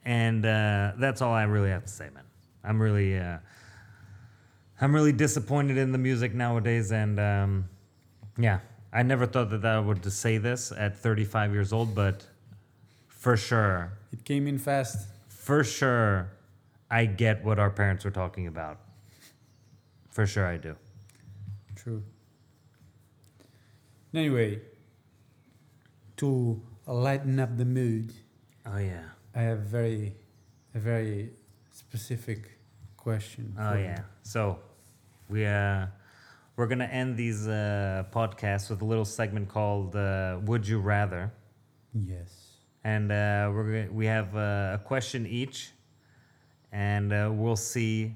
And 0.03 0.45
uh, 0.45 0.93
that's 0.97 1.21
all 1.21 1.33
i 1.33 1.43
really 1.43 1.69
have 1.69 1.85
to 1.85 1.91
say 1.91 2.09
man. 2.13 2.23
I'm 2.63 2.81
really 2.81 3.17
uh, 3.17 3.37
i'm 4.81 4.93
really 4.93 5.13
disappointed 5.13 5.77
in 5.77 5.91
the 5.91 5.97
music 5.97 6.33
nowadays 6.33 6.91
and 6.91 7.19
um, 7.19 7.69
yeah, 8.37 8.59
I 8.91 9.03
never 9.03 9.25
thought 9.25 9.49
that 9.51 9.65
I 9.65 9.79
would 9.79 10.11
say 10.11 10.37
this 10.37 10.71
at 10.71 10.97
35 10.97 11.53
years 11.53 11.71
old, 11.73 11.95
but 11.95 12.25
for 13.25 13.35
sure, 13.37 13.91
It 14.13 14.23
came 14.23 14.45
in 14.47 14.59
fast. 14.59 15.07
for 15.29 15.63
sure, 15.63 16.29
I 16.91 17.05
get 17.07 17.43
what 17.43 17.57
our 17.57 17.71
parents 17.71 18.05
were 18.05 18.11
talking 18.23 18.45
about. 18.45 18.77
For 20.11 20.27
sure, 20.27 20.45
I 20.45 20.57
do. 20.57 20.75
True. 21.75 22.03
Anyway, 24.13 24.61
to 26.17 26.61
lighten 26.85 27.39
up 27.39 27.57
the 27.57 27.65
mood, 27.65 28.13
Oh 28.65 28.77
yeah. 28.77 29.03
I 29.33 29.41
have 29.41 29.61
very, 29.61 30.13
a 30.75 30.79
very 30.79 31.31
specific 31.71 32.41
question. 32.97 33.55
Oh 33.57 33.71
for 33.71 33.77
you. 33.79 33.85
yeah. 33.85 34.03
So, 34.21 34.59
we 35.29 35.45
uh, 35.47 35.87
we're 36.55 36.67
gonna 36.67 36.85
end 37.01 37.17
these 37.17 37.47
uh, 37.47 38.05
podcasts 38.13 38.69
with 38.69 38.81
a 38.81 38.85
little 38.85 39.05
segment 39.05 39.49
called 39.49 39.95
uh, 39.95 40.37
"Would 40.45 40.67
You 40.67 40.79
Rather," 40.79 41.31
Yes. 41.93 42.44
And 42.85 43.11
uh, 43.11 43.49
we're 43.51 43.63
gonna, 43.63 43.91
we 43.91 44.05
have 44.05 44.35
uh, 44.35 44.75
a 44.75 44.81
question 44.85 45.25
each, 45.25 45.71
and 46.71 47.11
uh, 47.11 47.31
we'll 47.33 47.55
see 47.55 48.13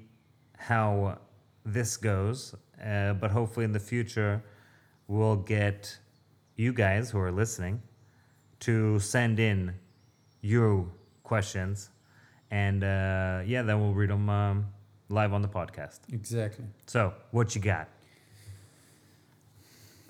how 0.57 1.17
this 1.65 1.97
goes. 1.97 2.53
Uh, 2.81 3.13
but 3.13 3.31
hopefully, 3.31 3.65
in 3.65 3.73
the 3.73 3.79
future, 3.79 4.43
we'll 5.07 5.35
get 5.35 5.97
you 6.55 6.71
guys 6.71 7.09
who 7.09 7.19
are 7.19 7.31
listening 7.31 7.81
to 8.59 8.99
send 8.99 9.39
in 9.39 9.73
your 10.41 10.85
questions, 11.23 11.89
and 12.51 12.83
uh, 12.83 13.41
yeah, 13.45 13.63
then 13.63 13.81
we'll 13.81 13.95
read 13.95 14.11
them 14.11 14.29
um, 14.29 14.67
live 15.09 15.33
on 15.33 15.41
the 15.41 15.47
podcast. 15.47 16.01
Exactly. 16.13 16.65
So, 16.85 17.13
what 17.31 17.55
you 17.55 17.61
got? 17.61 17.89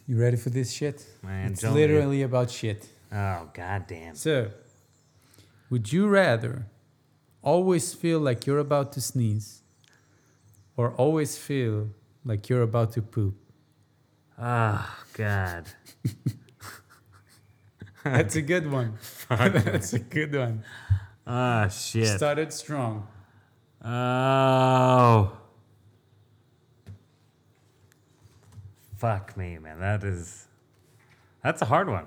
You 0.05 0.19
ready 0.19 0.35
for 0.35 0.49
this 0.49 0.73
shit? 0.73 1.05
Man, 1.23 1.53
it's 1.53 1.63
literally 1.63 2.23
about 2.23 2.51
shit. 2.51 2.89
Oh, 3.11 3.49
goddamn. 3.53 4.15
So, 4.15 4.51
would 5.69 5.91
you 5.91 6.07
rather 6.07 6.67
always 7.41 7.93
feel 7.93 8.19
like 8.19 8.45
you're 8.45 8.59
about 8.59 8.91
to 8.93 9.01
sneeze 9.01 9.61
or 10.77 10.91
always 10.91 11.37
feel 11.37 11.89
like 12.23 12.49
you're 12.49 12.61
about 12.61 12.93
to 12.93 13.01
poop? 13.01 13.35
Oh, 14.39 14.97
God. 15.13 15.65
That's 18.03 18.35
a 18.35 18.41
good 18.41 18.71
one. 18.71 18.97
That's 19.29 19.93
a 19.93 19.99
good 19.99 20.35
one. 20.35 20.63
Ah, 21.27 21.65
oh, 21.65 21.69
shit. 21.69 22.07
Started 22.07 22.53
strong. 22.53 23.07
Oh. 23.83 25.37
Fuck 28.97 29.37
me, 29.37 29.57
man. 29.57 29.79
That 29.79 30.03
is. 30.03 30.47
That's 31.43 31.61
a 31.61 31.65
hard 31.65 31.87
one. 31.89 32.05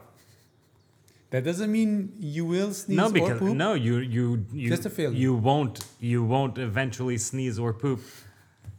That 1.32 1.44
doesn't 1.44 1.72
mean 1.72 2.12
you 2.18 2.44
will 2.44 2.72
sneeze 2.74 2.96
no, 2.96 3.06
or 3.06 3.12
because 3.12 3.38
poop. 3.38 3.56
no, 3.56 3.72
you 3.86 3.94
you 4.16 4.24
you 4.52 4.68
Just 4.68 4.84
a 4.86 4.90
feeling. 4.90 5.16
you 5.16 5.32
won't 5.34 5.76
you 5.98 6.22
won't 6.22 6.58
eventually 6.58 7.16
sneeze 7.18 7.58
or 7.58 7.72
poop. 7.84 8.00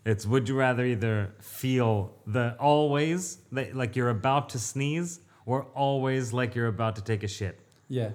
It's 0.06 0.26
would 0.32 0.48
you 0.50 0.56
rather 0.56 0.86
either 0.86 1.34
feel 1.42 1.94
the 2.28 2.56
always 2.60 3.22
that, 3.54 3.76
like 3.76 3.96
you're 3.98 4.10
about 4.22 4.50
to 4.54 4.60
sneeze 4.60 5.20
or 5.46 5.64
always 5.74 6.32
like 6.32 6.54
you're 6.56 6.68
about 6.78 6.96
to 6.98 7.04
take 7.12 7.24
a 7.24 7.28
shit. 7.28 7.60
Yeah. 7.90 8.12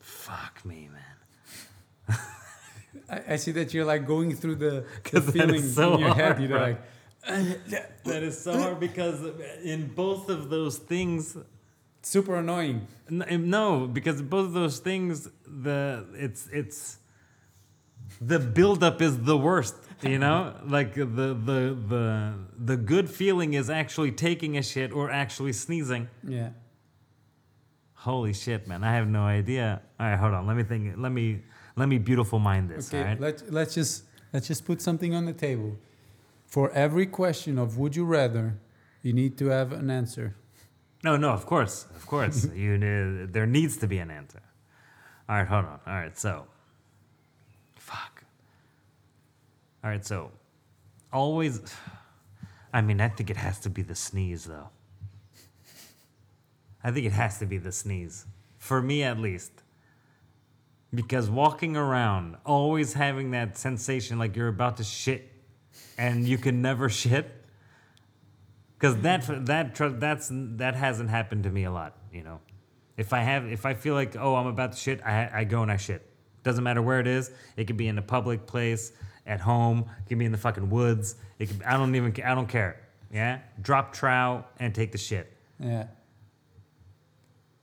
Fuck 0.00 0.64
me, 0.64 0.88
man. 0.96 2.18
I, 3.08 3.34
I 3.34 3.36
see 3.36 3.52
that 3.52 3.72
you're 3.74 3.84
like 3.84 4.06
going 4.06 4.34
through 4.34 4.56
the, 4.56 4.70
the 5.04 5.10
'Cause 5.10 5.26
that 5.26 5.32
feeling 5.32 5.62
so 5.62 5.94
in 5.94 6.00
your 6.00 6.14
head. 6.14 6.40
You're 6.40 6.48
bro. 6.48 6.60
like, 6.62 6.80
That 8.04 8.22
is 8.24 8.36
so 8.42 8.52
hard 8.58 8.80
because 8.80 9.20
in 9.62 9.86
both 9.94 10.28
of 10.28 10.50
those 10.50 10.78
things, 10.78 11.36
super 12.02 12.36
annoying. 12.36 12.86
Eh, 13.10 13.36
no, 13.36 13.86
because 13.86 14.22
both 14.22 14.46
of 14.46 14.52
those 14.52 14.78
things, 14.78 15.28
the 15.46 16.06
it's 16.14 16.48
it's 16.52 16.98
the 18.20 18.38
buildup 18.38 19.00
is 19.00 19.18
the 19.18 19.36
worst. 19.36 19.76
You 20.02 20.18
know, 20.18 20.54
like 20.66 20.94
the 20.94 21.04
the 21.04 21.76
the 21.88 22.34
the 22.58 22.76
good 22.76 23.08
feeling 23.08 23.54
is 23.54 23.70
actually 23.70 24.12
taking 24.12 24.58
a 24.58 24.62
shit 24.62 24.92
or 24.92 25.10
actually 25.10 25.52
sneezing. 25.52 26.08
Yeah. 26.26 26.50
Holy 27.94 28.32
shit, 28.32 28.66
man! 28.66 28.82
I 28.82 28.94
have 28.94 29.06
no 29.06 29.22
idea. 29.22 29.80
All 30.00 30.06
right, 30.06 30.18
hold 30.18 30.34
on. 30.34 30.46
Let 30.46 30.56
me 30.56 30.64
think. 30.64 30.94
Let 30.96 31.12
me 31.12 31.42
let 31.76 31.88
me 31.88 31.98
beautiful 31.98 32.40
mind 32.40 32.70
this. 32.70 32.88
Okay. 32.88 32.98
all 32.98 33.04
right. 33.04 33.20
Let's 33.20 33.44
let's 33.48 33.74
just 33.74 34.04
let's 34.32 34.48
just 34.48 34.64
put 34.64 34.82
something 34.82 35.14
on 35.14 35.24
the 35.24 35.32
table. 35.32 35.78
For 36.46 36.70
every 36.72 37.06
question 37.06 37.58
of 37.58 37.78
would 37.78 37.96
you 37.96 38.04
rather, 38.04 38.58
you 39.02 39.12
need 39.12 39.38
to 39.38 39.46
have 39.46 39.72
an 39.72 39.88
answer. 39.88 40.34
No, 41.02 41.16
no, 41.16 41.30
of 41.30 41.46
course, 41.46 41.86
of 41.96 42.06
course. 42.06 42.48
you 42.54 42.78
need, 42.78 43.32
there 43.32 43.46
needs 43.46 43.76
to 43.78 43.86
be 43.86 43.98
an 43.98 44.10
answer. 44.10 44.42
All 45.28 45.36
right, 45.36 45.46
hold 45.46 45.64
on. 45.64 45.80
All 45.86 45.94
right, 45.94 46.16
so, 46.16 46.46
fuck. 47.74 48.24
All 49.82 49.90
right, 49.90 50.04
so, 50.04 50.30
always. 51.12 51.60
I 52.72 52.80
mean, 52.80 53.00
I 53.00 53.08
think 53.08 53.30
it 53.30 53.36
has 53.36 53.58
to 53.60 53.70
be 53.70 53.82
the 53.82 53.94
sneeze, 53.94 54.44
though. 54.44 54.68
I 56.84 56.90
think 56.90 57.06
it 57.06 57.12
has 57.12 57.38
to 57.38 57.46
be 57.46 57.58
the 57.58 57.72
sneeze, 57.72 58.26
for 58.58 58.82
me 58.82 59.02
at 59.02 59.18
least. 59.18 59.52
Because 60.94 61.30
walking 61.30 61.76
around, 61.76 62.36
always 62.44 62.92
having 62.92 63.30
that 63.30 63.56
sensation 63.56 64.18
like 64.18 64.36
you're 64.36 64.48
about 64.48 64.76
to 64.76 64.84
shit, 64.84 65.30
and 65.96 66.26
you 66.26 66.38
can 66.38 66.62
never 66.62 66.88
shit. 67.02 67.41
Because 68.82 68.96
that 69.02 69.46
that 69.46 69.76
tr- 69.76 69.86
that's 69.86 70.28
that 70.32 70.74
hasn't 70.74 71.08
happened 71.08 71.44
to 71.44 71.50
me 71.50 71.62
a 71.62 71.70
lot, 71.70 71.96
you 72.12 72.24
know. 72.24 72.40
If 72.96 73.12
I 73.12 73.20
have, 73.20 73.46
if 73.46 73.64
I 73.64 73.74
feel 73.74 73.94
like, 73.94 74.16
oh, 74.16 74.34
I'm 74.34 74.48
about 74.48 74.72
to 74.72 74.78
shit, 74.78 75.00
I 75.06 75.30
I 75.32 75.44
go 75.44 75.62
and 75.62 75.70
I 75.70 75.76
shit. 75.76 76.04
Doesn't 76.42 76.64
matter 76.64 76.82
where 76.82 76.98
it 76.98 77.06
is. 77.06 77.30
It 77.56 77.66
could 77.66 77.76
be 77.76 77.86
in 77.86 77.96
a 77.96 78.02
public 78.02 78.44
place, 78.44 78.90
at 79.24 79.38
home. 79.38 79.84
It 80.00 80.08
could 80.08 80.18
be 80.18 80.24
in 80.24 80.32
the 80.32 80.38
fucking 80.38 80.68
woods. 80.68 81.14
It 81.38 81.46
could, 81.46 81.62
I 81.62 81.76
don't 81.76 81.94
even. 81.94 82.12
I 82.24 82.34
don't 82.34 82.48
care. 82.48 82.80
Yeah, 83.12 83.38
drop 83.60 83.92
trow 83.92 84.44
and 84.58 84.74
take 84.74 84.90
the 84.90 84.98
shit. 84.98 85.32
Yeah. 85.60 85.86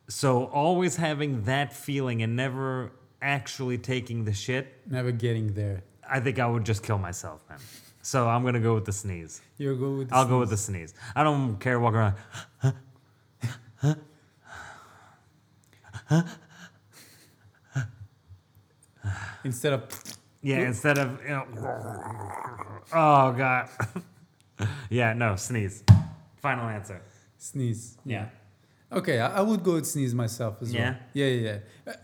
So 0.07 0.45
always 0.45 0.95
having 0.95 1.43
that 1.43 1.74
feeling 1.74 2.24
and 2.24 2.38
never 2.38 2.93
actually 3.22 3.78
taking 3.78 4.24
the 4.24 4.34
shit, 4.34 4.74
Never 4.89 5.11
getting 5.11 5.53
there. 5.53 5.84
I 6.09 6.22
think 6.22 6.39
I 6.39 6.47
would 6.47 6.65
just 6.65 6.82
kill 6.82 6.97
myself, 6.97 7.43
man. 7.49 7.59
So 8.12 8.28
I'm 8.28 8.43
gonna 8.43 8.60
go 8.60 8.74
with 8.74 8.86
the 8.86 8.91
sneeze. 8.91 9.39
You 9.60 9.76
go 9.76 9.91
with. 9.97 10.10
The 10.10 10.16
I'll 10.16 10.26
go 10.26 10.39
with 10.39 10.49
the 10.49 10.57
sneeze. 10.57 10.95
I 11.16 11.24
don't 11.24 11.60
care 11.60 11.80
walking 11.80 11.99
around. 11.99 12.16
instead 19.43 19.74
of. 19.74 19.84
Yeah, 20.41 20.60
instead 20.62 20.97
of 20.97 21.22
you 21.22 21.30
know, 21.30 21.45
oh 22.93 23.32
god. 23.34 23.70
yeah, 24.89 25.14
no, 25.14 25.36
sneeze. 25.36 25.84
Final 26.38 26.68
answer. 26.70 27.01
Sneeze. 27.38 27.97
Yeah. 28.05 28.30
Okay, 28.91 29.20
I, 29.20 29.38
I 29.38 29.41
would 29.41 29.62
go 29.62 29.74
with 29.74 29.86
sneeze 29.86 30.16
myself 30.16 30.62
as 30.62 30.74
Yeah? 30.74 30.91
well. 30.91 30.99
Yeah, 31.14 31.26
yeah, 31.28 31.41
yeah. 31.86 31.91
Uh, 31.93 31.97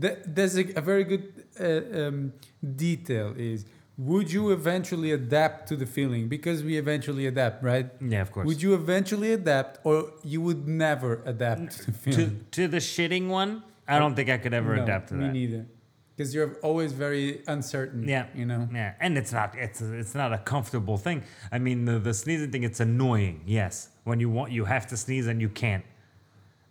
th- 0.00 0.18
there's 0.24 0.56
a, 0.56 0.78
a 0.78 0.80
very 0.80 1.04
good 1.04 1.44
uh, 1.60 2.06
um, 2.06 2.32
detail 2.76 3.34
is 3.36 3.66
would 3.96 4.32
you 4.32 4.50
eventually 4.50 5.12
adapt 5.12 5.68
to 5.68 5.76
the 5.76 5.86
feeling 5.86 6.28
because 6.28 6.62
we 6.64 6.76
eventually 6.76 7.26
adapt, 7.26 7.62
right? 7.62 7.90
Yeah, 8.00 8.22
of 8.22 8.32
course. 8.32 8.46
Would 8.46 8.60
you 8.60 8.74
eventually 8.74 9.32
adapt 9.32 9.78
or 9.84 10.12
you 10.24 10.40
would 10.40 10.66
never 10.66 11.22
adapt 11.24 11.78
to 11.78 11.86
the 11.86 11.92
feeling? 11.92 12.46
to 12.52 12.68
the 12.68 12.78
shitting 12.78 13.28
one? 13.28 13.62
I 13.86 13.98
don't 13.98 14.14
think 14.16 14.30
I 14.30 14.38
could 14.38 14.54
ever 14.54 14.76
No, 14.76 14.82
adapt 14.82 15.08
to 15.10 15.14
me 15.14 15.26
that. 15.26 15.32
neither. 15.32 15.66
Because 16.16 16.34
you're 16.34 16.54
always 16.62 16.92
very 16.92 17.42
uncertain. 17.48 18.06
Yeah, 18.08 18.26
You 18.34 18.46
know? 18.46 18.68
Yeah, 18.72 18.94
and 19.00 19.18
it's 19.18 19.32
not 19.32 19.54
it's 19.56 19.80
it's 19.80 20.14
not 20.14 20.32
a 20.32 20.38
comfortable 20.38 20.96
thing. 20.96 21.22
I 21.50 21.58
mean, 21.58 21.84
the, 21.84 21.98
the 21.98 22.14
sneezing 22.14 22.50
thing, 22.52 22.62
it's 22.62 22.80
annoying. 22.80 23.42
Yes, 23.46 23.88
when 24.04 24.20
you 24.20 24.30
want, 24.30 24.52
you 24.52 24.64
have 24.64 24.86
to 24.88 24.96
sneeze 24.96 25.26
and 25.26 25.40
you 25.40 25.48
can't. 25.48 25.84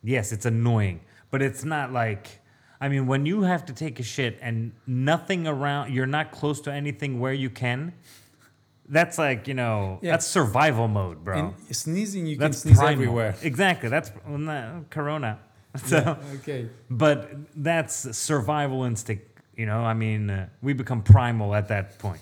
Yes, 0.01 0.31
it's 0.31 0.45
annoying, 0.45 1.01
but 1.31 1.41
it's 1.41 1.63
not 1.63 1.91
like. 1.93 2.39
I 2.83 2.89
mean, 2.89 3.07
when 3.07 3.25
you 3.25 3.43
have 3.43 3.65
to 3.67 3.73
take 3.73 3.99
a 4.01 4.03
shit 4.03 4.37
and 4.41 4.73
nothing 4.85 5.47
around, 5.47 5.93
you're 5.93 6.05
not 6.17 6.31
close 6.31 6.59
to 6.61 6.71
anything 6.73 7.11
where 7.21 7.31
you 7.43 7.49
can. 7.49 7.93
That's 8.89 9.17
like 9.17 9.47
you 9.47 9.53
know, 9.53 9.99
Yeah. 10.01 10.11
that's 10.11 10.27
survival 10.27 10.89
mode, 10.89 11.23
bro. 11.23 11.37
And 11.39 11.75
sneezing, 11.75 12.25
you 12.27 12.35
that's 12.37 12.57
can 12.61 12.61
sneeze 12.71 12.77
primal. 12.79 12.93
everywhere. 12.93 13.35
Exactly. 13.41 13.87
That's 13.87 14.11
well, 14.27 14.37
not- 14.37 14.89
Corona. 14.89 15.39
So. 15.85 15.97
Yeah, 15.97 16.37
okay. 16.39 16.69
But 16.89 17.31
that's 17.55 17.95
survival 18.17 18.83
instinct, 18.83 19.25
you 19.55 19.65
know. 19.65 19.79
I 19.79 19.93
mean, 19.93 20.29
uh, 20.29 20.49
we 20.61 20.73
become 20.73 21.01
primal 21.01 21.55
at 21.55 21.69
that 21.69 21.97
point, 21.99 22.21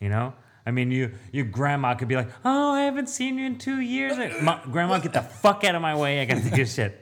you 0.00 0.08
know. 0.08 0.32
I 0.66 0.70
mean, 0.72 0.90
you 0.90 1.12
your 1.30 1.44
grandma 1.44 1.94
could 1.94 2.08
be 2.08 2.16
like, 2.16 2.30
"Oh, 2.44 2.72
I 2.72 2.80
haven't 2.88 3.08
seen 3.08 3.38
you 3.38 3.44
in 3.46 3.56
two 3.58 3.80
years." 3.80 4.14
"Ma- 4.42 4.64
grandma, 4.74 4.98
get 4.98 5.12
the 5.12 5.22
fuck 5.22 5.62
out 5.64 5.74
of 5.76 5.82
my 5.82 5.94
way! 5.94 6.20
I 6.20 6.24
gotta 6.24 6.42
take 6.50 6.58
a 6.58 6.66
shit. 6.66 6.92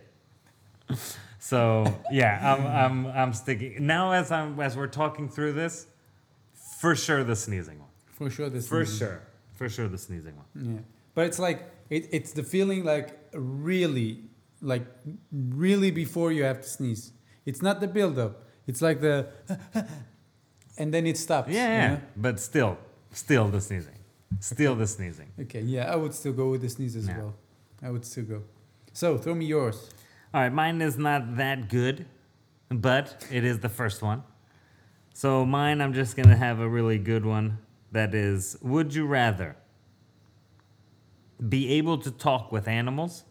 So 1.50 1.60
yeah, 2.10 2.32
I'm 2.50 2.66
I'm 2.66 3.06
I'm 3.20 3.32
sticking 3.32 3.86
now 3.86 4.10
as 4.10 4.32
I'm 4.32 4.58
as 4.58 4.76
we're 4.76 4.88
talking 5.02 5.28
through 5.28 5.52
this. 5.52 5.86
For 6.80 6.96
sure, 6.96 7.22
the 7.22 7.36
sneezing 7.36 7.78
one. 7.78 7.88
For 8.18 8.28
sure, 8.30 8.48
the 8.50 8.60
For 8.60 8.84
sneezing. 8.84 8.98
sure, 9.06 9.22
for 9.54 9.68
sure, 9.68 9.88
the 9.88 9.98
sneezing 9.98 10.34
one. 10.36 10.46
Yeah, 10.54 10.80
but 11.14 11.26
it's 11.26 11.38
like 11.38 11.58
it, 11.88 12.08
it's 12.10 12.32
the 12.32 12.42
feeling 12.42 12.84
like 12.84 13.08
really, 13.32 14.24
like 14.60 14.84
really 15.32 15.92
before 15.92 16.32
you 16.32 16.42
have 16.42 16.60
to 16.62 16.68
sneeze. 16.68 17.12
It's 17.44 17.62
not 17.62 17.80
the 17.80 17.86
build 17.86 18.18
up. 18.18 18.42
It's 18.66 18.82
like 18.82 19.00
the, 19.00 19.28
and 20.78 20.92
then 20.92 21.06
it 21.06 21.16
stops. 21.16 21.48
Yeah, 21.52 21.82
you 21.82 21.88
know? 21.90 22.00
but 22.16 22.40
still, 22.40 22.76
still 23.12 23.46
the 23.48 23.60
sneezing, 23.60 24.00
still 24.40 24.74
the 24.74 24.86
sneezing. 24.88 25.30
Okay. 25.42 25.60
Yeah, 25.60 25.92
I 25.92 25.96
would 25.96 26.12
still 26.12 26.32
go 26.32 26.50
with 26.50 26.62
the 26.62 26.68
sneeze 26.68 26.96
as 26.96 27.06
Yeah. 27.06 27.18
well. 27.18 27.34
I 27.82 27.90
would 27.92 28.04
still 28.04 28.24
go. 28.24 28.42
So 28.92 29.16
throw 29.16 29.34
me 29.34 29.46
yours. 29.46 29.90
All 30.34 30.40
right, 30.40 30.52
mine 30.52 30.82
is 30.82 30.98
not 30.98 31.36
that 31.36 31.68
good, 31.68 32.06
but 32.68 33.26
it 33.30 33.44
is 33.44 33.60
the 33.60 33.68
first 33.68 34.02
one. 34.02 34.22
So 35.14 35.46
mine, 35.46 35.80
I'm 35.80 35.94
just 35.94 36.16
gonna 36.16 36.36
have 36.36 36.60
a 36.60 36.68
really 36.68 36.98
good 36.98 37.24
one. 37.24 37.58
That 37.92 38.14
is, 38.14 38.58
would 38.60 38.94
you 38.94 39.06
rather 39.06 39.56
be 41.48 41.72
able 41.74 41.98
to 41.98 42.10
talk 42.10 42.52
with 42.52 42.68
animals 42.68 43.24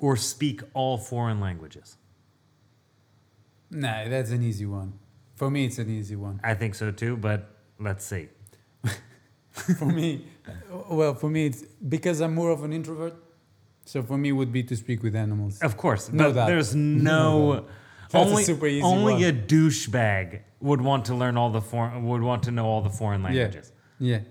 or 0.00 0.16
speak 0.16 0.60
all 0.74 0.98
foreign 0.98 1.40
languages? 1.40 1.96
Nah, 3.70 4.08
that's 4.08 4.30
an 4.30 4.42
easy 4.42 4.66
one. 4.66 4.98
For 5.36 5.50
me, 5.50 5.64
it's 5.64 5.78
an 5.78 5.88
easy 5.88 6.16
one. 6.16 6.40
I 6.44 6.54
think 6.54 6.74
so 6.74 6.90
too, 6.90 7.16
but 7.16 7.48
let's 7.78 8.04
see. 8.04 8.28
for 9.78 9.86
me, 9.86 10.26
well, 10.90 11.14
for 11.14 11.30
me, 11.30 11.46
it's 11.46 11.62
because 11.88 12.20
I'm 12.20 12.34
more 12.34 12.50
of 12.50 12.62
an 12.64 12.72
introvert. 12.72 13.14
So 13.84 14.02
for 14.02 14.16
me, 14.16 14.30
it 14.30 14.32
would 14.32 14.52
be 14.52 14.62
to 14.64 14.76
speak 14.76 15.02
with 15.02 15.14
animals. 15.16 15.60
Of 15.60 15.76
course, 15.76 16.12
No 16.12 16.32
doubt. 16.32 16.46
there's 16.46 16.74
No. 16.74 17.66
That's 18.10 18.14
a 18.14 18.18
only 18.30 18.44
super 18.44 18.66
easy 18.66 18.82
only 18.82 19.14
one. 19.14 19.22
a 19.24 19.32
douchebag 19.32 20.40
would 20.60 20.80
want 20.82 21.06
to 21.06 21.14
learn 21.14 21.36
all 21.38 21.48
the 21.50 21.62
foreign 21.62 22.04
would 22.06 22.20
want 22.22 22.42
to 22.44 22.50
know 22.50 22.66
all 22.66 22.82
the 22.82 22.90
foreign 22.90 23.22
languages. 23.22 23.72
Yeah. 23.98 24.16
yeah. 24.18 24.22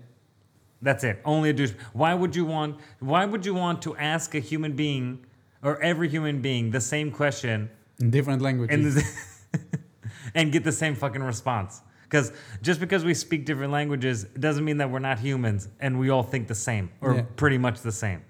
That's 0.80 1.02
it. 1.04 1.20
Only 1.24 1.50
a 1.50 1.52
douche. 1.52 1.72
Why 1.92 2.14
would 2.14 2.34
you 2.36 2.44
want? 2.44 2.78
Why 3.00 3.24
would 3.24 3.44
you 3.44 3.54
want 3.54 3.82
to 3.82 3.96
ask 3.96 4.34
a 4.34 4.38
human 4.40 4.72
being 4.74 5.24
or 5.62 5.80
every 5.82 6.08
human 6.08 6.40
being 6.40 6.70
the 6.70 6.80
same 6.80 7.10
question 7.10 7.70
In 8.00 8.10
different 8.10 8.40
languages. 8.40 8.94
the- 8.94 9.60
and 10.34 10.52
get 10.52 10.62
the 10.64 10.72
same 10.72 10.94
fucking 10.94 11.22
response? 11.22 11.82
Because 12.04 12.32
just 12.62 12.78
because 12.78 13.04
we 13.04 13.14
speak 13.14 13.44
different 13.46 13.72
languages 13.72 14.24
doesn't 14.38 14.64
mean 14.64 14.76
that 14.78 14.90
we're 14.90 14.98
not 15.00 15.18
humans 15.18 15.68
and 15.80 15.98
we 15.98 16.10
all 16.10 16.22
think 16.22 16.46
the 16.46 16.54
same 16.54 16.90
or 17.00 17.14
Yeah. 17.14 17.22
pretty 17.36 17.58
much 17.58 17.80
the 17.80 17.92
same. 17.92 18.22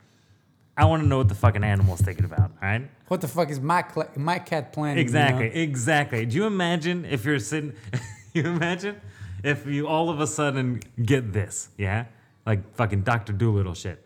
I 0.77 0.87
want 0.87 1.03
to 1.03 1.09
know 1.09 1.19
what 1.19 1.29
the 1.29 1.35
fucking 1.35 1.65
animal's 1.65 2.01
thinking 2.01 2.25
about. 2.25 2.51
All 2.63 2.69
right. 2.69 2.89
what 3.09 3.21
the 3.21 3.29
fuck 3.29 3.51
is 3.51 3.61
my 3.61 3.83
cla 3.83 4.09
my 4.17 4.39
cat 4.39 4.73
planning? 4.73 4.97
you 4.99 5.03
Exactly, 5.03 5.49
know? 5.49 5.55
exactly. 5.55 6.27
Do 6.27 6.37
you 6.37 6.47
imagine 6.47 7.05
if 7.05 7.25
you're 7.25 7.39
sitting? 7.39 7.75
you 8.33 8.45
imagine 8.45 9.01
if 9.45 9.67
you 9.67 9.87
all 9.87 10.09
of 10.09 10.21
a 10.21 10.27
sudden 10.27 10.81
get 11.05 11.33
this, 11.33 11.69
yeah, 11.77 12.07
like 12.47 12.75
fucking 12.75 13.03
Doctor 13.03 13.33
Dolittle 13.33 13.75
shit. 13.75 14.05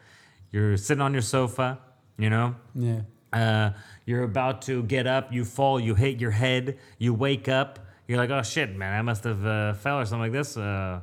You're 0.50 0.76
sitting 0.76 1.02
on 1.02 1.12
your 1.12 1.22
sofa, 1.22 1.78
you 2.18 2.30
know. 2.30 2.56
Yeah. 2.74 3.02
Uh, 3.32 3.70
you're 4.06 4.22
about 4.22 4.62
to 4.62 4.82
get 4.84 5.06
up, 5.06 5.32
you 5.32 5.44
fall, 5.44 5.78
you 5.78 5.94
hit 5.94 6.20
your 6.20 6.30
head, 6.30 6.78
you 6.98 7.12
wake 7.12 7.48
up, 7.48 7.78
you're 8.08 8.16
like, 8.18 8.30
oh 8.30 8.42
shit, 8.42 8.74
man, 8.74 8.96
I 8.98 9.02
must 9.02 9.24
have 9.24 9.44
uh, 9.44 9.74
fell 9.74 9.98
or 9.98 10.04
something 10.04 10.20
like 10.20 10.32
this. 10.32 10.56
Uh, 10.56 11.00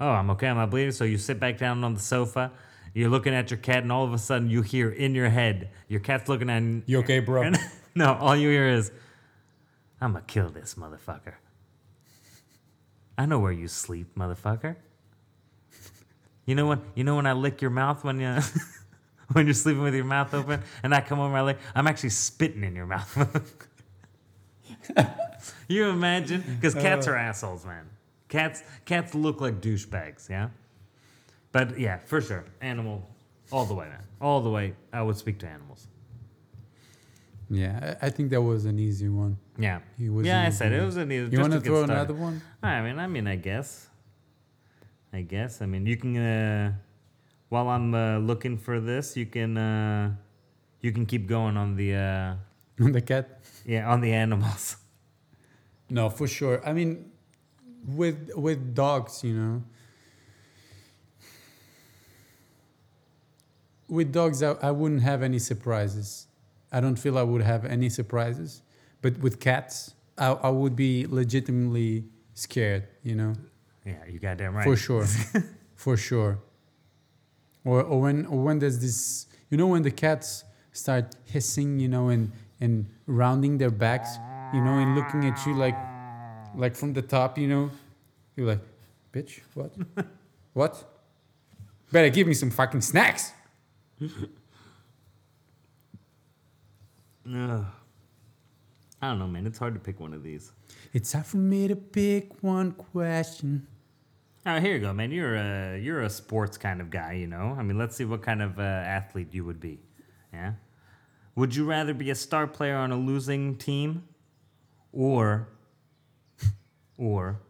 oh, 0.00 0.08
I'm 0.08 0.30
okay, 0.30 0.48
I'm 0.48 0.56
not 0.56 0.70
bleeding. 0.70 0.92
So 0.92 1.04
you 1.04 1.18
sit 1.18 1.40
back 1.40 1.58
down 1.58 1.82
on 1.82 1.94
the 1.94 2.00
sofa, 2.00 2.52
you're 2.94 3.10
looking 3.10 3.34
at 3.34 3.50
your 3.50 3.58
cat, 3.58 3.82
and 3.82 3.92
all 3.92 4.04
of 4.04 4.12
a 4.12 4.18
sudden 4.18 4.50
you 4.50 4.62
hear 4.62 4.90
in 4.90 5.14
your 5.14 5.28
head, 5.28 5.70
your 5.88 6.00
cat's 6.00 6.28
looking 6.28 6.50
at 6.50 6.62
You 6.86 6.98
okay, 7.00 7.20
bro? 7.20 7.42
And, 7.42 7.58
no, 7.94 8.14
all 8.14 8.36
you 8.36 8.48
hear 8.48 8.68
is, 8.68 8.92
I'm 10.00 10.12
gonna 10.12 10.24
kill 10.26 10.48
this 10.50 10.74
motherfucker. 10.74 11.34
I 13.16 13.26
know 13.26 13.38
where 13.38 13.52
you 13.52 13.68
sleep, 13.68 14.16
motherfucker. 14.16 14.76
You 16.44 16.54
know 16.56 16.66
when 16.66 16.82
you 16.94 17.04
know 17.04 17.16
when 17.16 17.26
I 17.26 17.34
lick 17.34 17.62
your 17.62 17.70
mouth 17.70 18.02
when 18.02 18.18
you 18.18 18.38
when 19.32 19.46
you're 19.46 19.54
sleeping 19.54 19.82
with 19.82 19.94
your 19.94 20.04
mouth 20.04 20.34
open 20.34 20.62
and 20.82 20.94
I 20.94 21.00
come 21.00 21.20
over 21.20 21.32
my 21.32 21.42
leg, 21.42 21.58
I'm 21.74 21.86
actually 21.86 22.10
spitting 22.10 22.64
in 22.64 22.74
your 22.74 22.86
mouth. 22.86 23.60
you 25.68 25.86
imagine? 25.86 26.42
Because 26.46 26.74
cats 26.74 27.06
are 27.06 27.14
assholes, 27.14 27.64
man. 27.64 27.88
Cats 28.28 28.62
cats 28.84 29.14
look 29.14 29.40
like 29.40 29.60
douchebags, 29.60 30.28
yeah. 30.28 30.48
But 31.52 31.78
yeah, 31.78 31.98
for 31.98 32.20
sure, 32.20 32.44
animal, 32.60 33.08
all 33.50 33.64
the 33.66 33.74
way, 33.74 33.86
man, 33.88 34.04
all 34.20 34.40
the 34.40 34.50
way. 34.50 34.74
I 34.92 35.02
would 35.02 35.16
speak 35.16 35.38
to 35.40 35.46
animals. 35.46 35.86
Yeah, 37.50 37.96
I 38.00 38.06
I 38.06 38.10
think 38.10 38.30
that 38.30 38.40
was 38.42 38.64
an 38.64 38.78
easy 38.78 39.08
one. 39.08 39.36
Yeah, 39.58 39.80
He 39.98 40.08
was 40.08 40.26
yeah. 40.26 40.42
I 40.42 40.48
easy. 40.48 40.56
said 40.56 40.72
it 40.72 40.82
was 40.84 40.96
a 40.96 41.04
need. 41.04 41.32
You 41.32 41.40
want 41.40 41.52
to 41.52 41.60
throw 41.60 41.82
another 41.84 42.14
one? 42.14 42.40
I 42.62 42.80
mean, 42.80 42.98
I 42.98 43.06
mean, 43.06 43.26
I 43.26 43.36
guess. 43.36 43.88
I 45.12 45.20
guess. 45.22 45.60
I 45.60 45.66
mean, 45.66 45.84
you 45.86 45.96
can. 45.96 46.16
Uh, 46.16 46.72
while 47.50 47.68
I'm 47.68 47.92
uh, 47.94 48.18
looking 48.18 48.56
for 48.56 48.80
this, 48.80 49.16
you 49.16 49.26
can. 49.26 49.58
Uh, 49.58 50.14
you 50.80 50.92
can 50.92 51.04
keep 51.04 51.26
going 51.28 51.56
on 51.58 51.76
the. 51.76 51.94
Uh, 51.94 52.84
On 52.84 52.92
the 52.98 53.02
cat? 53.02 53.40
yeah, 53.66 53.92
on 53.92 54.00
the 54.00 54.12
animals. 54.14 54.76
No, 55.90 56.08
for 56.08 56.26
sure. 56.26 56.62
I 56.66 56.72
mean, 56.72 57.12
with 57.86 58.30
with 58.34 58.74
dogs, 58.74 59.22
you 59.22 59.34
know. 59.36 59.62
With 63.92 64.10
dogs, 64.10 64.42
I, 64.42 64.52
I 64.62 64.70
wouldn't 64.70 65.02
have 65.02 65.22
any 65.22 65.38
surprises. 65.38 66.26
I 66.72 66.80
don't 66.80 66.96
feel 66.96 67.18
I 67.18 67.22
would 67.22 67.42
have 67.42 67.66
any 67.66 67.90
surprises. 67.90 68.62
But 69.02 69.18
with 69.18 69.38
cats, 69.38 69.94
I, 70.16 70.28
I 70.28 70.48
would 70.48 70.74
be 70.74 71.06
legitimately 71.06 72.04
scared, 72.32 72.84
you 73.02 73.14
know, 73.14 73.34
Yeah, 73.84 73.96
you 74.08 74.18
got 74.18 74.38
goddamn 74.38 74.54
right. 74.56 74.64
for 74.64 74.76
sure, 74.76 75.04
for 75.74 75.98
sure. 75.98 76.38
Or, 77.66 77.82
or 77.82 78.00
when 78.00 78.24
or 78.26 78.42
when 78.42 78.58
there's 78.60 78.78
this, 78.78 79.26
you 79.50 79.58
know, 79.58 79.66
when 79.66 79.82
the 79.82 79.90
cats 79.90 80.44
start 80.72 81.14
hissing, 81.26 81.78
you 81.78 81.88
know, 81.88 82.08
and 82.08 82.32
and 82.62 82.86
rounding 83.06 83.58
their 83.58 83.74
backs, 83.84 84.16
you 84.54 84.62
know, 84.64 84.78
and 84.82 84.96
looking 84.96 85.26
at 85.26 85.36
you 85.44 85.52
like 85.54 85.76
like 86.56 86.74
from 86.76 86.94
the 86.94 87.02
top, 87.02 87.36
you 87.36 87.48
know, 87.48 87.70
you're 88.36 88.46
like, 88.46 88.64
bitch, 89.12 89.40
what, 89.52 89.70
what? 90.54 90.72
Better 91.92 92.08
give 92.08 92.26
me 92.26 92.34
some 92.34 92.50
fucking 92.50 92.80
snacks. 92.80 93.32
Ugh. 97.34 97.64
I 99.00 99.08
don't 99.08 99.18
know, 99.18 99.26
man. 99.26 99.46
It's 99.46 99.58
hard 99.58 99.74
to 99.74 99.80
pick 99.80 99.98
one 100.00 100.14
of 100.14 100.22
these. 100.22 100.52
It's 100.92 101.10
time 101.12 101.24
for 101.24 101.38
me 101.38 101.66
to 101.68 101.74
pick 101.76 102.42
one 102.42 102.72
question. 102.72 103.66
Oh, 104.46 104.60
here 104.60 104.74
you 104.74 104.80
go, 104.80 104.92
man. 104.92 105.10
You're 105.10 105.36
a 105.36 105.78
you're 105.78 106.02
a 106.02 106.10
sports 106.10 106.56
kind 106.56 106.80
of 106.80 106.90
guy, 106.90 107.12
you 107.14 107.26
know. 107.26 107.56
I 107.58 107.62
mean, 107.62 107.78
let's 107.78 107.96
see 107.96 108.04
what 108.04 108.22
kind 108.22 108.42
of 108.42 108.58
uh, 108.58 108.62
athlete 108.62 109.28
you 109.32 109.44
would 109.44 109.60
be. 109.60 109.80
Yeah. 110.32 110.52
Would 111.34 111.54
you 111.56 111.64
rather 111.64 111.94
be 111.94 112.10
a 112.10 112.14
star 112.14 112.46
player 112.46 112.76
on 112.76 112.92
a 112.92 112.96
losing 112.96 113.56
team, 113.56 114.04
or 114.92 115.48
or 116.96 117.40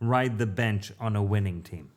ride 0.00 0.38
the 0.38 0.46
bench 0.46 0.92
on 1.00 1.16
a 1.16 1.22
winning 1.22 1.62
team? 1.62 1.90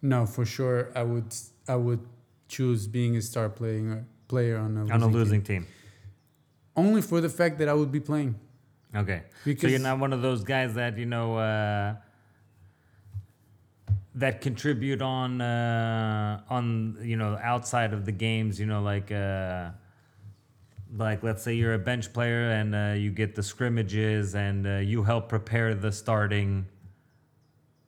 No, 0.00 0.26
for 0.26 0.44
sure, 0.44 0.92
I 0.94 1.02
would 1.02 1.34
I 1.66 1.76
would 1.76 2.06
choose 2.48 2.86
being 2.86 3.16
a 3.16 3.22
star 3.22 3.48
playing 3.48 4.06
player 4.28 4.56
on 4.58 4.76
a 4.76 4.80
losing, 4.80 4.92
On 4.94 5.02
a 5.02 5.06
losing 5.06 5.42
team. 5.42 5.62
team. 5.62 5.72
Only 6.76 7.02
for 7.02 7.20
the 7.20 7.28
fact 7.28 7.58
that 7.58 7.68
I 7.68 7.74
would 7.74 7.92
be 7.92 8.00
playing. 8.00 8.34
Okay. 8.94 9.22
so 9.28 9.34
Because- 9.44 9.70
you're 9.70 9.80
not 9.80 9.98
one 9.98 10.12
of 10.12 10.22
those 10.22 10.44
guys 10.44 10.74
that 10.74 10.96
you 10.98 11.06
know 11.06 11.36
uh, 11.36 11.94
that 14.16 14.40
contribute 14.40 15.02
on 15.02 15.40
uh, 15.40 16.40
on 16.48 16.96
you 17.02 17.16
know 17.16 17.38
outside 17.42 17.92
of 17.92 18.04
the 18.04 18.12
games. 18.12 18.60
You 18.60 18.66
know, 18.66 18.82
like 18.82 19.10
uh, 19.10 19.70
like 20.96 21.22
let's 21.22 21.42
say 21.42 21.54
you're 21.54 21.74
a 21.74 21.78
bench 21.78 22.12
player 22.12 22.50
and 22.50 22.74
uh, 22.74 22.94
you 22.96 23.10
get 23.10 23.34
the 23.34 23.42
scrimmages 23.42 24.34
and 24.34 24.66
uh, 24.66 24.70
you 24.76 25.02
help 25.02 25.28
prepare 25.28 25.74
the 25.74 25.90
starting 25.90 26.66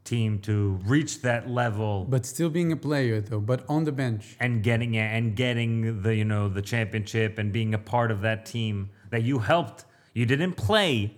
team 0.07 0.39
to 0.41 0.81
reach 0.87 1.21
that 1.23 1.51
level 1.51 2.07
But 2.09 2.25
still 2.25 2.49
being 2.49 2.73
a 2.73 2.77
player 2.77 3.21
though, 3.21 3.41
but 3.41 3.65
on 3.69 3.85
the 3.85 3.93
bench. 3.93 4.37
and 4.41 4.63
getting 4.63 4.95
it 4.95 5.09
and 5.17 5.37
getting 5.37 6.03
the 6.03 6.15
you 6.15 6.25
know 6.25 6.49
the 6.49 6.63
championship 6.63 7.39
and 7.39 7.53
being 7.53 7.75
a 7.75 7.79
part 7.79 8.11
of 8.11 8.21
that 8.23 8.47
team 8.47 8.91
that 9.11 9.23
you 9.23 9.41
helped 9.41 9.85
you 10.15 10.25
didn't 10.25 10.55
play 10.55 11.15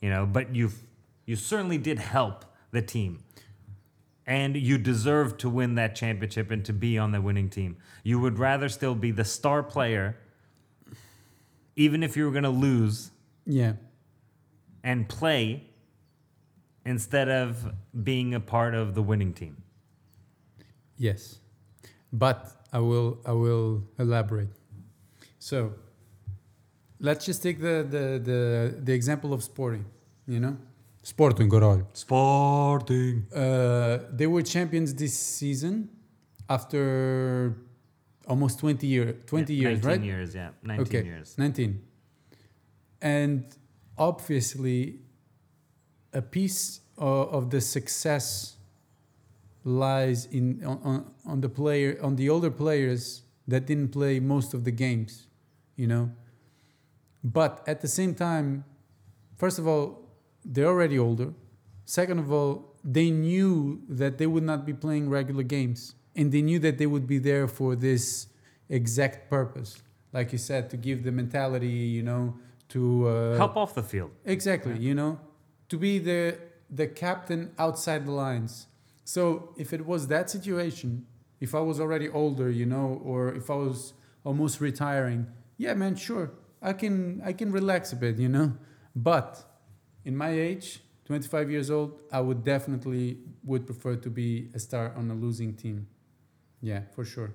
you 0.00 0.10
know 0.10 0.24
but 0.26 0.54
you 0.54 0.70
you 1.26 1.34
certainly 1.36 1.78
did 1.78 1.98
help 1.98 2.44
the 2.70 2.82
team 2.82 3.22
and 4.26 4.56
you 4.56 4.78
deserve 4.78 5.36
to 5.38 5.48
win 5.50 5.74
that 5.74 5.96
championship 5.96 6.50
and 6.50 6.64
to 6.64 6.72
be 6.72 6.96
on 6.98 7.10
the 7.12 7.20
winning 7.20 7.48
team 7.50 7.76
you 8.04 8.18
would 8.20 8.38
rather 8.38 8.68
still 8.68 8.94
be 8.94 9.10
the 9.10 9.24
star 9.24 9.62
player 9.62 10.16
even 11.76 12.02
if 12.02 12.16
you 12.16 12.24
were 12.24 12.30
going 12.30 12.44
to 12.44 12.50
lose 12.50 13.10
Yeah. 13.46 13.74
and 14.84 15.08
play 15.08 15.70
instead 16.84 17.28
of 17.28 17.72
being 18.04 18.34
a 18.34 18.40
part 18.40 18.74
of 18.74 18.94
the 18.94 19.02
winning 19.02 19.32
team 19.32 19.56
Yes, 20.96 21.40
but 22.12 22.38
I 22.72 22.78
will 22.78 23.18
I 23.26 23.32
will 23.32 23.82
elaborate. 23.98 24.50
So 25.38 25.72
let's 27.00 27.24
just 27.24 27.42
take 27.42 27.58
the 27.60 27.76
the 27.94 28.04
the, 28.28 28.40
the 28.86 28.92
example 28.92 29.32
of 29.32 29.42
Sporting. 29.42 29.84
You 30.26 30.38
know, 30.38 30.56
Sporting 31.02 31.48
caralho. 31.50 31.86
sporting 31.94 33.26
Uh, 33.34 33.98
they 34.12 34.28
were 34.28 34.42
champions 34.42 34.94
this 34.94 35.18
season 35.18 35.88
after 36.48 37.56
almost 38.28 38.60
20 38.60 38.86
year 38.86 39.12
20 39.26 39.54
Yeah, 39.54 39.60
years 39.70 39.82
19 39.82 39.90
right 39.90 40.02
years 40.06 40.34
yeah 40.34 40.50
19 40.62 40.86
okay 40.86 41.04
years 41.04 41.36
19 41.38 41.82
and 43.00 43.44
obviously 43.98 45.00
a 46.12 46.22
piece 46.22 46.80
of, 46.98 47.28
of 47.32 47.50
the 47.50 47.60
success 47.60 48.56
lies 49.64 50.26
in 50.26 50.64
on, 50.64 50.80
on, 50.82 51.10
on 51.24 51.40
the 51.40 51.48
player 51.48 51.98
on 52.02 52.16
the 52.16 52.28
older 52.28 52.50
players 52.50 53.22
that 53.46 53.66
didn't 53.66 53.88
play 53.88 54.18
most 54.20 54.54
of 54.54 54.64
the 54.64 54.70
games 54.70 55.26
you 55.76 55.86
know? 55.86 56.10
But 57.24 57.64
at 57.66 57.80
the 57.80 57.88
same 57.88 58.14
time 58.14 58.64
first 59.36 59.58
of 59.58 59.66
all 59.66 60.08
they're 60.44 60.66
already 60.66 60.98
older. 60.98 61.32
Second 61.84 62.18
of 62.18 62.32
all 62.32 62.76
they 62.84 63.10
knew 63.10 63.82
that 63.88 64.18
they 64.18 64.26
would 64.26 64.42
not 64.42 64.66
be 64.66 64.72
playing 64.72 65.08
regular 65.08 65.44
games 65.44 65.94
and 66.16 66.32
they 66.32 66.42
knew 66.42 66.58
that 66.58 66.78
they 66.78 66.86
would 66.86 67.06
be 67.06 67.18
there 67.18 67.46
for 67.46 67.76
this 67.76 68.26
exact 68.68 69.28
purpose 69.30 69.82
like 70.12 70.32
you 70.32 70.38
said 70.38 70.70
to 70.70 70.76
give 70.76 71.04
the 71.04 71.12
mentality 71.12 71.68
you 71.68 72.02
know 72.02 72.34
to 72.72 73.06
uh, 73.06 73.36
help 73.36 73.56
off 73.56 73.74
the 73.74 73.82
field. 73.82 74.10
Exactly, 74.24 74.78
you 74.78 74.94
know, 74.94 75.20
to 75.72 75.76
be 75.78 75.92
the 76.10 76.20
the 76.80 76.86
captain 77.04 77.40
outside 77.64 78.00
the 78.06 78.12
lines. 78.26 78.52
So 79.04 79.22
if 79.62 79.68
it 79.76 79.82
was 79.92 80.00
that 80.14 80.26
situation, 80.36 80.90
if 81.40 81.50
I 81.54 81.62
was 81.70 81.78
already 81.84 82.08
older, 82.22 82.48
you 82.60 82.66
know, 82.74 82.88
or 83.10 83.20
if 83.40 83.46
I 83.50 83.58
was 83.66 83.78
almost 84.28 84.54
retiring, 84.68 85.20
yeah, 85.64 85.74
man, 85.82 85.94
sure, 85.96 86.26
I 86.70 86.72
can 86.80 86.94
I 87.30 87.32
can 87.40 87.50
relax 87.60 87.92
a 87.92 87.96
bit, 88.04 88.14
you 88.24 88.28
know. 88.36 88.48
But 88.94 89.30
in 90.04 90.14
my 90.24 90.30
age, 90.48 90.66
25 91.06 91.50
years 91.50 91.68
old, 91.70 91.90
I 92.18 92.20
would 92.26 92.40
definitely 92.44 93.06
would 93.50 93.64
prefer 93.70 93.94
to 93.96 94.10
be 94.10 94.30
a 94.54 94.58
star 94.58 94.92
on 94.98 95.10
a 95.10 95.14
losing 95.24 95.52
team. 95.62 95.86
Yeah, 96.60 96.82
for 96.94 97.04
sure. 97.04 97.32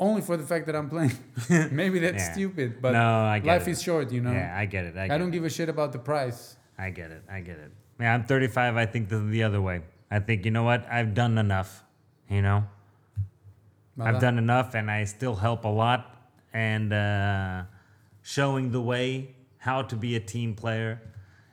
Only 0.00 0.22
for 0.22 0.36
the 0.36 0.44
fact 0.52 0.66
that 0.66 0.76
I'm 0.76 0.88
playing. 0.88 1.16
Maybe 1.72 1.98
that's 1.98 2.22
Yeah. 2.28 2.32
stupid, 2.32 2.70
but 2.80 2.92
no, 2.92 3.08
I 3.34 3.38
get 3.40 3.48
life 3.54 3.66
it. 3.66 3.72
is 3.72 3.82
short, 3.82 4.12
you 4.12 4.20
know. 4.20 4.32
Yeah, 4.32 4.54
I 4.62 4.64
get 4.66 4.84
it. 4.84 4.94
I, 4.96 5.08
get 5.08 5.14
I 5.14 5.18
don't 5.18 5.30
it. 5.30 5.32
give 5.38 5.44
a 5.44 5.50
shit 5.50 5.68
about 5.68 5.90
the 5.92 5.98
price. 5.98 6.56
I 6.78 6.90
get 6.90 7.10
it. 7.10 7.22
I 7.30 7.40
get 7.40 7.58
it. 7.58 7.72
Yeah, 8.00 8.14
I'm 8.14 8.24
35. 8.24 8.76
I 8.76 8.86
think 8.86 9.08
the, 9.08 9.18
the 9.18 9.42
other 9.42 9.60
way. 9.60 9.82
I 10.10 10.20
think 10.20 10.44
you 10.44 10.50
know 10.50 10.62
what? 10.62 10.86
I've 10.90 11.12
done 11.14 11.36
enough. 11.38 11.82
You 12.30 12.42
know, 12.42 12.64
I've 14.00 14.20
done 14.20 14.38
enough, 14.38 14.74
and 14.74 14.90
I 14.90 15.04
still 15.04 15.34
help 15.34 15.64
a 15.64 15.68
lot. 15.68 16.14
And 16.52 16.92
uh, 16.92 17.62
showing 18.22 18.70
the 18.70 18.80
way 18.80 19.34
how 19.58 19.82
to 19.82 19.96
be 19.96 20.16
a 20.16 20.20
team 20.20 20.54
player 20.54 21.00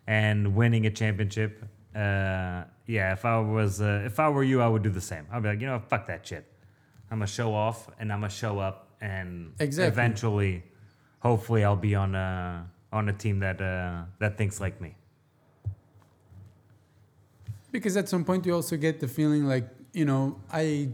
and 0.08 0.56
winning 0.56 0.86
a 0.86 0.92
championship. 0.92 1.64
Uh, 1.96 2.64
yeah, 2.86 3.14
if 3.14 3.26
I 3.26 3.40
was, 3.40 3.82
uh, 3.82 4.04
if 4.06 4.20
I 4.20 4.30
were 4.30 4.44
you, 4.44 4.62
I 4.62 4.68
would 4.68 4.84
do 4.84 4.90
the 4.90 5.02
same. 5.02 5.26
I'd 5.32 5.42
be 5.44 5.50
like, 5.50 5.62
you 5.62 5.68
know, 5.68 5.82
fuck 5.88 6.08
that 6.08 6.28
shit. 6.28 6.46
I'm 7.10 7.20
gonna 7.20 7.28
show 7.28 7.54
off 7.54 7.90
and 8.00 8.12
I'm 8.12 8.20
gonna 8.20 8.30
show 8.30 8.60
up 8.60 8.90
and 9.02 9.54
Exactly. 9.60 9.92
eventually, 9.92 10.64
hopefully, 11.20 11.64
I'll 11.64 11.76
be 11.76 11.96
on 11.96 12.16
a 12.16 12.70
on 12.92 13.10
a 13.10 13.14
team 13.14 13.40
that 13.40 13.62
uh, 13.62 14.04
that 14.20 14.38
thinks 14.38 14.60
like 14.60 14.80
me. 14.82 14.96
Because 17.78 17.98
at 17.98 18.08
some 18.10 18.24
point 18.24 18.46
you 18.46 18.54
also 18.56 18.78
get 18.78 19.00
the 19.00 19.08
feeling 19.08 19.44
like 19.54 19.68
you 19.94 20.06
know 20.06 20.40
I 20.52 20.90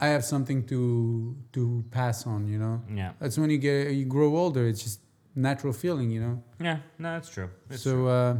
I 0.00 0.08
have 0.08 0.24
something 0.24 0.66
to 0.66 1.36
to 1.52 1.84
pass 1.90 2.26
on. 2.26 2.48
You 2.48 2.58
know, 2.58 2.82
Yeah, 3.00 3.12
that's 3.20 3.38
when 3.38 3.50
you 3.50 3.58
get 3.58 3.92
you 3.94 4.04
grow 4.04 4.36
older. 4.36 4.66
It's 4.66 4.82
just 4.82 5.00
natural 5.34 5.72
feeling. 5.72 6.10
You 6.10 6.20
know. 6.24 6.42
yeah, 6.60 6.78
no, 6.98 7.08
that's 7.14 7.28
true. 7.30 7.48
It's 7.70 7.82
so 7.82 7.92
true. 7.92 8.08
uh, 8.08 8.38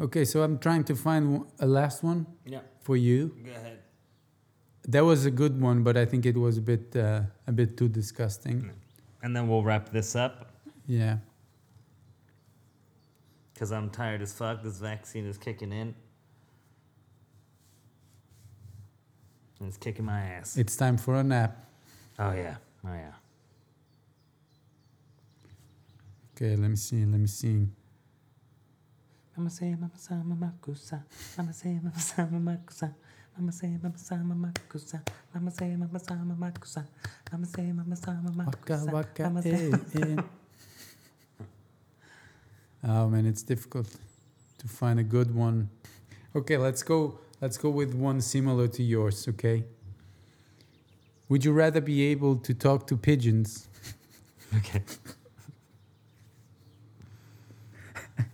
okay, 0.00 0.24
so 0.24 0.42
I'm 0.42 0.58
trying 0.58 0.84
to 0.84 0.94
find 0.96 1.44
a 1.60 1.66
last 1.66 2.02
one 2.02 2.26
yeah, 2.44 2.60
for 2.80 2.96
you. 2.96 3.34
go 3.44 3.50
ahead. 3.52 3.78
That 4.88 5.04
was 5.04 5.26
a 5.26 5.30
good 5.30 5.60
one, 5.60 5.82
but 5.84 5.96
I 5.96 6.04
think 6.04 6.26
it 6.26 6.36
was 6.36 6.58
a 6.58 6.60
bit 6.62 6.96
uh, 6.96 7.22
a 7.46 7.52
bit 7.52 7.76
too 7.76 7.88
disgusting. 7.88 8.70
And 9.22 9.36
then 9.36 9.46
we'll 9.48 9.62
wrap 9.62 9.90
this 9.92 10.16
up 10.16 10.34
Yeah. 10.86 11.18
Because 13.62 13.70
I'm 13.70 13.90
tired 13.90 14.22
as 14.22 14.32
fuck. 14.32 14.64
This 14.64 14.78
vaccine 14.78 15.24
is 15.24 15.38
kicking 15.38 15.70
in. 15.70 15.94
And 19.60 19.68
it's 19.68 19.76
kicking 19.76 20.04
my 20.04 20.20
ass. 20.20 20.56
It's 20.56 20.74
time 20.74 20.96
for 20.98 21.14
a 21.14 21.22
nap. 21.22 21.64
oh 22.18 22.32
yeah, 22.32 22.56
oh 22.84 22.92
yeah. 22.92 23.12
Okay, 26.34 26.56
let 26.56 26.70
me 26.70 26.74
see. 26.74 27.04
Let 27.04 27.20
me 27.20 27.28
see. 27.28 27.68
Mama 29.36 29.48
say, 29.48 29.70
mama 29.76 29.90
sa, 29.94 30.14
mama 30.14 30.52
kusa. 30.60 31.04
Mama 31.38 31.52
say, 31.52 31.78
mama 31.80 32.00
sa, 32.00 32.26
mama 32.26 32.58
kusa. 32.66 32.92
Mama 33.38 33.52
say, 33.52 33.78
mama 33.80 33.96
sa, 33.96 34.16
mama 34.16 34.52
kusa. 34.68 35.00
Mama 35.32 35.50
say, 35.52 35.76
mama 35.76 35.98
sa, 36.00 36.14
mama 36.16 36.52
kusa. 36.58 36.84
Mama 37.32 37.46
say, 37.46 37.70
mama 37.70 37.94
sa, 37.94 38.10
mama 38.10 38.44
Waka 38.44 38.74
kusa. 38.74 38.92
waka 38.92 39.42
say, 39.42 39.70
eh, 39.70 40.16
eh. 40.18 40.22
Oh 42.84 43.08
man, 43.08 43.26
it's 43.26 43.42
difficult 43.42 43.88
to 44.58 44.68
find 44.68 44.98
a 44.98 45.04
good 45.04 45.34
one. 45.34 45.70
Okay, 46.34 46.56
let's 46.56 46.82
go. 46.82 47.18
Let's 47.40 47.56
go 47.58 47.70
with 47.70 47.94
one 47.94 48.20
similar 48.20 48.68
to 48.68 48.82
yours. 48.82 49.26
Okay. 49.28 49.64
Would 51.28 51.44
you 51.44 51.52
rather 51.52 51.80
be 51.80 52.02
able 52.06 52.36
to 52.36 52.52
talk 52.54 52.86
to 52.88 52.96
pigeons 52.96 53.68
Okay. 54.56 54.82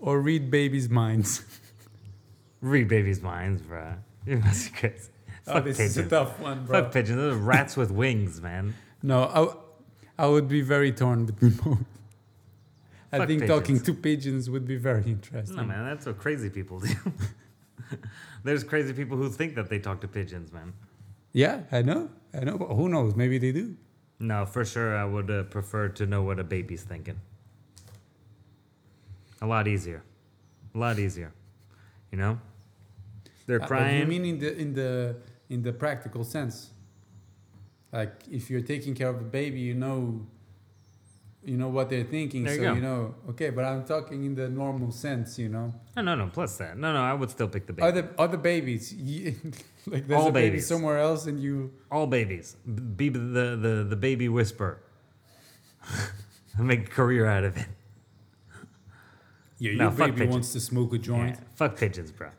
or 0.00 0.20
read 0.20 0.50
babies' 0.50 0.88
minds? 0.90 1.42
Read 2.62 2.88
babies' 2.88 3.22
minds, 3.22 3.62
bruh. 3.62 3.96
You 4.26 4.36
must 4.36 4.70
be 4.70 4.78
crazy. 4.78 5.08
Oh, 5.46 5.54
Fuck 5.54 5.64
pigeons. 5.64 6.08
tough 6.10 6.38
one, 6.38 6.66
bro. 6.66 6.82
Fuck 6.82 6.92
pigeons. 6.92 7.16
Those 7.16 7.34
are 7.34 7.38
rats 7.38 7.74
with 7.74 7.90
wings, 7.90 8.38
man. 8.42 8.74
No, 9.02 9.22
I, 10.18 10.24
I 10.24 10.26
would 10.28 10.46
be 10.46 10.60
very 10.60 10.92
torn 10.92 11.24
between 11.24 11.52
both. 11.52 11.78
I 13.12 13.26
think 13.26 13.46
talking 13.46 13.80
to 13.80 13.94
pigeons 13.94 14.48
would 14.48 14.66
be 14.66 14.76
very 14.76 15.02
interesting. 15.04 15.56
No, 15.56 15.64
man, 15.64 15.84
that's 15.84 16.06
what 16.06 16.18
crazy 16.18 16.48
people 16.50 16.80
do. 16.80 16.94
There's 18.44 18.62
crazy 18.64 18.92
people 18.92 19.16
who 19.16 19.28
think 19.28 19.54
that 19.56 19.68
they 19.68 19.78
talk 19.80 20.00
to 20.02 20.08
pigeons, 20.08 20.52
man. 20.52 20.72
Yeah, 21.32 21.62
I 21.72 21.82
know. 21.82 22.08
I 22.32 22.44
know. 22.44 22.56
But 22.56 22.68
who 22.68 22.88
knows? 22.88 23.16
Maybe 23.16 23.38
they 23.38 23.52
do. 23.52 23.76
No, 24.20 24.46
for 24.46 24.64
sure, 24.64 24.96
I 24.96 25.04
would 25.04 25.30
uh, 25.30 25.42
prefer 25.44 25.88
to 25.88 26.06
know 26.06 26.22
what 26.22 26.38
a 26.38 26.44
baby's 26.44 26.82
thinking. 26.84 27.20
A 29.42 29.46
lot 29.46 29.66
easier. 29.66 30.02
A 30.74 30.78
lot 30.78 30.98
easier. 30.98 31.32
You 32.12 32.18
know? 32.18 32.38
They're 33.46 33.62
Uh, 33.62 33.66
crying. 33.66 34.00
You 34.00 34.06
mean 34.06 34.24
in 34.24 34.38
the 34.38 34.56
in 34.56 34.72
the 34.74 35.16
in 35.48 35.62
the 35.62 35.72
practical 35.72 36.22
sense? 36.24 36.70
Like 37.92 38.14
if 38.30 38.50
you're 38.50 38.60
taking 38.74 38.94
care 38.94 39.08
of 39.08 39.20
a 39.20 39.24
baby, 39.24 39.60
you 39.60 39.74
know, 39.74 40.24
you 41.44 41.56
know 41.56 41.68
what 41.68 41.88
they're 41.90 42.04
thinking. 42.04 42.44
There 42.44 42.54
you 42.54 42.60
so 42.60 42.64
go. 42.70 42.74
you 42.74 42.80
know. 42.80 43.14
Okay, 43.30 43.50
but 43.50 43.64
I'm 43.64 43.84
talking 43.84 44.24
in 44.24 44.34
the 44.34 44.48
normal 44.48 44.92
sense. 44.92 45.38
You 45.38 45.48
know, 45.48 45.72
no, 45.96 46.02
no, 46.02 46.14
no. 46.14 46.26
Plus 46.32 46.56
that. 46.58 46.76
No, 46.76 46.92
no, 46.92 47.00
I 47.00 47.12
would 47.14 47.30
still 47.30 47.48
pick 47.48 47.66
the 47.66 47.72
baby. 47.72 47.88
other 47.88 48.10
other 48.18 48.36
babies, 48.36 48.92
like 49.86 50.06
there's 50.06 50.20
All 50.20 50.28
a 50.28 50.32
baby 50.32 50.48
babies. 50.50 50.66
somewhere 50.66 50.98
else, 50.98 51.26
and 51.26 51.40
you. 51.40 51.72
All 51.90 52.06
babies. 52.06 52.56
Be 52.96 53.08
the, 53.08 53.18
the, 53.18 53.86
the 53.88 53.96
baby 53.96 54.28
whisper 54.28 54.82
Make 56.58 56.88
a 56.88 56.90
career 56.90 57.26
out 57.26 57.44
of 57.44 57.56
it. 57.56 57.66
Yeah, 59.58 59.72
No, 59.76 59.84
your 59.84 59.90
fuck 59.92 59.98
baby 60.08 60.12
pigeons. 60.12 60.32
wants 60.32 60.52
to 60.52 60.60
smoke 60.60 60.92
a 60.94 60.98
joint. 60.98 61.36
Yeah, 61.36 61.44
fuck 61.54 61.76
pigeons, 61.76 62.12
bro. 62.12 62.30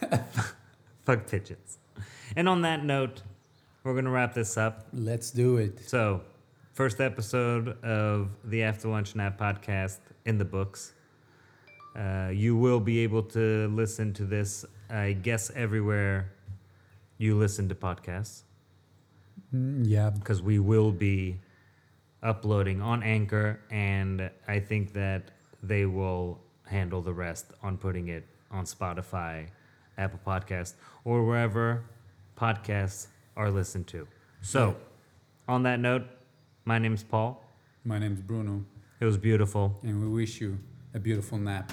fuck 1.04 1.26
pigeons. 1.26 1.78
And 2.36 2.48
on 2.48 2.62
that 2.62 2.84
note, 2.84 3.22
we're 3.82 3.92
going 3.92 4.04
to 4.04 4.10
wrap 4.10 4.34
this 4.34 4.56
up. 4.56 4.86
Let's 4.92 5.30
do 5.30 5.56
it. 5.58 5.80
So, 5.88 6.22
first 6.74 7.00
episode 7.00 7.82
of 7.84 8.30
the 8.44 8.62
After 8.64 8.88
Lunch 8.88 9.14
Nap 9.14 9.38
podcast 9.38 9.98
in 10.24 10.38
the 10.38 10.44
books. 10.44 10.92
Uh, 11.96 12.30
you 12.32 12.56
will 12.56 12.80
be 12.80 12.98
able 13.00 13.22
to 13.22 13.68
listen 13.68 14.12
to 14.14 14.24
this, 14.24 14.64
I 14.90 15.12
guess, 15.12 15.50
everywhere 15.54 16.32
you 17.18 17.36
listen 17.36 17.68
to 17.68 17.74
podcasts, 17.74 18.42
Mm, 19.54 19.84
yeah, 19.86 20.10
because 20.10 20.42
we 20.42 20.58
will 20.58 20.90
be 20.90 21.38
uploading 22.24 22.82
on 22.82 23.04
Anchor, 23.04 23.60
and 23.70 24.28
I 24.48 24.58
think 24.58 24.94
that 24.94 25.30
they 25.62 25.86
will 25.86 26.40
handle 26.66 27.02
the 27.02 27.14
rest 27.14 27.52
on 27.62 27.78
putting 27.78 28.08
it 28.08 28.26
on 28.50 28.64
Spotify, 28.64 29.46
Apple 29.96 30.18
Podcasts, 30.26 30.74
or 31.04 31.24
wherever 31.24 31.84
podcasts 32.36 33.06
are 33.36 33.48
listened 33.50 33.86
to. 33.88 34.08
So, 34.42 34.76
on 35.46 35.62
that 35.64 35.78
note, 35.78 36.06
my 36.64 36.78
name's 36.78 37.02
Paul. 37.02 37.42
my 37.84 37.98
name's 37.98 38.20
Bruno, 38.20 38.64
It 39.00 39.04
was 39.04 39.16
beautiful. 39.18 39.78
and 39.82 40.00
we 40.00 40.08
wish 40.08 40.40
you 40.40 40.58
a 40.94 40.98
beautiful 40.98 41.38
nap. 41.38 41.72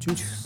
Tschüss. 0.00 0.45